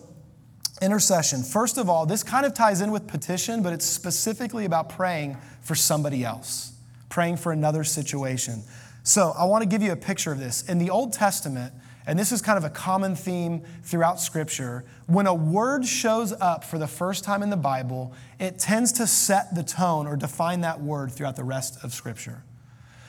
intercession. 0.82 1.42
First 1.42 1.78
of 1.78 1.88
all, 1.88 2.04
this 2.04 2.22
kind 2.22 2.44
of 2.44 2.52
ties 2.52 2.82
in 2.82 2.90
with 2.90 3.06
petition, 3.06 3.62
but 3.62 3.72
it's 3.72 3.86
specifically 3.86 4.66
about 4.66 4.90
praying 4.90 5.38
for 5.62 5.74
somebody 5.74 6.24
else, 6.24 6.72
praying 7.08 7.38
for 7.38 7.52
another 7.52 7.84
situation. 7.84 8.62
So 9.02 9.32
I 9.38 9.44
want 9.44 9.62
to 9.62 9.68
give 9.68 9.82
you 9.82 9.92
a 9.92 9.96
picture 9.96 10.32
of 10.32 10.38
this. 10.38 10.68
In 10.68 10.78
the 10.78 10.90
Old 10.90 11.12
Testament, 11.12 11.72
and 12.06 12.16
this 12.18 12.30
is 12.30 12.40
kind 12.40 12.56
of 12.56 12.64
a 12.64 12.70
common 12.70 13.16
theme 13.16 13.62
throughout 13.82 14.20
Scripture. 14.20 14.84
When 15.06 15.26
a 15.26 15.34
word 15.34 15.84
shows 15.84 16.32
up 16.32 16.62
for 16.62 16.78
the 16.78 16.86
first 16.86 17.24
time 17.24 17.42
in 17.42 17.50
the 17.50 17.56
Bible, 17.56 18.12
it 18.38 18.58
tends 18.58 18.92
to 18.92 19.06
set 19.06 19.54
the 19.54 19.64
tone 19.64 20.06
or 20.06 20.16
define 20.16 20.60
that 20.60 20.80
word 20.80 21.10
throughout 21.10 21.34
the 21.34 21.44
rest 21.44 21.82
of 21.82 21.92
Scripture. 21.92 22.44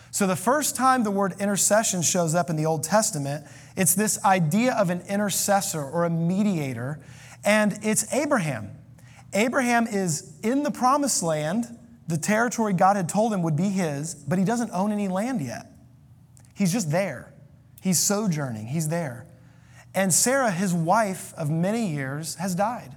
So, 0.10 0.26
the 0.26 0.36
first 0.36 0.76
time 0.76 1.04
the 1.04 1.12
word 1.12 1.36
intercession 1.40 2.02
shows 2.02 2.34
up 2.34 2.50
in 2.50 2.56
the 2.56 2.66
Old 2.66 2.84
Testament, 2.84 3.46
it's 3.76 3.94
this 3.94 4.24
idea 4.26 4.74
of 4.74 4.90
an 4.90 5.02
intercessor 5.02 5.84
or 5.84 6.06
a 6.06 6.10
mediator, 6.10 7.00
and 7.46 7.78
it's 7.84 8.12
Abraham. 8.12 8.72
Abraham 9.34 9.86
is 9.86 10.34
in 10.42 10.64
the 10.64 10.72
promised 10.72 11.22
land, 11.22 11.78
the 12.08 12.18
territory 12.18 12.74
God 12.74 12.96
had 12.96 13.10
told 13.10 13.34
him 13.34 13.44
would 13.44 13.56
be 13.56 13.70
his, 13.70 14.16
but 14.16 14.40
he 14.40 14.46
doesn't 14.46 14.72
own 14.72 14.92
any 14.92 15.08
land 15.08 15.42
yet. 15.42 15.72
He's 16.56 16.72
just 16.72 16.90
there. 16.90 17.34
He's 17.82 18.00
sojourning, 18.00 18.68
he's 18.68 18.90
there. 18.90 19.26
And 19.94 20.14
Sarah, 20.14 20.52
his 20.52 20.74
wife 20.74 21.34
of 21.36 21.50
many 21.50 21.88
years, 21.88 22.36
has 22.36 22.54
died. 22.56 22.96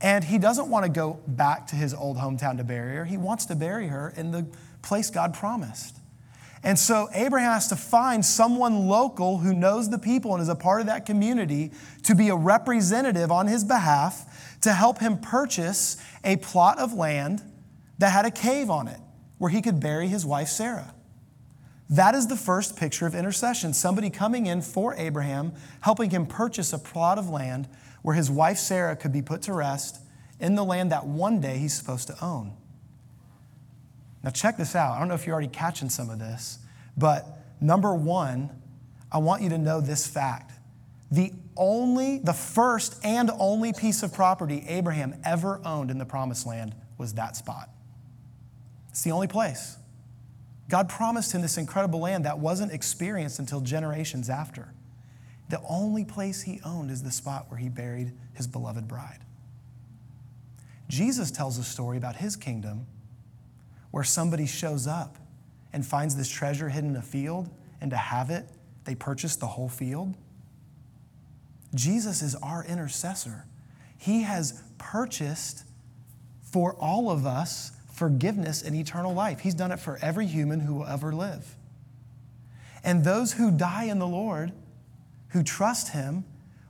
And 0.00 0.24
he 0.24 0.38
doesn't 0.38 0.68
want 0.68 0.84
to 0.84 0.90
go 0.90 1.20
back 1.26 1.68
to 1.68 1.76
his 1.76 1.92
old 1.92 2.16
hometown 2.16 2.56
to 2.58 2.64
bury 2.64 2.96
her. 2.96 3.04
He 3.04 3.16
wants 3.16 3.46
to 3.46 3.56
bury 3.56 3.88
her 3.88 4.12
in 4.16 4.30
the 4.30 4.46
place 4.82 5.10
God 5.10 5.34
promised. 5.34 5.96
And 6.62 6.78
so 6.78 7.08
Abraham 7.14 7.52
has 7.52 7.68
to 7.68 7.76
find 7.76 8.24
someone 8.24 8.86
local 8.86 9.38
who 9.38 9.54
knows 9.54 9.90
the 9.90 9.98
people 9.98 10.34
and 10.34 10.42
is 10.42 10.48
a 10.48 10.56
part 10.56 10.80
of 10.80 10.86
that 10.88 11.06
community 11.06 11.72
to 12.04 12.14
be 12.14 12.28
a 12.28 12.36
representative 12.36 13.30
on 13.30 13.46
his 13.46 13.64
behalf 13.64 14.58
to 14.62 14.72
help 14.72 14.98
him 14.98 15.18
purchase 15.18 15.96
a 16.24 16.36
plot 16.36 16.78
of 16.78 16.92
land 16.92 17.42
that 17.98 18.10
had 18.10 18.24
a 18.24 18.30
cave 18.30 18.70
on 18.70 18.88
it 18.88 18.98
where 19.38 19.50
he 19.50 19.62
could 19.62 19.78
bury 19.78 20.08
his 20.08 20.26
wife 20.26 20.48
Sarah. 20.48 20.92
That 21.90 22.14
is 22.14 22.26
the 22.26 22.36
first 22.36 22.76
picture 22.76 23.06
of 23.06 23.14
intercession 23.14 23.72
somebody 23.72 24.10
coming 24.10 24.46
in 24.46 24.60
for 24.60 24.94
Abraham, 24.96 25.52
helping 25.80 26.10
him 26.10 26.26
purchase 26.26 26.72
a 26.72 26.78
plot 26.78 27.18
of 27.18 27.30
land 27.30 27.68
where 28.02 28.14
his 28.14 28.30
wife 28.30 28.58
Sarah 28.58 28.94
could 28.94 29.12
be 29.12 29.22
put 29.22 29.42
to 29.42 29.52
rest 29.52 30.00
in 30.38 30.54
the 30.54 30.64
land 30.64 30.92
that 30.92 31.06
one 31.06 31.40
day 31.40 31.58
he's 31.58 31.74
supposed 31.74 32.08
to 32.08 32.24
own. 32.24 32.52
Now, 34.22 34.30
check 34.30 34.56
this 34.56 34.74
out. 34.76 34.92
I 34.92 34.98
don't 34.98 35.08
know 35.08 35.14
if 35.14 35.26
you're 35.26 35.32
already 35.32 35.48
catching 35.48 35.88
some 35.88 36.10
of 36.10 36.18
this, 36.18 36.58
but 36.96 37.26
number 37.60 37.94
one, 37.94 38.50
I 39.10 39.18
want 39.18 39.42
you 39.42 39.48
to 39.50 39.58
know 39.58 39.80
this 39.80 40.06
fact. 40.06 40.52
The 41.10 41.32
only, 41.56 42.18
the 42.18 42.34
first 42.34 42.98
and 43.02 43.30
only 43.38 43.72
piece 43.72 44.02
of 44.02 44.12
property 44.12 44.64
Abraham 44.68 45.14
ever 45.24 45.60
owned 45.64 45.90
in 45.90 45.98
the 45.98 46.04
promised 46.04 46.46
land 46.46 46.74
was 46.98 47.14
that 47.14 47.36
spot. 47.36 47.70
It's 48.90 49.02
the 49.02 49.12
only 49.12 49.28
place. 49.28 49.76
God 50.68 50.88
promised 50.88 51.32
him 51.32 51.40
this 51.40 51.56
incredible 51.56 52.00
land 52.00 52.24
that 52.24 52.38
wasn't 52.38 52.72
experienced 52.72 53.38
until 53.38 53.60
generations 53.60 54.28
after. 54.28 54.72
The 55.48 55.60
only 55.66 56.04
place 56.04 56.42
he 56.42 56.60
owned 56.64 56.90
is 56.90 57.02
the 57.02 57.10
spot 57.10 57.46
where 57.48 57.58
he 57.58 57.68
buried 57.68 58.12
his 58.34 58.46
beloved 58.46 58.86
bride. 58.86 59.20
Jesus 60.88 61.30
tells 61.30 61.58
a 61.58 61.64
story 61.64 61.96
about 61.96 62.16
his 62.16 62.36
kingdom 62.36 62.86
where 63.90 64.04
somebody 64.04 64.46
shows 64.46 64.86
up 64.86 65.16
and 65.72 65.84
finds 65.84 66.16
this 66.16 66.28
treasure 66.28 66.68
hidden 66.68 66.90
in 66.90 66.96
a 66.96 67.02
field, 67.02 67.48
and 67.80 67.90
to 67.90 67.96
have 67.96 68.30
it, 68.30 68.46
they 68.84 68.94
purchase 68.94 69.36
the 69.36 69.46
whole 69.46 69.68
field. 69.68 70.14
Jesus 71.74 72.22
is 72.22 72.34
our 72.36 72.64
intercessor. 72.64 73.44
He 73.96 74.22
has 74.22 74.62
purchased 74.78 75.64
for 76.42 76.74
all 76.74 77.10
of 77.10 77.26
us 77.26 77.72
forgiveness 77.98 78.62
and 78.62 78.76
eternal 78.76 79.12
life. 79.12 79.40
He's 79.40 79.54
done 79.54 79.72
it 79.72 79.80
for 79.80 79.98
every 80.00 80.26
human 80.26 80.60
who 80.60 80.76
will 80.76 80.86
ever 80.86 81.12
live. 81.12 81.56
And 82.84 83.04
those 83.04 83.32
who 83.32 83.50
die 83.50 83.84
in 83.84 83.98
the 83.98 84.06
Lord, 84.06 84.52
who 85.30 85.42
trust 85.42 85.90
Him, 85.92 86.24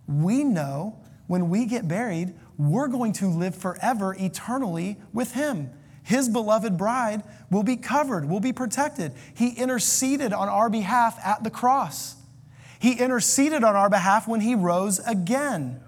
we 0.09 0.43
know 0.43 0.99
when 1.27 1.51
we 1.51 1.67
get 1.67 1.87
buried, 1.87 2.35
we're 2.57 2.89
going 2.89 3.13
to 3.15 3.29
live 3.29 3.55
forever 3.55 4.17
eternally 4.19 4.97
with 5.13 5.33
Him. 5.33 5.71
His 6.03 6.31
beloved 6.31 6.79
bride 6.79 7.23
will 7.51 7.63
be 7.63 7.77
covered, 7.77 8.25
will 8.25 8.41
be 8.41 8.55
protected. 8.55 9.13
He 9.35 9.51
interceded 9.51 10.33
on 10.33 10.49
our 10.49 10.71
behalf 10.71 11.19
at 11.23 11.45
the 11.45 11.51
cross. 11.51 12.17
He 12.79 12.95
interceded 12.95 13.63
on 13.63 13.77
our 13.77 13.91
behalf 13.91 14.27
when 14.27 14.41
He 14.41 14.55
rose 14.55 15.01
again. 15.01 15.81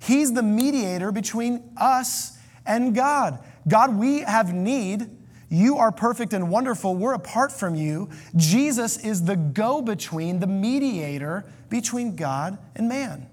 He's 0.00 0.32
the 0.32 0.42
mediator 0.42 1.12
between 1.12 1.62
us 1.76 2.38
and 2.64 2.94
God. 2.94 3.38
God, 3.66 3.96
we 3.96 4.20
have 4.20 4.52
need. 4.52 5.08
You 5.48 5.78
are 5.78 5.92
perfect 5.92 6.32
and 6.32 6.50
wonderful. 6.50 6.94
We're 6.94 7.14
apart 7.14 7.52
from 7.52 7.74
you. 7.74 8.08
Jesus 8.36 9.04
is 9.04 9.24
the 9.24 9.36
go 9.36 9.82
between, 9.82 10.40
the 10.40 10.46
mediator 10.46 11.44
between 11.68 12.16
God 12.16 12.58
and 12.74 12.88
man. 12.88 13.28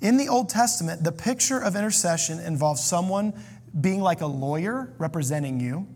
In 0.00 0.16
the 0.16 0.28
Old 0.28 0.48
Testament, 0.48 1.04
the 1.04 1.12
picture 1.12 1.58
of 1.58 1.76
intercession 1.76 2.40
involves 2.40 2.82
someone 2.82 3.32
being 3.80 4.00
like 4.00 4.20
a 4.20 4.26
lawyer 4.26 4.92
representing 4.98 5.60
you, 5.60 5.86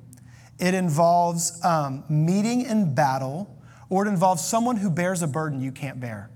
it 0.58 0.72
involves 0.74 1.62
um, 1.64 2.04
meeting 2.08 2.62
in 2.62 2.94
battle, 2.94 3.54
or 3.90 4.06
it 4.06 4.08
involves 4.08 4.42
someone 4.44 4.76
who 4.76 4.88
bears 4.88 5.22
a 5.22 5.26
burden 5.26 5.60
you 5.60 5.72
can't 5.72 6.00
bear. 6.00 6.30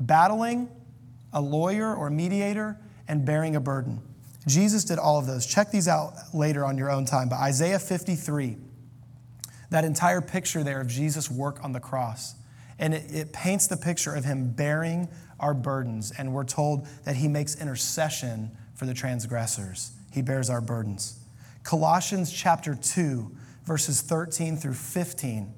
Battling, 0.00 0.68
a 1.32 1.40
lawyer 1.40 1.94
or 1.94 2.10
mediator, 2.10 2.78
and 3.06 3.24
bearing 3.24 3.54
a 3.54 3.60
burden. 3.60 4.00
Jesus 4.46 4.84
did 4.84 4.98
all 4.98 5.18
of 5.18 5.26
those. 5.26 5.46
Check 5.46 5.70
these 5.70 5.88
out 5.88 6.14
later 6.34 6.64
on 6.64 6.76
your 6.76 6.90
own 6.90 7.04
time. 7.04 7.28
But 7.28 7.40
Isaiah 7.40 7.78
53, 7.78 8.56
that 9.70 9.84
entire 9.84 10.20
picture 10.20 10.62
there 10.62 10.80
of 10.80 10.88
Jesus' 10.88 11.30
work 11.30 11.62
on 11.64 11.72
the 11.72 11.80
cross, 11.80 12.34
and 12.78 12.92
it, 12.92 13.14
it, 13.14 13.32
paints 13.32 13.66
the 13.66 13.76
picture 13.76 14.14
of 14.14 14.24
him 14.24 14.50
bearing 14.50 15.08
our 15.40 15.54
burdens. 15.54 16.12
And 16.16 16.34
we're 16.34 16.44
told 16.44 16.86
that 17.04 17.16
he 17.16 17.28
makes 17.28 17.60
intercession 17.60 18.50
for 18.74 18.86
the 18.86 18.94
transgressors, 18.94 19.92
he 20.12 20.20
bears 20.20 20.50
our 20.50 20.60
burdens. 20.60 21.18
Colossians 21.62 22.30
chapter 22.30 22.74
2, 22.74 23.34
verses 23.64 24.02
13 24.02 24.56
through 24.56 24.74
15. 24.74 25.54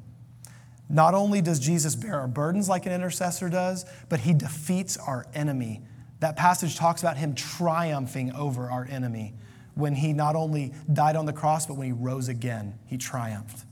Not 0.88 1.14
only 1.14 1.40
does 1.40 1.58
Jesus 1.58 1.96
bear 1.96 2.20
our 2.20 2.28
burdens 2.28 2.68
like 2.68 2.86
an 2.86 2.92
intercessor 2.92 3.48
does, 3.48 3.84
but 4.08 4.20
he 4.20 4.32
defeats 4.32 4.96
our 4.96 5.26
enemy 5.34 5.82
that 6.20 6.36
passage 6.36 6.76
talks 6.76 7.02
about 7.02 7.16
him 7.16 7.34
triumphing 7.34 8.32
over 8.32 8.70
our 8.70 8.86
enemy 8.90 9.34
when 9.74 9.94
he 9.94 10.12
not 10.12 10.34
only 10.36 10.72
died 10.92 11.16
on 11.16 11.26
the 11.26 11.32
cross, 11.32 11.66
but 11.66 11.74
when 11.74 11.86
he 11.86 11.92
rose 11.92 12.28
again, 12.28 12.78
he 12.86 12.96
triumphed. 12.96 13.64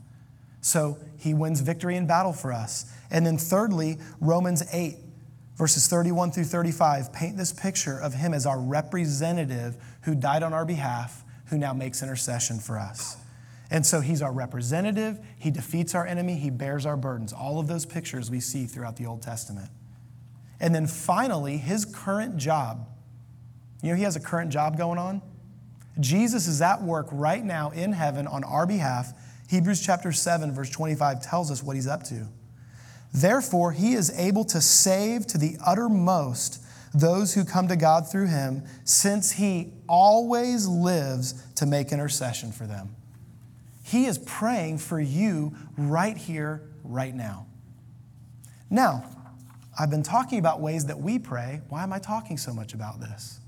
So 0.61 0.97
he 1.17 1.33
wins 1.33 1.61
victory 1.61 1.95
in 1.95 2.07
battle 2.07 2.33
for 2.33 2.53
us. 2.53 2.91
And 3.11 3.25
then, 3.25 3.37
thirdly, 3.37 3.97
Romans 4.19 4.63
8, 4.71 4.97
verses 5.55 5.87
31 5.87 6.31
through 6.31 6.43
35 6.45 7.11
paint 7.13 7.37
this 7.37 7.51
picture 7.51 7.99
of 7.99 8.13
him 8.13 8.33
as 8.33 8.45
our 8.45 8.59
representative 8.59 9.77
who 10.01 10.15
died 10.15 10.43
on 10.43 10.53
our 10.53 10.65
behalf, 10.65 11.23
who 11.47 11.57
now 11.57 11.73
makes 11.73 12.01
intercession 12.01 12.59
for 12.59 12.77
us. 12.77 13.17
And 13.71 13.85
so 13.85 13.99
he's 13.99 14.21
our 14.21 14.31
representative, 14.31 15.19
he 15.39 15.49
defeats 15.49 15.95
our 15.95 16.05
enemy, 16.05 16.35
he 16.35 16.51
bears 16.51 16.85
our 16.85 16.97
burdens. 16.97 17.33
All 17.33 17.59
of 17.59 17.67
those 17.67 17.85
pictures 17.85 18.29
we 18.29 18.39
see 18.39 18.65
throughout 18.65 18.95
the 18.95 19.07
Old 19.07 19.23
Testament. 19.23 19.69
And 20.59 20.73
then 20.73 20.87
finally, 20.87 21.57
his 21.57 21.85
current 21.85 22.37
job. 22.37 22.87
You 23.81 23.89
know, 23.91 23.95
he 23.95 24.03
has 24.03 24.15
a 24.15 24.19
current 24.19 24.51
job 24.51 24.77
going 24.77 24.97
on. 24.97 25.21
Jesus 25.99 26.47
is 26.47 26.61
at 26.61 26.81
work 26.81 27.07
right 27.11 27.43
now 27.43 27.71
in 27.71 27.93
heaven 27.93 28.27
on 28.27 28.43
our 28.43 28.65
behalf. 28.65 29.13
Hebrews 29.49 29.81
chapter 29.85 30.11
7, 30.11 30.53
verse 30.53 30.69
25 30.69 31.21
tells 31.21 31.51
us 31.51 31.61
what 31.61 31.75
he's 31.75 31.87
up 31.87 32.03
to. 32.03 32.27
Therefore, 33.13 33.71
he 33.71 33.93
is 33.93 34.11
able 34.17 34.43
to 34.45 34.59
save 34.59 35.25
to 35.27 35.37
the 35.37 35.57
uttermost 35.65 36.61
those 36.93 37.33
who 37.33 37.45
come 37.45 37.67
to 37.67 37.75
God 37.75 38.09
through 38.09 38.27
him, 38.27 38.63
since 38.83 39.33
he 39.33 39.73
always 39.87 40.67
lives 40.67 41.33
to 41.55 41.65
make 41.65 41.91
intercession 41.91 42.51
for 42.51 42.65
them. 42.65 42.95
He 43.83 44.05
is 44.05 44.17
praying 44.17 44.79
for 44.79 44.99
you 44.99 45.55
right 45.77 46.17
here, 46.17 46.61
right 46.83 47.13
now. 47.13 47.45
Now, 48.69 49.14
I've 49.77 49.89
been 49.89 50.03
talking 50.03 50.39
about 50.39 50.61
ways 50.61 50.85
that 50.85 50.99
we 50.99 51.19
pray. 51.19 51.61
Why 51.69 51.83
am 51.83 51.91
I 51.91 51.99
talking 51.99 52.37
so 52.37 52.53
much 52.53 52.73
about 52.73 52.99
this? 53.01 53.39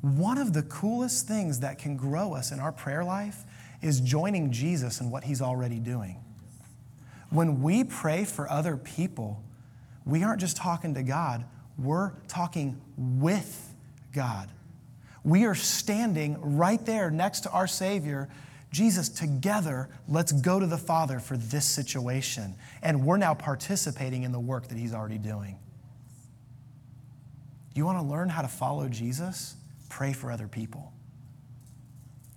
One 0.00 0.36
of 0.36 0.52
the 0.52 0.64
coolest 0.64 1.28
things 1.28 1.60
that 1.60 1.78
can 1.78 1.96
grow 1.96 2.34
us 2.34 2.50
in 2.50 2.58
our 2.58 2.72
prayer 2.72 3.04
life 3.04 3.44
is 3.82 4.00
joining 4.00 4.50
Jesus 4.50 5.00
in 5.00 5.10
what 5.10 5.24
he's 5.24 5.40
already 5.40 5.78
doing. 5.78 6.18
When 7.30 7.62
we 7.62 7.84
pray 7.84 8.24
for 8.24 8.50
other 8.50 8.76
people, 8.76 9.42
we 10.04 10.24
aren't 10.24 10.40
just 10.40 10.56
talking 10.56 10.94
to 10.94 11.02
God, 11.02 11.44
we're 11.78 12.12
talking 12.26 12.80
with 12.96 13.72
God. 14.12 14.48
We 15.24 15.44
are 15.44 15.54
standing 15.54 16.56
right 16.56 16.84
there 16.84 17.10
next 17.10 17.40
to 17.42 17.50
our 17.50 17.68
Savior. 17.68 18.28
Jesus, 18.72 19.08
together, 19.08 19.88
let's 20.08 20.32
go 20.32 20.58
to 20.58 20.66
the 20.66 20.78
Father 20.78 21.18
for 21.18 21.36
this 21.36 21.64
situation. 21.66 22.54
And 22.82 23.04
we're 23.04 23.18
now 23.18 23.34
participating 23.34 24.22
in 24.22 24.32
the 24.32 24.40
work 24.40 24.68
that 24.68 24.78
He's 24.78 24.94
already 24.94 25.18
doing. 25.18 25.58
You 27.74 27.84
want 27.84 27.98
to 27.98 28.04
learn 28.04 28.28
how 28.28 28.42
to 28.42 28.48
follow 28.48 28.88
Jesus? 28.88 29.56
Pray 29.88 30.12
for 30.12 30.32
other 30.32 30.48
people. 30.48 30.92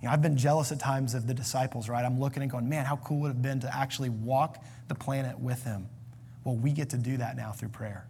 You 0.00 0.08
know, 0.08 0.12
I've 0.12 0.22
been 0.22 0.36
jealous 0.36 0.72
at 0.72 0.78
times 0.78 1.14
of 1.14 1.26
the 1.26 1.34
disciples, 1.34 1.88
right? 1.88 2.04
I'm 2.04 2.20
looking 2.20 2.42
and 2.42 2.50
going, 2.50 2.68
man, 2.68 2.84
how 2.84 2.96
cool 2.96 3.20
would 3.20 3.30
it 3.30 3.34
have 3.34 3.42
been 3.42 3.60
to 3.60 3.74
actually 3.74 4.10
walk 4.10 4.62
the 4.88 4.94
planet 4.94 5.38
with 5.38 5.64
Him? 5.64 5.88
Well, 6.44 6.56
we 6.56 6.70
get 6.72 6.90
to 6.90 6.98
do 6.98 7.16
that 7.16 7.36
now 7.36 7.52
through 7.52 7.70
prayer 7.70 8.06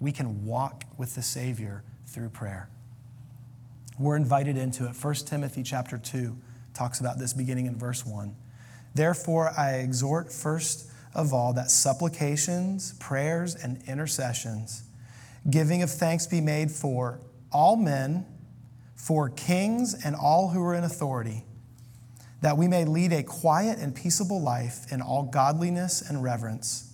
we 0.00 0.12
can 0.12 0.44
walk 0.44 0.84
with 0.98 1.14
the 1.14 1.22
Savior 1.22 1.82
through 2.06 2.28
prayer. 2.28 2.68
We're 3.98 4.16
invited 4.16 4.56
into 4.56 4.86
it. 4.86 4.90
1 4.90 5.14
Timothy 5.14 5.62
chapter 5.62 5.96
2 5.96 6.36
talks 6.74 7.00
about 7.00 7.18
this 7.18 7.32
beginning 7.32 7.66
in 7.66 7.78
verse 7.78 8.04
1. 8.04 8.34
Therefore, 8.94 9.52
I 9.56 9.76
exhort 9.76 10.32
first 10.32 10.90
of 11.14 11.32
all 11.32 11.52
that 11.54 11.70
supplications, 11.70 12.94
prayers, 12.94 13.54
and 13.54 13.82
intercessions, 13.86 14.84
giving 15.48 15.82
of 15.82 15.90
thanks 15.90 16.26
be 16.26 16.40
made 16.40 16.70
for 16.70 17.20
all 17.52 17.76
men, 17.76 18.26
for 18.94 19.28
kings, 19.28 19.94
and 20.04 20.16
all 20.16 20.48
who 20.50 20.62
are 20.62 20.74
in 20.74 20.84
authority, 20.84 21.44
that 22.40 22.56
we 22.56 22.68
may 22.68 22.84
lead 22.84 23.12
a 23.12 23.22
quiet 23.22 23.78
and 23.78 23.94
peaceable 23.94 24.40
life 24.40 24.90
in 24.90 25.00
all 25.00 25.22
godliness 25.24 26.02
and 26.02 26.22
reverence. 26.22 26.92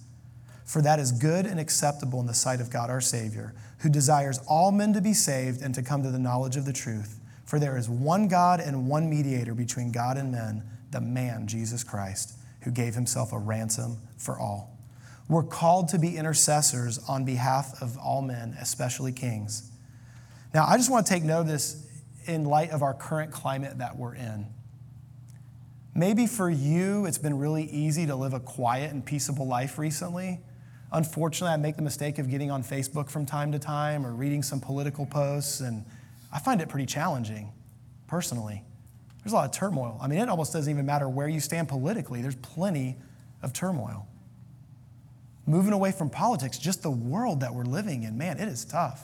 For 0.64 0.82
that 0.82 0.98
is 0.98 1.12
good 1.12 1.46
and 1.46 1.58
acceptable 1.58 2.20
in 2.20 2.26
the 2.26 2.34
sight 2.34 2.60
of 2.60 2.70
God 2.70 2.90
our 2.90 3.00
Savior, 3.00 3.54
who 3.78 3.88
desires 3.88 4.38
all 4.46 4.70
men 4.70 4.92
to 4.92 5.00
be 5.00 5.14
saved 5.14 5.62
and 5.62 5.74
to 5.74 5.82
come 5.82 6.02
to 6.02 6.10
the 6.10 6.18
knowledge 6.18 6.56
of 6.56 6.64
the 6.64 6.72
truth. 6.72 7.19
For 7.50 7.58
there 7.58 7.76
is 7.76 7.90
one 7.90 8.28
God 8.28 8.60
and 8.60 8.86
one 8.86 9.10
mediator 9.10 9.56
between 9.56 9.90
God 9.90 10.16
and 10.16 10.30
men, 10.30 10.62
the 10.92 11.00
man, 11.00 11.48
Jesus 11.48 11.82
Christ, 11.82 12.38
who 12.60 12.70
gave 12.70 12.94
himself 12.94 13.32
a 13.32 13.38
ransom 13.40 13.98
for 14.18 14.38
all. 14.38 14.78
We're 15.28 15.42
called 15.42 15.88
to 15.88 15.98
be 15.98 16.16
intercessors 16.16 17.00
on 17.08 17.24
behalf 17.24 17.82
of 17.82 17.98
all 17.98 18.22
men, 18.22 18.56
especially 18.60 19.10
kings. 19.10 19.68
Now, 20.54 20.64
I 20.64 20.76
just 20.76 20.92
want 20.92 21.08
to 21.08 21.12
take 21.12 21.24
note 21.24 21.40
of 21.40 21.48
this 21.48 21.88
in 22.26 22.44
light 22.44 22.70
of 22.70 22.82
our 22.82 22.94
current 22.94 23.32
climate 23.32 23.78
that 23.78 23.96
we're 23.96 24.14
in. 24.14 24.46
Maybe 25.92 26.28
for 26.28 26.48
you, 26.48 27.04
it's 27.04 27.18
been 27.18 27.36
really 27.36 27.64
easy 27.64 28.06
to 28.06 28.14
live 28.14 28.32
a 28.32 28.38
quiet 28.38 28.92
and 28.92 29.04
peaceable 29.04 29.48
life 29.48 29.76
recently. 29.76 30.38
Unfortunately, 30.92 31.52
I 31.52 31.56
make 31.56 31.74
the 31.74 31.82
mistake 31.82 32.20
of 32.20 32.30
getting 32.30 32.52
on 32.52 32.62
Facebook 32.62 33.10
from 33.10 33.26
time 33.26 33.50
to 33.50 33.58
time 33.58 34.06
or 34.06 34.12
reading 34.12 34.44
some 34.44 34.60
political 34.60 35.04
posts, 35.04 35.58
and 35.58 35.84
I 36.32 36.38
find 36.38 36.60
it 36.60 36.68
pretty 36.68 36.86
challenging, 36.86 37.52
personally. 38.06 38.62
There's 39.22 39.32
a 39.32 39.36
lot 39.36 39.44
of 39.44 39.52
turmoil. 39.52 39.98
I 40.00 40.06
mean, 40.06 40.18
it 40.18 40.28
almost 40.28 40.52
doesn't 40.52 40.70
even 40.70 40.86
matter 40.86 41.08
where 41.08 41.28
you 41.28 41.40
stand 41.40 41.68
politically, 41.68 42.22
there's 42.22 42.36
plenty 42.36 42.96
of 43.42 43.52
turmoil. 43.52 44.06
Moving 45.46 45.72
away 45.72 45.92
from 45.92 46.10
politics, 46.10 46.58
just 46.58 46.82
the 46.82 46.90
world 46.90 47.40
that 47.40 47.54
we're 47.54 47.64
living 47.64 48.04
in, 48.04 48.16
man, 48.16 48.38
it 48.38 48.48
is 48.48 48.64
tough. 48.64 49.02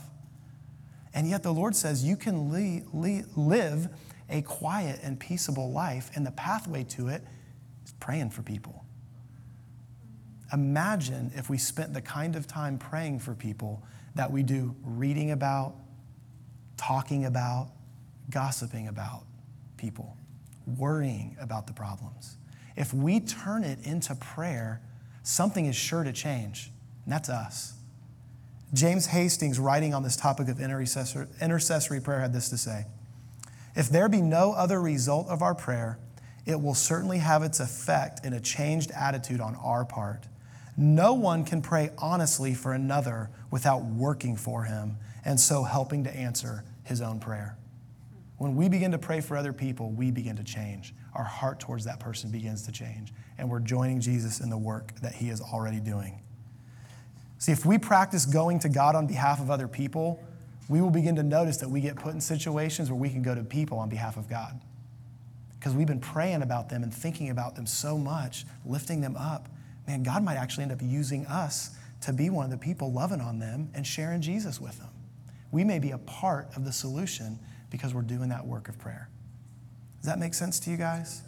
And 1.13 1.29
yet 1.29 1.43
the 1.43 1.53
Lord 1.53 1.75
says 1.75 2.05
you 2.05 2.17
can 2.17 2.51
live 2.53 3.89
a 4.29 4.43
quiet 4.43 5.01
and 5.03 5.19
peaceable 5.19 5.73
life, 5.73 6.11
and 6.15 6.27
the 6.27 6.31
pathway 6.33 6.85
to 6.85 7.09
it 7.09 7.23
is 7.85 7.93
praying 8.01 8.31
for 8.31 8.43
people. 8.43 8.85
Imagine 10.53 11.33
if 11.35 11.51
we 11.51 11.59
spent 11.59 11.95
the 11.95 12.03
kind 12.03 12.37
of 12.37 12.47
time 12.47 12.79
praying 12.79 13.19
for 13.19 13.35
people 13.35 13.83
that 14.15 14.31
we 14.31 14.43
do 14.43 14.77
reading 14.83 15.33
about, 15.33 15.75
talking 16.77 17.25
about, 17.25 17.71
gossiping 18.31 18.89
about 18.89 19.25
people, 19.77 20.17
worrying 20.67 21.37
about 21.41 21.67
the 21.67 21.73
problems. 21.73 22.37
If 22.77 22.93
we 22.93 23.21
turn 23.21 23.65
it 23.65 23.79
into 23.85 24.15
prayer, 24.15 24.81
something 25.23 25.67
is 25.67 25.77
sure 25.77 26.05
to 26.05 26.13
change, 26.13 26.71
and 27.05 27.13
that's 27.13 27.29
us. 27.29 27.75
James 28.75 29.07
Hastings, 29.07 29.59
writing 29.59 29.95
on 29.95 30.03
this 30.03 30.17
topic 30.17 30.49
of 30.49 30.61
intercessory 30.61 32.01
prayer, 32.01 32.21
had 32.21 32.33
this 32.33 32.49
to 32.51 32.59
say 32.59 32.87
If 33.75 33.89
there 33.89 34.09
be 34.09 34.21
no 34.21 34.53
other 34.53 34.81
result 34.81 35.29
of 35.29 35.41
our 35.41 35.55
prayer, 35.55 35.99
it 36.45 36.61
will 36.61 36.75
certainly 36.75 37.19
have 37.19 37.43
its 37.43 37.61
effect 37.61 38.25
in 38.25 38.33
a 38.33 38.41
changed 38.41 38.91
attitude 38.91 39.41
on 39.41 39.57
our 39.57 39.85
part. 39.85 40.25
No 40.77 41.15
one 41.15 41.45
can 41.45 41.63
pray 41.63 41.91
honestly 41.99 42.55
for 42.55 42.73
another 42.73 43.31
without 43.51 43.85
working 43.85 44.37
for 44.37 44.65
him 44.65 44.99
and 45.27 45.39
so 45.39 45.63
helping 45.63 46.05
to 46.05 46.17
answer 46.17 46.65
his 46.85 47.03
own 47.03 47.21
prayer. 47.21 47.59
When 48.39 48.57
we 48.57 48.71
begin 48.71 48.93
to 48.93 48.99
pray 48.99 49.21
for 49.21 49.37
other 49.37 49.53
people, 49.53 49.91
we 49.91 50.11
begin 50.11 50.37
to 50.37 50.45
change. 50.45 50.95
Our 51.15 51.25
heart 51.25 51.61
towards 51.61 51.85
that 51.85 52.01
person 52.01 52.31
begins 52.31 52.63
to 52.63 52.73
change, 52.73 53.13
and 53.37 53.51
we're 53.51 53.61
joining 53.61 54.01
Jesus 54.01 54.41
in 54.41 54.49
the 54.49 54.57
work 54.57 54.99
that 55.03 55.15
he 55.15 55.29
is 55.29 55.43
already 55.43 55.81
doing. 55.81 56.23
See, 57.37 57.53
if 57.53 57.67
we 57.67 57.77
practice 57.77 58.25
going 58.25 58.61
to 58.61 58.71
God 58.71 58.95
on 58.95 59.07
behalf 59.07 59.41
of 59.41 59.51
other 59.51 59.69
people, 59.69 60.23
we 60.69 60.81
will 60.81 60.91
begin 60.91 61.17
to 61.17 61.23
notice 61.23 61.59
that 61.59 61.69
we 61.69 61.83
get 61.83 61.97
put 61.97 62.15
in 62.15 62.21
situations 62.23 62.91
where 62.91 62.99
we 62.99 63.11
can 63.11 63.21
go 63.21 63.35
to 63.35 63.45
people 63.45 63.79
on 63.79 63.91
behalf 63.91 64.17
of 64.17 64.31
God. 64.31 64.59
Because 65.59 65.75
we've 65.75 65.87
been 65.87 66.01
praying 66.01 66.41
about 66.41 66.71
them 66.71 66.83
and 66.83 66.93
thinking 66.93 67.29
about 67.29 67.57
them 67.57 67.67
so 67.67 67.99
much, 67.99 68.47
lifting 68.65 69.03
them 69.03 69.17
up 69.17 69.51
man, 69.87 70.03
God 70.03 70.23
might 70.25 70.37
actually 70.37 70.65
end 70.65 70.73
up 70.73 70.83
using 70.83 71.27
us 71.27 71.71
to 72.03 72.13
be 72.13 72.31
one 72.31 72.45
of 72.45 72.51
the 72.51 72.59
people 72.59 72.93
loving 72.93 73.21
on 73.21 73.39
them 73.39 73.71
and 73.75 73.87
sharing 73.87 74.21
Jesus 74.21 74.61
with 74.61 74.79
them. 74.79 74.89
We 75.51 75.65
may 75.65 75.79
be 75.79 75.93
a 75.93 75.99
part 75.99 76.49
of 76.57 76.65
the 76.65 76.73
solution 76.73 77.39
because 77.71 77.95
we're 77.95 78.03
doing 78.03 78.29
that 78.31 78.47
work 78.47 78.69
of 78.69 78.79
prayer. 78.79 79.09
Does 80.01 80.07
that 80.07 80.19
make 80.19 80.35
sense 80.35 80.61
to 80.61 80.71
you 80.71 80.77
guys? 80.77 81.23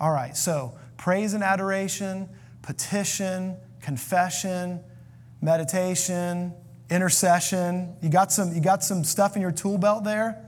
All 0.00 0.10
right, 0.10 0.36
so 0.36 0.76
praise 0.96 1.32
and 1.32 1.42
adoration, 1.42 2.28
petition, 2.62 3.56
confession, 3.80 4.80
meditation, 5.40 6.52
intercession. 6.90 7.96
You 8.02 8.08
got 8.08 8.32
some, 8.32 8.52
you 8.54 8.60
got 8.60 8.82
some 8.82 9.04
stuff 9.04 9.36
in 9.36 9.42
your 9.42 9.52
tool 9.52 9.78
belt 9.78 10.04
there? 10.04 10.42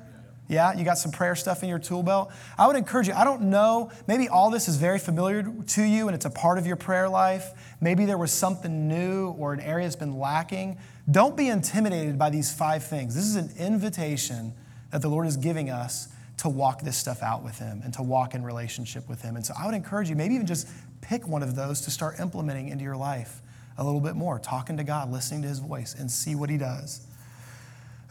Yeah, 0.48 0.72
you 0.74 0.84
got 0.84 0.96
some 0.96 1.12
prayer 1.12 1.34
stuff 1.34 1.62
in 1.62 1.68
your 1.68 1.78
tool 1.78 2.02
belt. 2.02 2.32
I 2.56 2.66
would 2.66 2.76
encourage 2.76 3.06
you, 3.06 3.14
I 3.14 3.24
don't 3.24 3.42
know, 3.42 3.90
maybe 4.06 4.28
all 4.30 4.50
this 4.50 4.66
is 4.66 4.76
very 4.76 4.98
familiar 4.98 5.42
to 5.42 5.82
you 5.82 6.08
and 6.08 6.14
it's 6.14 6.24
a 6.24 6.30
part 6.30 6.58
of 6.58 6.66
your 6.66 6.76
prayer 6.76 7.08
life. 7.08 7.50
Maybe 7.82 8.06
there 8.06 8.16
was 8.16 8.32
something 8.32 8.88
new 8.88 9.28
or 9.32 9.52
an 9.52 9.60
area 9.60 9.84
that's 9.84 9.96
been 9.96 10.18
lacking. 10.18 10.78
Don't 11.10 11.36
be 11.36 11.48
intimidated 11.48 12.18
by 12.18 12.30
these 12.30 12.52
five 12.52 12.84
things. 12.84 13.14
This 13.14 13.24
is 13.24 13.36
an 13.36 13.50
invitation 13.58 14.52
that 14.90 15.02
the 15.02 15.08
Lord 15.08 15.26
is 15.26 15.36
giving 15.36 15.70
us 15.70 16.08
to 16.38 16.48
walk 16.48 16.82
this 16.82 16.96
stuff 16.96 17.22
out 17.22 17.42
with 17.42 17.58
Him 17.58 17.80
and 17.84 17.92
to 17.94 18.02
walk 18.02 18.34
in 18.34 18.44
relationship 18.44 19.08
with 19.08 19.22
Him. 19.22 19.36
And 19.36 19.44
so 19.44 19.54
I 19.58 19.66
would 19.66 19.74
encourage 19.74 20.10
you, 20.10 20.16
maybe 20.16 20.34
even 20.34 20.46
just 20.46 20.68
pick 21.00 21.26
one 21.26 21.42
of 21.42 21.56
those 21.56 21.80
to 21.82 21.90
start 21.90 22.20
implementing 22.20 22.68
into 22.68 22.84
your 22.84 22.96
life 22.96 23.40
a 23.76 23.84
little 23.84 24.00
bit 24.00 24.16
more, 24.16 24.38
talking 24.38 24.76
to 24.76 24.84
God, 24.84 25.10
listening 25.10 25.42
to 25.42 25.48
His 25.48 25.58
voice, 25.60 25.94
and 25.98 26.10
see 26.10 26.34
what 26.34 26.50
He 26.50 26.58
does. 26.58 27.06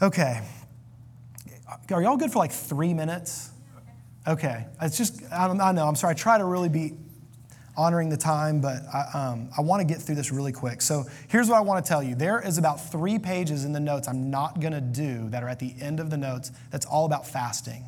Okay, 0.02 0.42
are 1.92 2.02
y'all 2.02 2.18
good 2.18 2.32
for 2.32 2.40
like 2.40 2.52
three 2.52 2.94
minutes? 2.94 3.52
Okay. 4.28 4.66
It's 4.82 4.98
just, 4.98 5.22
I, 5.32 5.48
don't, 5.48 5.60
I 5.62 5.72
know, 5.72 5.88
I'm 5.88 5.96
sorry. 5.96 6.12
I 6.12 6.14
try 6.16 6.38
to 6.38 6.46
really 6.46 6.70
be 6.70 6.94
honoring 7.78 8.10
the 8.10 8.18
time, 8.18 8.60
but 8.60 8.82
I, 8.92 9.10
um, 9.14 9.50
I 9.56 9.62
want 9.62 9.88
to 9.88 9.94
get 9.94 10.02
through 10.02 10.16
this 10.16 10.32
really 10.32 10.52
quick. 10.52 10.82
So 10.82 11.06
here's 11.28 11.48
what 11.48 11.58
I 11.58 11.62
want 11.62 11.86
to 11.86 11.88
tell 11.88 12.02
you. 12.02 12.16
There 12.16 12.46
is 12.46 12.58
about 12.58 12.92
three 12.92 13.20
pages 13.20 13.64
in 13.64 13.72
the 13.72 13.80
notes 13.80 14.08
I'm 14.08 14.30
not 14.32 14.60
going 14.60 14.74
to 14.74 14.82
do 14.82 15.30
that 15.30 15.44
are 15.44 15.48
at 15.48 15.60
the 15.60 15.76
end 15.80 16.00
of 16.00 16.10
the 16.10 16.18
notes 16.18 16.52
that's 16.72 16.86
all 16.86 17.06
about 17.06 17.28
fasting. 17.28 17.86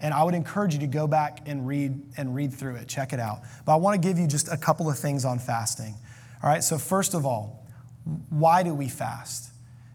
And 0.00 0.12
I 0.12 0.22
would 0.22 0.34
encourage 0.34 0.74
you 0.74 0.80
to 0.80 0.86
go 0.86 1.06
back 1.06 1.46
and 1.46 1.66
read 1.66 2.00
and 2.16 2.34
read 2.34 2.52
through 2.52 2.76
it, 2.76 2.88
check 2.88 3.12
it 3.12 3.20
out. 3.20 3.40
But 3.64 3.72
I 3.72 3.76
want 3.76 4.00
to 4.00 4.06
give 4.06 4.18
you 4.18 4.26
just 4.26 4.52
a 4.52 4.56
couple 4.56 4.90
of 4.90 4.98
things 4.98 5.24
on 5.24 5.38
fasting. 5.38 5.94
All 6.42 6.50
right, 6.50 6.62
so 6.62 6.76
first 6.76 7.14
of 7.14 7.24
all, 7.24 7.66
why 8.28 8.62
do 8.62 8.74
we 8.74 8.88
fast? 8.88 9.52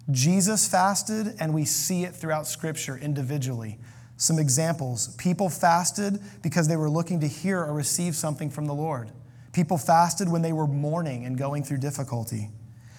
Jesus 0.10 0.68
fasted, 0.68 1.36
and 1.40 1.54
we 1.54 1.66
see 1.66 2.06
it 2.06 2.16
throughout 2.16 2.48
Scripture 2.48 2.98
individually. 2.98 3.78
Some 4.16 4.40
examples 4.40 5.14
people 5.18 5.50
fasted 5.50 6.20
because 6.42 6.68
they 6.68 6.78
were 6.78 6.90
looking 6.90 7.20
to 7.20 7.28
hear 7.28 7.60
or 7.60 7.74
receive 7.74 8.16
something 8.16 8.50
from 8.50 8.66
the 8.66 8.74
Lord. 8.74 9.12
People 9.58 9.80
fasted 9.80 10.30
when 10.30 10.44
they 10.44 10.54
were 10.54 10.68
mourning 10.68 11.26
and 11.26 11.36
going 11.36 11.64
through 11.64 11.80
difficulty. 11.80 12.52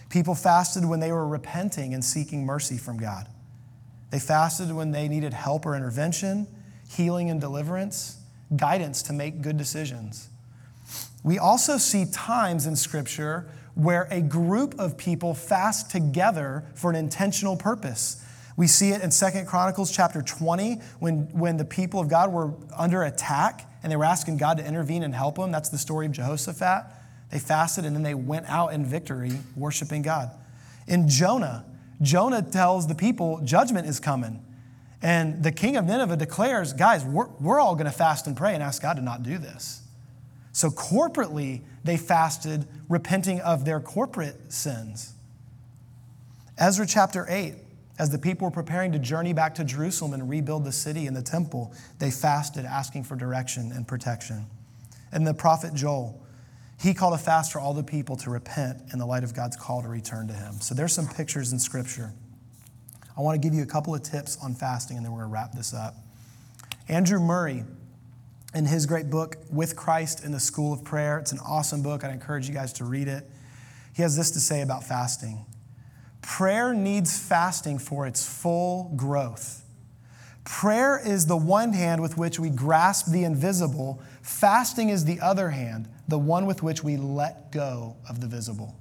People 0.09 0.34
fasted 0.34 0.84
when 0.84 0.98
they 0.98 1.12
were 1.12 1.24
repenting 1.24 1.94
and 1.94 2.04
seeking 2.04 2.44
mercy 2.44 2.76
from 2.76 2.98
God. 2.98 3.28
They 4.11 4.18
fasted 4.18 4.72
when 4.72 4.90
they 4.90 5.06
needed 5.06 5.32
help 5.32 5.66
or 5.66 5.76
intervention, 5.76 6.48
healing 6.90 7.30
and 7.30 7.40
deliverance, 7.40 8.16
guidance 8.56 9.02
to 9.02 9.12
make 9.12 9.40
good 9.40 9.56
decisions. 9.56 10.30
We 11.22 11.38
also 11.38 11.78
see 11.78 12.06
times 12.06 12.66
in 12.66 12.74
Scripture 12.74 13.48
where 13.76 14.09
a 14.11 14.20
group 14.20 14.74
of 14.80 14.98
people 14.98 15.34
fast 15.34 15.92
together 15.92 16.64
for 16.74 16.90
an 16.90 16.96
intentional 16.96 17.56
purpose. 17.56 18.20
We 18.59 18.66
see 18.66 18.90
it 18.90 19.02
in 19.02 19.12
Second 19.12 19.46
Chronicles 19.46 19.92
chapter 19.92 20.20
20 20.20 20.80
when, 20.98 21.28
when 21.30 21.59
the 21.59 21.64
people 21.64 22.00
of 22.00 22.09
God 22.09 22.32
were 22.32 22.54
under 22.76 23.04
attack 23.04 23.70
and 23.84 23.92
they 23.92 23.94
were 23.94 24.04
asking 24.04 24.38
God 24.38 24.56
to 24.56 24.66
intervene 24.66 25.04
and 25.04 25.14
help 25.14 25.36
them. 25.36 25.52
That's 25.52 25.68
the 25.68 25.78
story 25.78 26.06
of 26.06 26.12
Jehoshaphat. 26.12 26.86
They 27.30 27.38
fasted 27.38 27.84
and 27.84 27.94
then 27.94 28.02
they 28.02 28.14
went 28.14 28.46
out 28.48 28.72
in 28.72 28.84
victory, 28.84 29.30
worshiping 29.54 30.02
God. 30.02 30.32
In 30.88 31.09
Jonah, 31.09 31.66
Jonah 32.02 32.42
tells 32.42 32.88
the 32.88 32.96
people 32.96 33.40
judgment 33.44 33.86
is 33.86 34.00
coming. 34.00 34.44
And 35.02 35.40
the 35.44 35.52
king 35.52 35.76
of 35.76 35.84
Nineveh 35.84 36.16
declares, 36.16 36.72
guys, 36.72 37.04
we're, 37.04 37.28
we're 37.38 37.61
all 37.61 37.76
going 37.76 37.86
to 37.86 37.96
fast 37.96 38.26
and 38.26 38.36
pray 38.36 38.54
and 38.54 38.62
ask 38.62 38.82
God 38.82 38.94
to 38.94 39.02
not 39.02 39.22
do 39.22 39.38
this. 39.38 39.82
So, 40.50 40.70
corporately, 40.70 41.61
they 41.84 41.96
fasted, 41.96 42.66
repenting 42.88 43.40
of 43.40 43.64
their 43.64 43.78
corporate 43.78 44.52
sins. 44.52 45.12
Ezra 46.59 46.84
chapter 46.84 47.24
8, 47.28 47.54
as 47.99 48.11
the 48.11 48.18
people 48.18 48.46
were 48.46 48.53
preparing 48.53 48.92
to 48.92 48.99
journey 48.99 49.32
back 49.32 49.55
to 49.57 49.64
Jerusalem 49.64 50.12
and 50.12 50.28
rebuild 50.28 50.64
the 50.64 50.72
city 50.72 51.07
and 51.07 51.16
the 51.16 51.22
temple, 51.22 51.74
they 51.99 52.11
fasted, 52.11 52.64
asking 52.64 53.05
for 53.05 53.16
direction 53.16 53.72
and 53.72 53.86
protection. 53.86 54.46
And 55.11 55.26
the 55.26 55.34
prophet 55.34 55.74
Joel, 55.74 56.24
he 56.80 56.94
called 56.94 57.14
a 57.14 57.18
fast 57.18 57.53
for 57.53 57.59
all 57.59 57.74
the 57.74 57.82
people 57.82 58.16
to 58.18 58.30
repent 58.30 58.82
in 58.92 59.01
the 59.01 59.07
light 59.07 59.24
of 59.24 59.34
God's 59.34 59.57
call 59.57 59.82
to 59.82 59.88
return 59.88 60.28
to 60.28 60.34
Him. 60.34 60.61
So 60.61 60.74
there's 60.74 60.92
some 60.92 61.09
pictures 61.09 61.53
in 61.53 61.59
Scripture. 61.59 62.12
I 63.16 63.20
want 63.20 63.40
to 63.40 63.44
give 63.44 63.53
you 63.53 63.64
a 63.64 63.66
couple 63.66 63.94
of 63.96 64.03
tips 64.05 64.38
on 64.40 64.55
fasting, 64.55 64.96
and 64.96 65.05
then 65.05 65.11
we're 65.11 65.20
going 65.20 65.30
to 65.30 65.34
wrap 65.34 65.53
this 65.53 65.74
up. 65.74 65.96
Andrew 66.88 67.18
Murray, 67.18 67.64
in 68.55 68.64
his 68.64 68.86
great 68.86 69.11
book, 69.11 69.36
With 69.51 69.74
Christ 69.74 70.24
in 70.24 70.30
the 70.30 70.38
School 70.38 70.72
of 70.72 70.84
Prayer, 70.84 71.18
it's 71.18 71.32
an 71.32 71.40
awesome 71.40 71.82
book. 71.82 72.05
I'd 72.05 72.12
encourage 72.12 72.49
you 72.49 72.55
guys 72.55 72.72
to 72.74 72.84
read 72.84 73.09
it. 73.09 73.28
He 73.92 74.03
has 74.03 74.16
this 74.16 74.30
to 74.30 74.40
say 74.40 74.62
about 74.62 74.84
fasting 74.84 75.44
Prayer 76.22 76.74
needs 76.74 77.18
fasting 77.18 77.78
for 77.78 78.06
its 78.06 78.26
full 78.26 78.92
growth. 78.96 79.64
Prayer 80.44 80.98
is 80.98 81.26
the 81.26 81.36
one 81.36 81.72
hand 81.72 82.00
with 82.00 82.16
which 82.16 82.38
we 82.38 82.48
grasp 82.48 83.10
the 83.10 83.24
invisible, 83.24 84.00
fasting 84.22 84.88
is 84.88 85.04
the 85.04 85.20
other 85.20 85.50
hand 85.50 85.88
the 86.08 86.18
one 86.18 86.46
with 86.46 86.62
which 86.62 86.82
we 86.82 86.96
let 86.96 87.52
go 87.52 87.96
of 88.08 88.20
the 88.20 88.26
visible. 88.26 88.74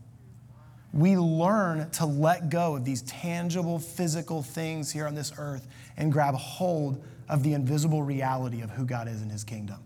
We 0.93 1.17
learn 1.17 1.89
to 1.91 2.05
let 2.05 2.49
go 2.49 2.77
of 2.77 2.85
these 2.85 3.01
tangible 3.01 3.77
physical 3.77 4.41
things 4.41 4.89
here 4.89 5.05
on 5.05 5.13
this 5.13 5.33
earth 5.37 5.67
and 5.97 6.11
grab 6.11 6.35
hold 6.35 7.03
of 7.27 7.43
the 7.43 7.53
invisible 7.53 8.01
reality 8.01 8.61
of 8.61 8.69
who 8.71 8.85
God 8.85 9.09
is 9.09 9.21
in 9.21 9.29
his 9.29 9.43
kingdom. 9.43 9.83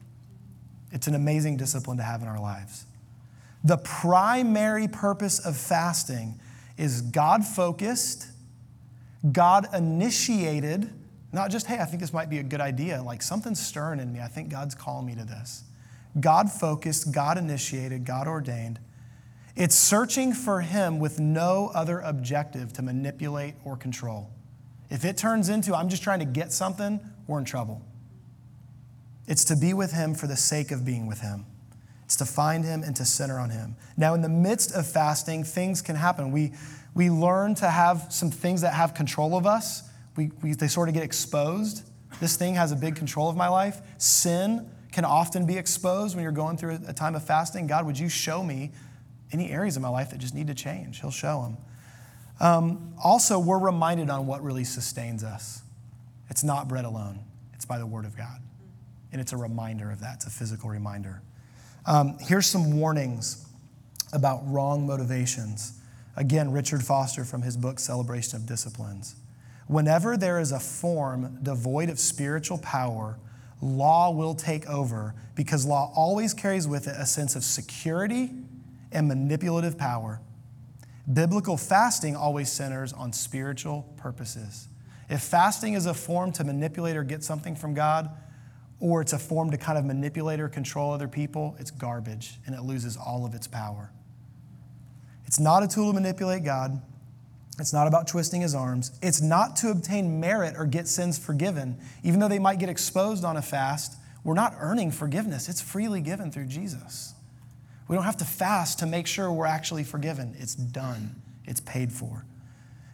It's 0.92 1.08
an 1.08 1.16
amazing 1.16 1.58
discipline 1.58 1.98
to 1.98 2.04
have 2.04 2.22
in 2.22 2.28
our 2.28 2.40
lives. 2.40 2.86
The 3.64 3.78
primary 3.78 4.88
purpose 4.88 5.40
of 5.40 5.58
fasting 5.58 6.40
is 6.82 7.02
God 7.04 7.46
focused, 7.46 8.28
God 9.32 9.68
initiated, 9.72 10.92
not 11.32 11.52
just, 11.52 11.68
hey, 11.68 11.78
I 11.78 11.86
think 11.86 12.02
this 12.02 12.12
might 12.12 12.28
be 12.28 12.40
a 12.40 12.44
good 12.44 12.60
idea, 12.60 13.04
like 13.04 13.22
something's 13.22 13.64
stirring 13.64 14.00
in 14.00 14.12
me. 14.12 14.20
I 14.20 14.28
think 14.28 14.50
God's 14.50 14.74
calling 14.74 15.06
me 15.06 15.14
to 15.14 15.24
this. 15.24 15.64
God 16.20 16.52
focused, 16.52 17.14
God 17.14 17.38
initiated, 17.38 18.04
God 18.04 18.28
ordained. 18.28 18.80
It's 19.56 19.76
searching 19.76 20.34
for 20.34 20.62
Him 20.62 21.00
with 21.00 21.20
no 21.20 21.70
other 21.76 22.00
objective 22.00 22.74
to 22.74 22.82
manipulate 22.82 23.54
or 23.64 23.78
control. 23.78 24.32
If 24.90 25.06
it 25.06 25.18
turns 25.18 25.50
into, 25.50 25.76
I'm 25.76 25.88
just 25.88 26.02
trying 26.02 26.20
to 26.20 26.26
get 26.26 26.52
something, 26.52 27.00
we're 27.28 27.38
in 27.38 27.46
trouble. 27.46 27.86
It's 29.28 29.44
to 29.46 29.56
be 29.56 29.76
with 29.76 29.94
Him 29.94 30.16
for 30.16 30.26
the 30.26 30.36
sake 30.36 30.72
of 30.72 30.84
being 30.84 31.06
with 31.06 31.22
Him. 31.22 31.46
It's 32.12 32.18
to 32.18 32.26
find 32.26 32.66
Him 32.66 32.84
and 32.84 32.94
to 32.98 33.06
center 33.06 33.40
on 33.40 33.52
Him. 33.52 33.78
Now, 33.96 34.16
in 34.16 34.22
the 34.22 34.28
midst 34.28 34.76
of 34.76 34.86
fasting, 34.86 35.46
things 35.46 35.82
can 35.82 35.96
happen. 35.96 36.34
We, 36.34 36.52
we 36.94 37.10
learn 37.10 37.56
to 37.56 37.70
have 37.70 38.08
some 38.10 38.30
things 38.30 38.60
that 38.64 38.74
have 38.74 38.94
control 38.94 39.38
of 39.38 39.46
us, 39.46 39.84
we, 40.18 40.30
we, 40.44 40.54
they 40.54 40.68
sort 40.68 40.90
of 40.90 40.94
get 40.94 41.04
exposed. 41.04 41.90
This 42.20 42.36
thing 42.36 42.56
has 42.56 42.74
a 42.74 42.76
big 42.76 42.98
control 42.98 43.30
of 43.30 43.38
my 43.38 43.48
life. 43.48 43.80
Sin 43.98 44.70
can 44.92 45.06
often 45.06 45.46
be 45.46 45.58
exposed 45.58 46.18
when 46.18 46.24
you're 46.24 46.34
going 46.34 46.58
through 46.58 46.80
a 46.86 46.92
time 46.92 47.16
of 47.16 47.24
fasting. 47.24 47.66
God, 47.66 47.86
would 47.86 47.98
you 47.98 48.10
show 48.10 48.44
me 48.44 48.72
any 49.32 49.50
areas 49.50 49.78
of 49.78 49.82
my 49.82 49.88
life 49.88 50.10
that 50.10 50.20
just 50.20 50.36
need 50.36 50.48
to 50.48 50.54
change? 50.54 51.00
He'll 51.00 51.12
show 51.12 51.44
them. 51.44 51.58
Um, 52.42 52.94
also, 53.02 53.40
we're 53.40 53.58
reminded 53.58 54.10
on 54.10 54.28
what 54.28 54.44
really 54.44 54.66
sustains 54.66 55.24
us. 55.24 55.62
It's 56.30 56.44
not 56.44 56.68
bread 56.68 56.84
alone, 56.84 57.22
it's 57.54 57.64
by 57.64 57.78
the 57.78 57.88
Word 57.88 58.04
of 58.04 58.18
God. 58.18 58.42
And 59.14 59.22
it's 59.22 59.32
a 59.32 59.38
reminder 59.38 59.92
of 59.92 60.02
that, 60.02 60.16
it's 60.16 60.26
a 60.26 60.30
physical 60.30 60.70
reminder. 60.70 61.22
Um, 61.86 62.18
here's 62.20 62.46
some 62.46 62.78
warnings 62.78 63.46
about 64.14 64.42
wrong 64.46 64.86
motivations. 64.86 65.80
Again, 66.16 66.52
Richard 66.52 66.84
Foster 66.84 67.24
from 67.24 67.42
his 67.42 67.58
book, 67.58 67.80
Celebration 67.80 68.38
of 68.38 68.46
Disciplines. 68.46 69.16
Whenever 69.68 70.18
there 70.18 70.40
is 70.40 70.52
a 70.52 70.60
form 70.60 71.40
devoid 71.42 71.90
of 71.90 72.00
spiritual 72.00 72.58
power, 72.58 73.18
law 73.62 74.12
will 74.12 74.36
take 74.36 74.68
over 74.70 75.16
because 75.36 75.66
law 75.66 75.92
always 75.96 76.34
carries 76.34 76.68
with 76.68 76.88
it 76.88 76.96
a 76.98 77.06
sense 77.06 77.36
of 77.36 77.44
security 77.44 78.32
and 78.92 79.08
manipulative 79.08 79.78
power. 79.78 80.20
Biblical 81.12 81.58
fasting 81.58 82.16
always 82.16 82.52
centers 82.52 82.94
on 82.94 83.14
spiritual 83.14 83.92
purposes. 83.98 84.68
If 85.10 85.22
fasting 85.22 85.74
is 85.74 85.86
a 85.86 85.94
form 85.94 86.32
to 86.34 86.44
manipulate 86.44 86.96
or 86.96 87.04
get 87.04 87.24
something 87.24 87.56
from 87.56 87.74
God, 87.74 88.10
or 88.82 89.00
it's 89.00 89.14
a 89.14 89.20
form 89.20 89.52
to 89.52 89.58
kind 89.58 89.78
of 89.78 89.86
manipulate 89.86 90.42
or 90.42 90.50
control 90.50 90.92
other 90.92 91.08
people, 91.08 91.56
it's 91.60 91.72
garbage 91.72 92.40
and 92.46 92.54
it 92.54 92.64
loses 92.64 92.98
all 92.98 93.26
of 93.26 93.34
its 93.34 93.48
power. 93.48 93.92
It's 95.26 95.40
not 95.40 95.64
a 95.64 95.68
tool 95.68 95.94
to 95.94 95.94
manipulate 95.94 96.44
God. 96.44 96.82
It's 97.60 97.72
not 97.72 97.88
about 97.88 98.08
twisting 98.08 98.42
his 98.42 98.56
arms. 98.56 98.92
It's 99.02 99.22
not 99.22 99.56
to 99.58 99.70
obtain 99.70 100.20
merit 100.20 100.56
or 100.58 100.66
get 100.66 100.88
sins 100.88 101.20
forgiven. 101.20 101.78
Even 102.04 102.20
though 102.20 102.28
they 102.28 102.40
might 102.40 102.60
get 102.60 102.70
exposed 102.70 103.24
on 103.24 103.38
a 103.38 103.42
fast, 103.42 103.98
we're 104.24 104.34
not 104.34 104.56
earning 104.60 104.92
forgiveness. 104.92 105.48
It's 105.48 105.62
freely 105.62 106.02
given 106.02 106.32
through 106.32 106.46
Jesus. 106.46 107.14
We 107.88 107.96
don't 107.96 108.06
have 108.06 108.18
to 108.18 108.26
fast 108.26 108.80
to 108.80 108.88
make 108.88 109.06
sure 109.06 109.32
we're 109.32 109.46
actually 109.46 109.84
forgiven. 109.84 110.36
It's 110.40 110.56
done, 110.56 111.22
it's 111.46 111.60
paid 111.60 111.92
for. 111.92 112.26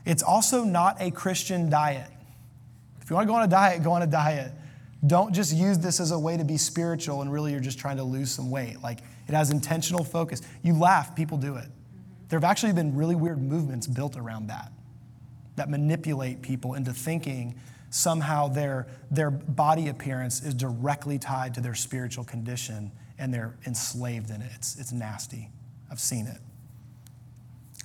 It's 0.05 0.23
also 0.23 0.63
not 0.63 0.97
a 0.99 1.11
Christian 1.11 1.69
diet. 1.69 2.09
If 3.01 3.09
you 3.09 3.15
want 3.15 3.27
to 3.27 3.31
go 3.31 3.35
on 3.35 3.43
a 3.43 3.47
diet, 3.47 3.83
go 3.83 3.91
on 3.93 4.01
a 4.01 4.07
diet. 4.07 4.51
Don't 5.05 5.33
just 5.33 5.53
use 5.53 5.77
this 5.77 5.99
as 5.99 6.11
a 6.11 6.17
way 6.17 6.37
to 6.37 6.43
be 6.43 6.57
spiritual 6.57 7.21
and 7.21 7.31
really 7.31 7.51
you're 7.51 7.59
just 7.59 7.77
trying 7.77 7.97
to 7.97 8.03
lose 8.03 8.31
some 8.31 8.49
weight. 8.49 8.81
Like 8.81 8.99
it 9.27 9.33
has 9.33 9.51
intentional 9.51 10.03
focus. 10.03 10.41
You 10.63 10.73
laugh, 10.73 11.15
people 11.15 11.37
do 11.37 11.55
it. 11.55 11.67
There 12.29 12.37
have 12.37 12.49
actually 12.49 12.73
been 12.73 12.95
really 12.95 13.15
weird 13.15 13.41
movements 13.41 13.85
built 13.87 14.17
around 14.17 14.47
that, 14.47 14.71
that 15.55 15.69
manipulate 15.69 16.41
people 16.41 16.73
into 16.73 16.93
thinking 16.93 17.59
somehow 17.89 18.47
their, 18.47 18.87
their 19.11 19.31
body 19.31 19.87
appearance 19.87 20.43
is 20.43 20.53
directly 20.53 21.19
tied 21.19 21.53
to 21.53 21.61
their 21.61 21.75
spiritual 21.75 22.23
condition 22.23 22.91
and 23.17 23.33
they're 23.33 23.55
enslaved 23.65 24.29
in 24.29 24.41
it. 24.41 24.51
It's, 24.55 24.77
it's 24.77 24.91
nasty. 24.91 25.49
I've 25.89 25.99
seen 25.99 26.27
it. 26.27 26.39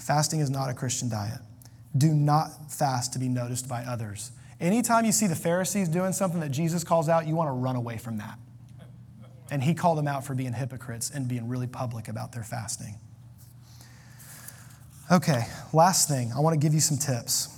Fasting 0.00 0.40
is 0.40 0.50
not 0.50 0.68
a 0.68 0.74
Christian 0.74 1.08
diet. 1.08 1.38
Do 1.96 2.12
not 2.12 2.72
fast 2.72 3.12
to 3.12 3.18
be 3.18 3.28
noticed 3.28 3.68
by 3.68 3.84
others. 3.84 4.32
Anytime 4.62 5.04
you 5.04 5.10
see 5.10 5.26
the 5.26 5.34
Pharisees 5.34 5.88
doing 5.88 6.12
something 6.12 6.38
that 6.38 6.50
Jesus 6.50 6.84
calls 6.84 7.08
out, 7.08 7.26
you 7.26 7.34
want 7.34 7.48
to 7.48 7.52
run 7.52 7.74
away 7.74 7.98
from 7.98 8.18
that. 8.18 8.38
And 9.50 9.60
he 9.60 9.74
called 9.74 9.98
them 9.98 10.06
out 10.06 10.24
for 10.24 10.36
being 10.36 10.52
hypocrites 10.52 11.10
and 11.10 11.26
being 11.26 11.48
really 11.48 11.66
public 11.66 12.06
about 12.06 12.30
their 12.30 12.44
fasting. 12.44 12.94
Okay, 15.10 15.42
last 15.72 16.08
thing, 16.08 16.32
I 16.32 16.38
want 16.38 16.54
to 16.54 16.64
give 16.64 16.72
you 16.72 16.80
some 16.80 16.96
tips. 16.96 17.48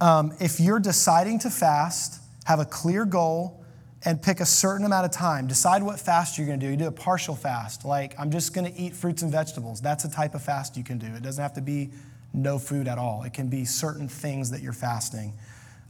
Um, 0.00 0.32
if 0.40 0.58
you're 0.58 0.80
deciding 0.80 1.38
to 1.40 1.50
fast, 1.50 2.22
have 2.46 2.58
a 2.58 2.64
clear 2.64 3.04
goal 3.04 3.62
and 4.06 4.20
pick 4.20 4.40
a 4.40 4.46
certain 4.46 4.86
amount 4.86 5.04
of 5.04 5.12
time. 5.12 5.46
Decide 5.46 5.82
what 5.82 6.00
fast 6.00 6.38
you're 6.38 6.46
going 6.46 6.58
to 6.58 6.66
do. 6.66 6.70
You 6.70 6.78
do 6.78 6.86
a 6.86 6.90
partial 6.90 7.36
fast, 7.36 7.84
like 7.84 8.18
I'm 8.18 8.30
just 8.30 8.54
going 8.54 8.72
to 8.72 8.80
eat 8.80 8.94
fruits 8.94 9.20
and 9.20 9.30
vegetables. 9.30 9.82
That's 9.82 10.04
a 10.06 10.10
type 10.10 10.34
of 10.34 10.42
fast 10.42 10.78
you 10.78 10.82
can 10.82 10.98
do. 10.98 11.06
It 11.06 11.22
doesn't 11.22 11.42
have 11.42 11.52
to 11.52 11.60
be 11.60 11.90
no 12.32 12.58
food 12.58 12.88
at 12.88 12.98
all, 12.98 13.22
it 13.24 13.32
can 13.32 13.48
be 13.48 13.64
certain 13.64 14.08
things 14.08 14.50
that 14.50 14.62
you're 14.62 14.72
fasting. 14.72 15.34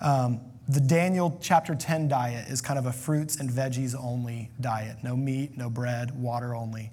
Um, 0.01 0.41
the 0.69 0.81
Daniel 0.81 1.39
chapter 1.41 1.75
10 1.75 2.09
diet 2.09 2.49
is 2.49 2.61
kind 2.61 2.79
of 2.79 2.87
a 2.87 2.93
fruits 2.93 3.37
and 3.37 3.51
veggies 3.51 3.95
only 3.99 4.51
diet 4.61 4.99
no 5.03 5.17
meat, 5.17 5.57
no 5.57 5.69
bread, 5.69 6.11
water 6.19 6.55
only. 6.55 6.91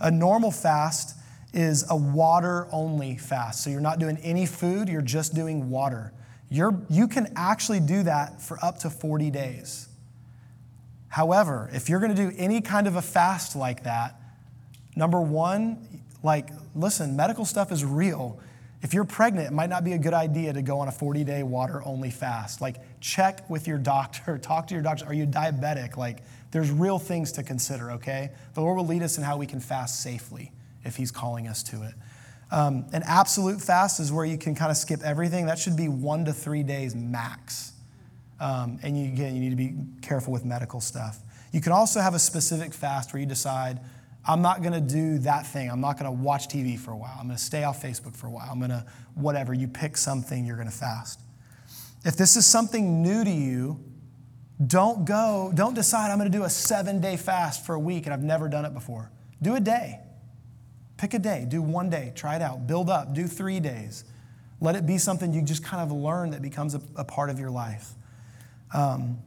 A 0.00 0.10
normal 0.10 0.50
fast 0.50 1.16
is 1.52 1.84
a 1.88 1.96
water 1.96 2.66
only 2.70 3.16
fast. 3.16 3.64
So 3.64 3.70
you're 3.70 3.80
not 3.80 3.98
doing 3.98 4.18
any 4.18 4.44
food, 4.46 4.88
you're 4.88 5.00
just 5.02 5.34
doing 5.34 5.70
water. 5.70 6.12
You're, 6.50 6.80
you 6.88 7.08
can 7.08 7.32
actually 7.34 7.80
do 7.80 8.02
that 8.04 8.40
for 8.40 8.62
up 8.62 8.78
to 8.80 8.90
40 8.90 9.30
days. 9.30 9.88
However, 11.08 11.70
if 11.72 11.88
you're 11.88 12.00
going 12.00 12.14
to 12.14 12.30
do 12.30 12.36
any 12.36 12.60
kind 12.60 12.86
of 12.86 12.96
a 12.96 13.02
fast 13.02 13.56
like 13.56 13.84
that, 13.84 14.20
number 14.94 15.20
one, 15.20 16.02
like, 16.22 16.50
listen, 16.74 17.16
medical 17.16 17.44
stuff 17.44 17.72
is 17.72 17.84
real. 17.84 18.38
If 18.82 18.92
you're 18.94 19.04
pregnant, 19.04 19.48
it 19.48 19.52
might 19.52 19.70
not 19.70 19.84
be 19.84 19.94
a 19.94 19.98
good 19.98 20.14
idea 20.14 20.52
to 20.52 20.62
go 20.62 20.80
on 20.80 20.88
a 20.88 20.92
40 20.92 21.24
day 21.24 21.42
water 21.42 21.82
only 21.84 22.10
fast. 22.10 22.60
Like, 22.60 22.76
check 23.00 23.48
with 23.48 23.66
your 23.66 23.78
doctor, 23.78 24.38
talk 24.42 24.66
to 24.68 24.74
your 24.74 24.82
doctor. 24.82 25.06
Are 25.06 25.14
you 25.14 25.26
diabetic? 25.26 25.96
Like, 25.96 26.22
there's 26.50 26.70
real 26.70 26.98
things 26.98 27.32
to 27.32 27.42
consider, 27.42 27.92
okay? 27.92 28.30
The 28.54 28.60
Lord 28.60 28.76
will 28.76 28.86
lead 28.86 29.02
us 29.02 29.18
in 29.18 29.24
how 29.24 29.36
we 29.36 29.46
can 29.46 29.60
fast 29.60 30.02
safely 30.02 30.52
if 30.84 30.96
He's 30.96 31.10
calling 31.10 31.48
us 31.48 31.62
to 31.64 31.82
it. 31.82 31.94
Um, 32.50 32.86
an 32.92 33.02
absolute 33.04 33.60
fast 33.60 33.98
is 33.98 34.12
where 34.12 34.24
you 34.24 34.38
can 34.38 34.54
kind 34.54 34.70
of 34.70 34.76
skip 34.76 35.02
everything. 35.02 35.46
That 35.46 35.58
should 35.58 35.76
be 35.76 35.88
one 35.88 36.24
to 36.26 36.32
three 36.32 36.62
days 36.62 36.94
max. 36.94 37.72
Um, 38.38 38.78
and 38.82 38.98
you, 38.98 39.06
again, 39.06 39.34
you 39.34 39.40
need 39.40 39.50
to 39.50 39.56
be 39.56 39.74
careful 40.02 40.32
with 40.32 40.44
medical 40.44 40.80
stuff. 40.80 41.18
You 41.52 41.60
can 41.60 41.72
also 41.72 42.00
have 42.00 42.14
a 42.14 42.18
specific 42.18 42.74
fast 42.74 43.12
where 43.12 43.20
you 43.20 43.26
decide, 43.26 43.80
I'm 44.28 44.42
not 44.42 44.60
going 44.60 44.72
to 44.72 44.80
do 44.80 45.18
that 45.18 45.46
thing. 45.46 45.70
I'm 45.70 45.80
not 45.80 45.98
going 45.98 46.06
to 46.06 46.22
watch 46.22 46.48
TV 46.48 46.78
for 46.78 46.90
a 46.90 46.96
while. 46.96 47.16
I'm 47.18 47.26
going 47.26 47.36
to 47.36 47.42
stay 47.42 47.62
off 47.64 47.82
Facebook 47.82 48.16
for 48.16 48.26
a 48.26 48.30
while. 48.30 48.48
I'm 48.50 48.58
going 48.58 48.70
to, 48.70 48.84
whatever. 49.14 49.54
You 49.54 49.68
pick 49.68 49.96
something, 49.96 50.44
you're 50.44 50.56
going 50.56 50.68
to 50.68 50.74
fast. 50.74 51.20
If 52.04 52.16
this 52.16 52.36
is 52.36 52.44
something 52.44 53.02
new 53.02 53.24
to 53.24 53.30
you, 53.30 53.80
don't 54.64 55.04
go, 55.04 55.52
don't 55.54 55.74
decide 55.74 56.10
I'm 56.10 56.18
going 56.18 56.30
to 56.30 56.36
do 56.36 56.44
a 56.44 56.50
seven 56.50 57.00
day 57.00 57.16
fast 57.16 57.64
for 57.64 57.74
a 57.74 57.78
week 57.78 58.06
and 58.06 58.14
I've 58.14 58.22
never 58.22 58.48
done 58.48 58.64
it 58.64 58.74
before. 58.74 59.10
Do 59.42 59.54
a 59.54 59.60
day. 59.60 60.00
Pick 60.96 61.12
a 61.12 61.18
day, 61.18 61.44
do 61.46 61.60
one 61.60 61.90
day, 61.90 62.12
try 62.14 62.36
it 62.36 62.42
out, 62.42 62.66
build 62.66 62.88
up, 62.88 63.12
do 63.12 63.26
three 63.26 63.60
days. 63.60 64.04
Let 64.60 64.76
it 64.76 64.86
be 64.86 64.96
something 64.96 65.34
you 65.34 65.42
just 65.42 65.62
kind 65.62 65.82
of 65.82 65.94
learn 65.94 66.30
that 66.30 66.40
becomes 66.40 66.74
a, 66.74 66.80
a 66.96 67.04
part 67.04 67.28
of 67.28 67.38
your 67.38 67.50
life. 67.50 67.90
Um, 68.72 69.18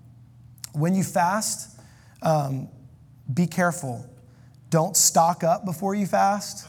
when 0.74 0.96
you 0.96 1.04
fast, 1.04 1.80
um, 2.24 2.70
be 3.32 3.46
careful. 3.46 4.09
Don't 4.70 4.96
stock 4.96 5.44
up 5.44 5.66
before 5.66 5.96
you 5.96 6.06
fast. 6.06 6.68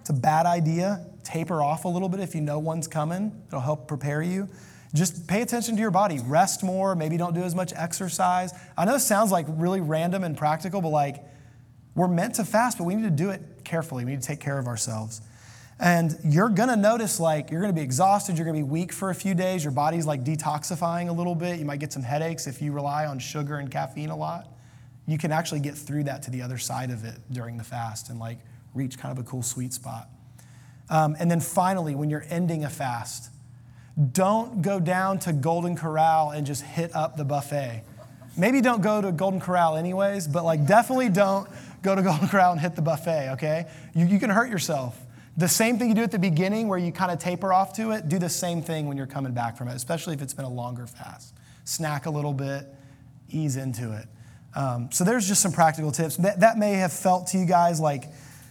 It's 0.00 0.10
a 0.10 0.14
bad 0.14 0.46
idea. 0.46 1.06
Taper 1.22 1.62
off 1.62 1.84
a 1.84 1.88
little 1.88 2.08
bit 2.08 2.20
if 2.20 2.34
you 2.34 2.40
know 2.40 2.58
one's 2.58 2.88
coming, 2.88 3.42
it'll 3.48 3.60
help 3.60 3.86
prepare 3.86 4.22
you. 4.22 4.48
Just 4.94 5.28
pay 5.28 5.42
attention 5.42 5.76
to 5.76 5.80
your 5.80 5.90
body. 5.90 6.18
Rest 6.24 6.64
more. 6.64 6.96
Maybe 6.96 7.16
don't 7.16 7.34
do 7.34 7.42
as 7.42 7.54
much 7.54 7.72
exercise. 7.76 8.52
I 8.76 8.84
know 8.84 8.94
it 8.96 9.00
sounds 9.00 9.30
like 9.30 9.46
really 9.48 9.80
random 9.80 10.24
and 10.24 10.36
practical, 10.36 10.80
but 10.80 10.88
like 10.88 11.22
we're 11.94 12.08
meant 12.08 12.36
to 12.36 12.44
fast, 12.44 12.78
but 12.78 12.84
we 12.84 12.94
need 12.94 13.04
to 13.04 13.10
do 13.10 13.30
it 13.30 13.42
carefully. 13.64 14.04
We 14.04 14.12
need 14.12 14.22
to 14.22 14.26
take 14.26 14.40
care 14.40 14.58
of 14.58 14.66
ourselves. 14.66 15.20
And 15.78 16.18
you're 16.24 16.48
gonna 16.48 16.76
notice 16.76 17.20
like 17.20 17.50
you're 17.50 17.60
gonna 17.60 17.72
be 17.72 17.80
exhausted, 17.80 18.36
you're 18.36 18.44
gonna 18.44 18.58
be 18.58 18.64
weak 18.64 18.92
for 18.92 19.10
a 19.10 19.14
few 19.14 19.34
days, 19.34 19.62
your 19.64 19.72
body's 19.72 20.06
like 20.06 20.24
detoxifying 20.24 21.08
a 21.08 21.12
little 21.12 21.34
bit. 21.34 21.58
You 21.58 21.64
might 21.64 21.80
get 21.80 21.92
some 21.92 22.02
headaches 22.02 22.46
if 22.46 22.60
you 22.60 22.72
rely 22.72 23.06
on 23.06 23.18
sugar 23.18 23.58
and 23.58 23.70
caffeine 23.70 24.10
a 24.10 24.16
lot. 24.16 24.48
You 25.10 25.18
can 25.18 25.32
actually 25.32 25.58
get 25.58 25.74
through 25.74 26.04
that 26.04 26.22
to 26.22 26.30
the 26.30 26.40
other 26.40 26.56
side 26.56 26.92
of 26.92 27.04
it 27.04 27.16
during 27.32 27.56
the 27.56 27.64
fast 27.64 28.10
and 28.10 28.20
like 28.20 28.38
reach 28.74 28.96
kind 28.96 29.10
of 29.10 29.18
a 29.18 29.28
cool 29.28 29.42
sweet 29.42 29.72
spot. 29.72 30.08
Um, 30.88 31.16
and 31.18 31.28
then 31.28 31.40
finally, 31.40 31.96
when 31.96 32.10
you're 32.10 32.24
ending 32.30 32.62
a 32.62 32.70
fast, 32.70 33.32
don't 34.12 34.62
go 34.62 34.78
down 34.78 35.18
to 35.20 35.32
Golden 35.32 35.74
Corral 35.74 36.30
and 36.30 36.46
just 36.46 36.62
hit 36.62 36.94
up 36.94 37.16
the 37.16 37.24
buffet. 37.24 37.82
Maybe 38.36 38.60
don't 38.60 38.82
go 38.82 39.00
to 39.00 39.10
Golden 39.10 39.40
Corral 39.40 39.76
anyways, 39.76 40.28
but 40.28 40.44
like 40.44 40.64
definitely 40.64 41.08
don't 41.08 41.48
go 41.82 41.96
to 41.96 42.02
Golden 42.04 42.28
Corral 42.28 42.52
and 42.52 42.60
hit 42.60 42.76
the 42.76 42.82
buffet, 42.82 43.30
okay? 43.32 43.66
You, 43.96 44.06
you 44.06 44.20
can 44.20 44.30
hurt 44.30 44.48
yourself. 44.48 44.96
The 45.36 45.48
same 45.48 45.76
thing 45.76 45.88
you 45.88 45.96
do 45.96 46.04
at 46.04 46.12
the 46.12 46.20
beginning 46.20 46.68
where 46.68 46.78
you 46.78 46.92
kind 46.92 47.10
of 47.10 47.18
taper 47.18 47.52
off 47.52 47.72
to 47.78 47.90
it, 47.90 48.08
do 48.08 48.20
the 48.20 48.28
same 48.28 48.62
thing 48.62 48.86
when 48.86 48.96
you're 48.96 49.08
coming 49.08 49.32
back 49.32 49.56
from 49.56 49.66
it, 49.66 49.74
especially 49.74 50.14
if 50.14 50.22
it's 50.22 50.34
been 50.34 50.44
a 50.44 50.48
longer 50.48 50.86
fast. 50.86 51.34
Snack 51.64 52.06
a 52.06 52.10
little 52.10 52.32
bit, 52.32 52.72
ease 53.28 53.56
into 53.56 53.90
it. 53.90 54.06
Um, 54.54 54.90
so 54.90 55.04
there's 55.04 55.28
just 55.28 55.42
some 55.42 55.52
practical 55.52 55.92
tips. 55.92 56.16
That, 56.16 56.40
that 56.40 56.58
may 56.58 56.74
have 56.74 56.92
felt 56.92 57.28
to 57.28 57.38
you 57.38 57.46
guys 57.46 57.80
like 57.80 58.04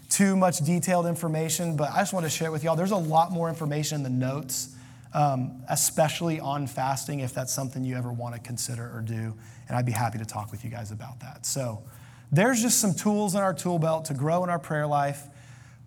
too 0.10 0.36
much 0.36 0.60
detailed 0.60 1.06
information, 1.06 1.76
but 1.76 1.92
I 1.92 2.00
just 2.00 2.14
want 2.14 2.26
to 2.26 2.30
share 2.30 2.48
it 2.48 2.52
with 2.52 2.64
y'all. 2.64 2.76
There's 2.76 2.92
a 2.92 2.98
lot 2.98 3.32
more 3.32 3.50
information 3.50 3.98
in 3.98 4.04
the 4.04 4.10
notes, 4.10 4.76
um, 5.14 5.64
especially 5.70 6.40
on 6.40 6.68
fasting, 6.68 7.20
if 7.20 7.34
that's 7.34 7.54
something 7.54 7.84
you 7.84 7.96
ever 7.96 8.12
want 8.12 8.36
to 8.36 8.42
consider 8.42 8.92
or 8.96 9.02
do. 9.02 9.36
And 9.68 9.78
I'd 9.78 9.86
be 9.86 9.92
happy 9.92 10.18
to 10.18 10.26
talk 10.26 10.52
with 10.52 10.64
you 10.64 10.72
guys 10.72 10.92
about 10.92 11.20
that. 11.20 11.46
So, 11.46 11.84
there's 12.32 12.62
just 12.62 12.80
some 12.80 12.94
tools 12.94 13.34
in 13.34 13.42
our 13.42 13.54
tool 13.54 13.80
belt 13.80 14.06
to 14.06 14.14
grow 14.14 14.44
in 14.44 14.50
our 14.50 14.60
prayer 14.60 14.86
life. 14.86 15.24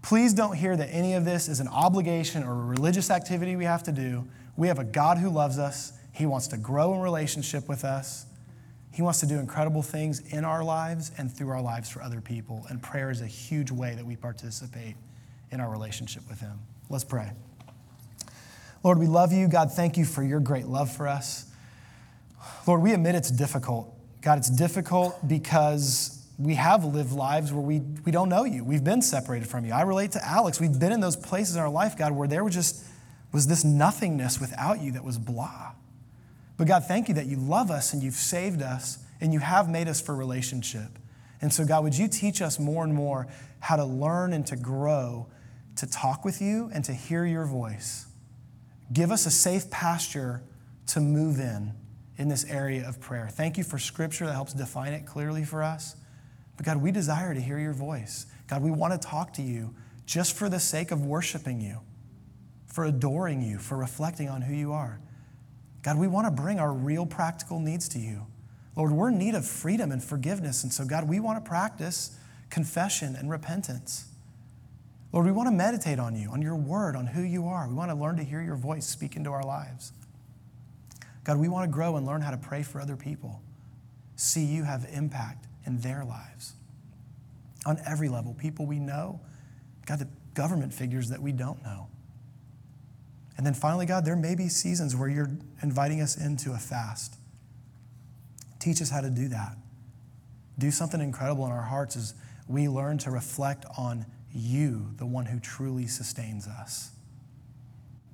Please 0.02 0.34
don't 0.34 0.56
hear 0.56 0.76
that 0.76 0.88
any 0.90 1.14
of 1.14 1.24
this 1.24 1.48
is 1.48 1.60
an 1.60 1.68
obligation 1.68 2.42
or 2.42 2.52
a 2.52 2.64
religious 2.64 3.10
activity 3.10 3.54
we 3.54 3.64
have 3.64 3.84
to 3.84 3.92
do. 3.92 4.26
We 4.56 4.66
have 4.66 4.80
a 4.80 4.84
God 4.84 5.18
who 5.18 5.30
loves 5.30 5.58
us. 5.58 5.92
He 6.12 6.26
wants 6.26 6.48
to 6.48 6.56
grow 6.56 6.94
in 6.94 7.00
relationship 7.00 7.68
with 7.68 7.84
us. 7.84 8.26
He 8.92 9.02
wants 9.02 9.20
to 9.20 9.26
do 9.26 9.38
incredible 9.38 9.82
things 9.82 10.20
in 10.32 10.44
our 10.44 10.62
lives 10.62 11.12
and 11.16 11.32
through 11.32 11.48
our 11.50 11.62
lives 11.62 11.88
for 11.88 12.02
other 12.02 12.20
people. 12.20 12.66
And 12.68 12.82
prayer 12.82 13.10
is 13.10 13.22
a 13.22 13.26
huge 13.26 13.70
way 13.70 13.94
that 13.94 14.04
we 14.04 14.16
participate 14.16 14.96
in 15.50 15.60
our 15.60 15.70
relationship 15.70 16.22
with 16.28 16.40
Him. 16.40 16.58
Let's 16.90 17.04
pray. 17.04 17.32
Lord, 18.82 18.98
we 18.98 19.06
love 19.06 19.32
you. 19.32 19.48
God, 19.48 19.72
thank 19.72 19.96
you 19.96 20.04
for 20.04 20.22
your 20.22 20.40
great 20.40 20.66
love 20.66 20.90
for 20.90 21.08
us. 21.08 21.50
Lord, 22.66 22.82
we 22.82 22.92
admit 22.92 23.14
it's 23.14 23.30
difficult. 23.30 23.94
God, 24.20 24.38
it's 24.38 24.50
difficult 24.50 25.26
because 25.26 26.26
we 26.38 26.54
have 26.56 26.84
lived 26.84 27.12
lives 27.12 27.52
where 27.52 27.62
we, 27.62 27.80
we 28.04 28.12
don't 28.12 28.28
know 28.28 28.44
you. 28.44 28.64
We've 28.64 28.84
been 28.84 29.02
separated 29.02 29.48
from 29.48 29.64
you. 29.64 29.72
I 29.72 29.82
relate 29.82 30.12
to 30.12 30.24
Alex. 30.26 30.60
We've 30.60 30.78
been 30.78 30.92
in 30.92 31.00
those 31.00 31.16
places 31.16 31.56
in 31.56 31.62
our 31.62 31.70
life, 31.70 31.96
God, 31.96 32.12
where 32.12 32.28
there 32.28 32.44
was 32.44 32.54
just 32.54 32.84
was 33.32 33.46
this 33.46 33.64
nothingness 33.64 34.38
without 34.40 34.80
you 34.80 34.92
that 34.92 35.04
was 35.04 35.16
blah. 35.18 35.72
But 36.56 36.66
God, 36.66 36.84
thank 36.86 37.08
you 37.08 37.14
that 37.14 37.26
you 37.26 37.36
love 37.36 37.70
us 37.70 37.92
and 37.92 38.02
you've 38.02 38.14
saved 38.14 38.62
us 38.62 38.98
and 39.20 39.32
you 39.32 39.38
have 39.38 39.68
made 39.68 39.88
us 39.88 40.00
for 40.00 40.14
relationship. 40.14 40.98
And 41.40 41.52
so, 41.52 41.64
God, 41.64 41.84
would 41.84 41.96
you 41.96 42.08
teach 42.08 42.40
us 42.40 42.58
more 42.58 42.84
and 42.84 42.94
more 42.94 43.26
how 43.60 43.76
to 43.76 43.84
learn 43.84 44.32
and 44.32 44.46
to 44.46 44.56
grow 44.56 45.28
to 45.76 45.86
talk 45.86 46.24
with 46.24 46.40
you 46.40 46.70
and 46.72 46.84
to 46.84 46.92
hear 46.92 47.24
your 47.24 47.44
voice? 47.46 48.06
Give 48.92 49.10
us 49.10 49.26
a 49.26 49.30
safe 49.30 49.70
pasture 49.70 50.42
to 50.88 51.00
move 51.00 51.40
in 51.40 51.72
in 52.18 52.28
this 52.28 52.44
area 52.44 52.86
of 52.88 53.00
prayer. 53.00 53.28
Thank 53.30 53.56
you 53.56 53.64
for 53.64 53.78
scripture 53.78 54.26
that 54.26 54.32
helps 54.32 54.52
define 54.52 54.92
it 54.92 55.06
clearly 55.06 55.44
for 55.44 55.62
us. 55.62 55.96
But 56.56 56.66
God, 56.66 56.76
we 56.76 56.92
desire 56.92 57.34
to 57.34 57.40
hear 57.40 57.58
your 57.58 57.72
voice. 57.72 58.26
God, 58.46 58.62
we 58.62 58.70
want 58.70 58.92
to 58.92 59.08
talk 59.08 59.32
to 59.34 59.42
you 59.42 59.74
just 60.04 60.36
for 60.36 60.48
the 60.48 60.60
sake 60.60 60.90
of 60.90 61.06
worshiping 61.06 61.60
you, 61.60 61.78
for 62.66 62.84
adoring 62.84 63.42
you, 63.42 63.58
for 63.58 63.76
reflecting 63.76 64.28
on 64.28 64.42
who 64.42 64.54
you 64.54 64.72
are. 64.72 65.00
God, 65.82 65.98
we 65.98 66.06
want 66.06 66.26
to 66.26 66.30
bring 66.30 66.58
our 66.58 66.72
real 66.72 67.06
practical 67.06 67.58
needs 67.58 67.88
to 67.90 67.98
you. 67.98 68.26
Lord, 68.76 68.92
we're 68.92 69.08
in 69.08 69.18
need 69.18 69.34
of 69.34 69.46
freedom 69.46 69.92
and 69.92 70.02
forgiveness. 70.02 70.62
And 70.62 70.72
so, 70.72 70.84
God, 70.84 71.08
we 71.08 71.20
want 71.20 71.42
to 71.42 71.48
practice 71.48 72.16
confession 72.50 73.16
and 73.16 73.28
repentance. 73.30 74.06
Lord, 75.12 75.26
we 75.26 75.32
want 75.32 75.48
to 75.48 75.52
meditate 75.52 75.98
on 75.98 76.16
you, 76.16 76.30
on 76.30 76.40
your 76.40 76.56
word, 76.56 76.96
on 76.96 77.06
who 77.06 77.22
you 77.22 77.46
are. 77.46 77.68
We 77.68 77.74
want 77.74 77.90
to 77.90 77.96
learn 77.96 78.16
to 78.16 78.24
hear 78.24 78.40
your 78.40 78.56
voice 78.56 78.86
speak 78.86 79.16
into 79.16 79.30
our 79.30 79.44
lives. 79.44 79.92
God, 81.24 81.38
we 81.38 81.48
want 81.48 81.68
to 81.68 81.72
grow 81.72 81.96
and 81.96 82.06
learn 82.06 82.22
how 82.22 82.30
to 82.30 82.38
pray 82.38 82.62
for 82.62 82.80
other 82.80 82.96
people, 82.96 83.42
see 84.16 84.44
you 84.44 84.64
have 84.64 84.86
impact 84.92 85.46
in 85.66 85.78
their 85.78 86.04
lives 86.04 86.54
on 87.66 87.80
every 87.86 88.08
level. 88.08 88.34
People 88.34 88.66
we 88.66 88.78
know, 88.78 89.20
God, 89.86 89.98
the 89.98 90.08
government 90.34 90.72
figures 90.72 91.10
that 91.10 91.20
we 91.20 91.32
don't 91.32 91.62
know. 91.62 91.88
And 93.36 93.46
then 93.46 93.54
finally, 93.54 93.86
God, 93.86 94.04
there 94.04 94.16
may 94.16 94.34
be 94.34 94.48
seasons 94.48 94.94
where 94.94 95.08
you're 95.08 95.30
inviting 95.62 96.00
us 96.00 96.16
into 96.16 96.52
a 96.52 96.58
fast. 96.58 97.16
Teach 98.58 98.80
us 98.82 98.90
how 98.90 99.00
to 99.00 99.10
do 99.10 99.28
that. 99.28 99.56
Do 100.58 100.70
something 100.70 101.00
incredible 101.00 101.46
in 101.46 101.52
our 101.52 101.62
hearts 101.62 101.96
as 101.96 102.14
we 102.46 102.68
learn 102.68 102.98
to 102.98 103.10
reflect 103.10 103.64
on 103.76 104.06
you, 104.34 104.88
the 104.96 105.06
one 105.06 105.26
who 105.26 105.40
truly 105.40 105.86
sustains 105.86 106.46
us. 106.46 106.90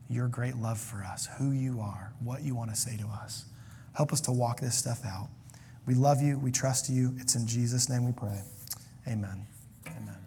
Your 0.09 0.29
great 0.29 0.57
love 0.57 0.79
for 0.79 1.05
us, 1.05 1.29
who 1.39 1.51
you 1.51 1.81
are, 1.81 2.13
what 2.21 2.43
you 2.43 2.55
want 2.55 2.71
to 2.71 2.77
say 2.77 2.97
to 2.97 3.07
us. 3.07 3.45
Help 3.95 4.13
us 4.13 4.21
to 4.23 4.33
walk 4.33 4.61
this 4.61 4.77
stuff 4.77 5.05
out. 5.05 5.29
We 5.87 5.95
love 5.95 6.23
you. 6.23 6.39
We 6.39 6.53
trust 6.53 6.89
you. 6.89 7.15
It's 7.19 7.35
in 7.35 7.47
Jesus' 7.47 7.89
name 7.89 8.07
we 8.07 8.13
pray. 8.13 8.41
Amen. 9.07 9.47
Amen. 9.87 10.18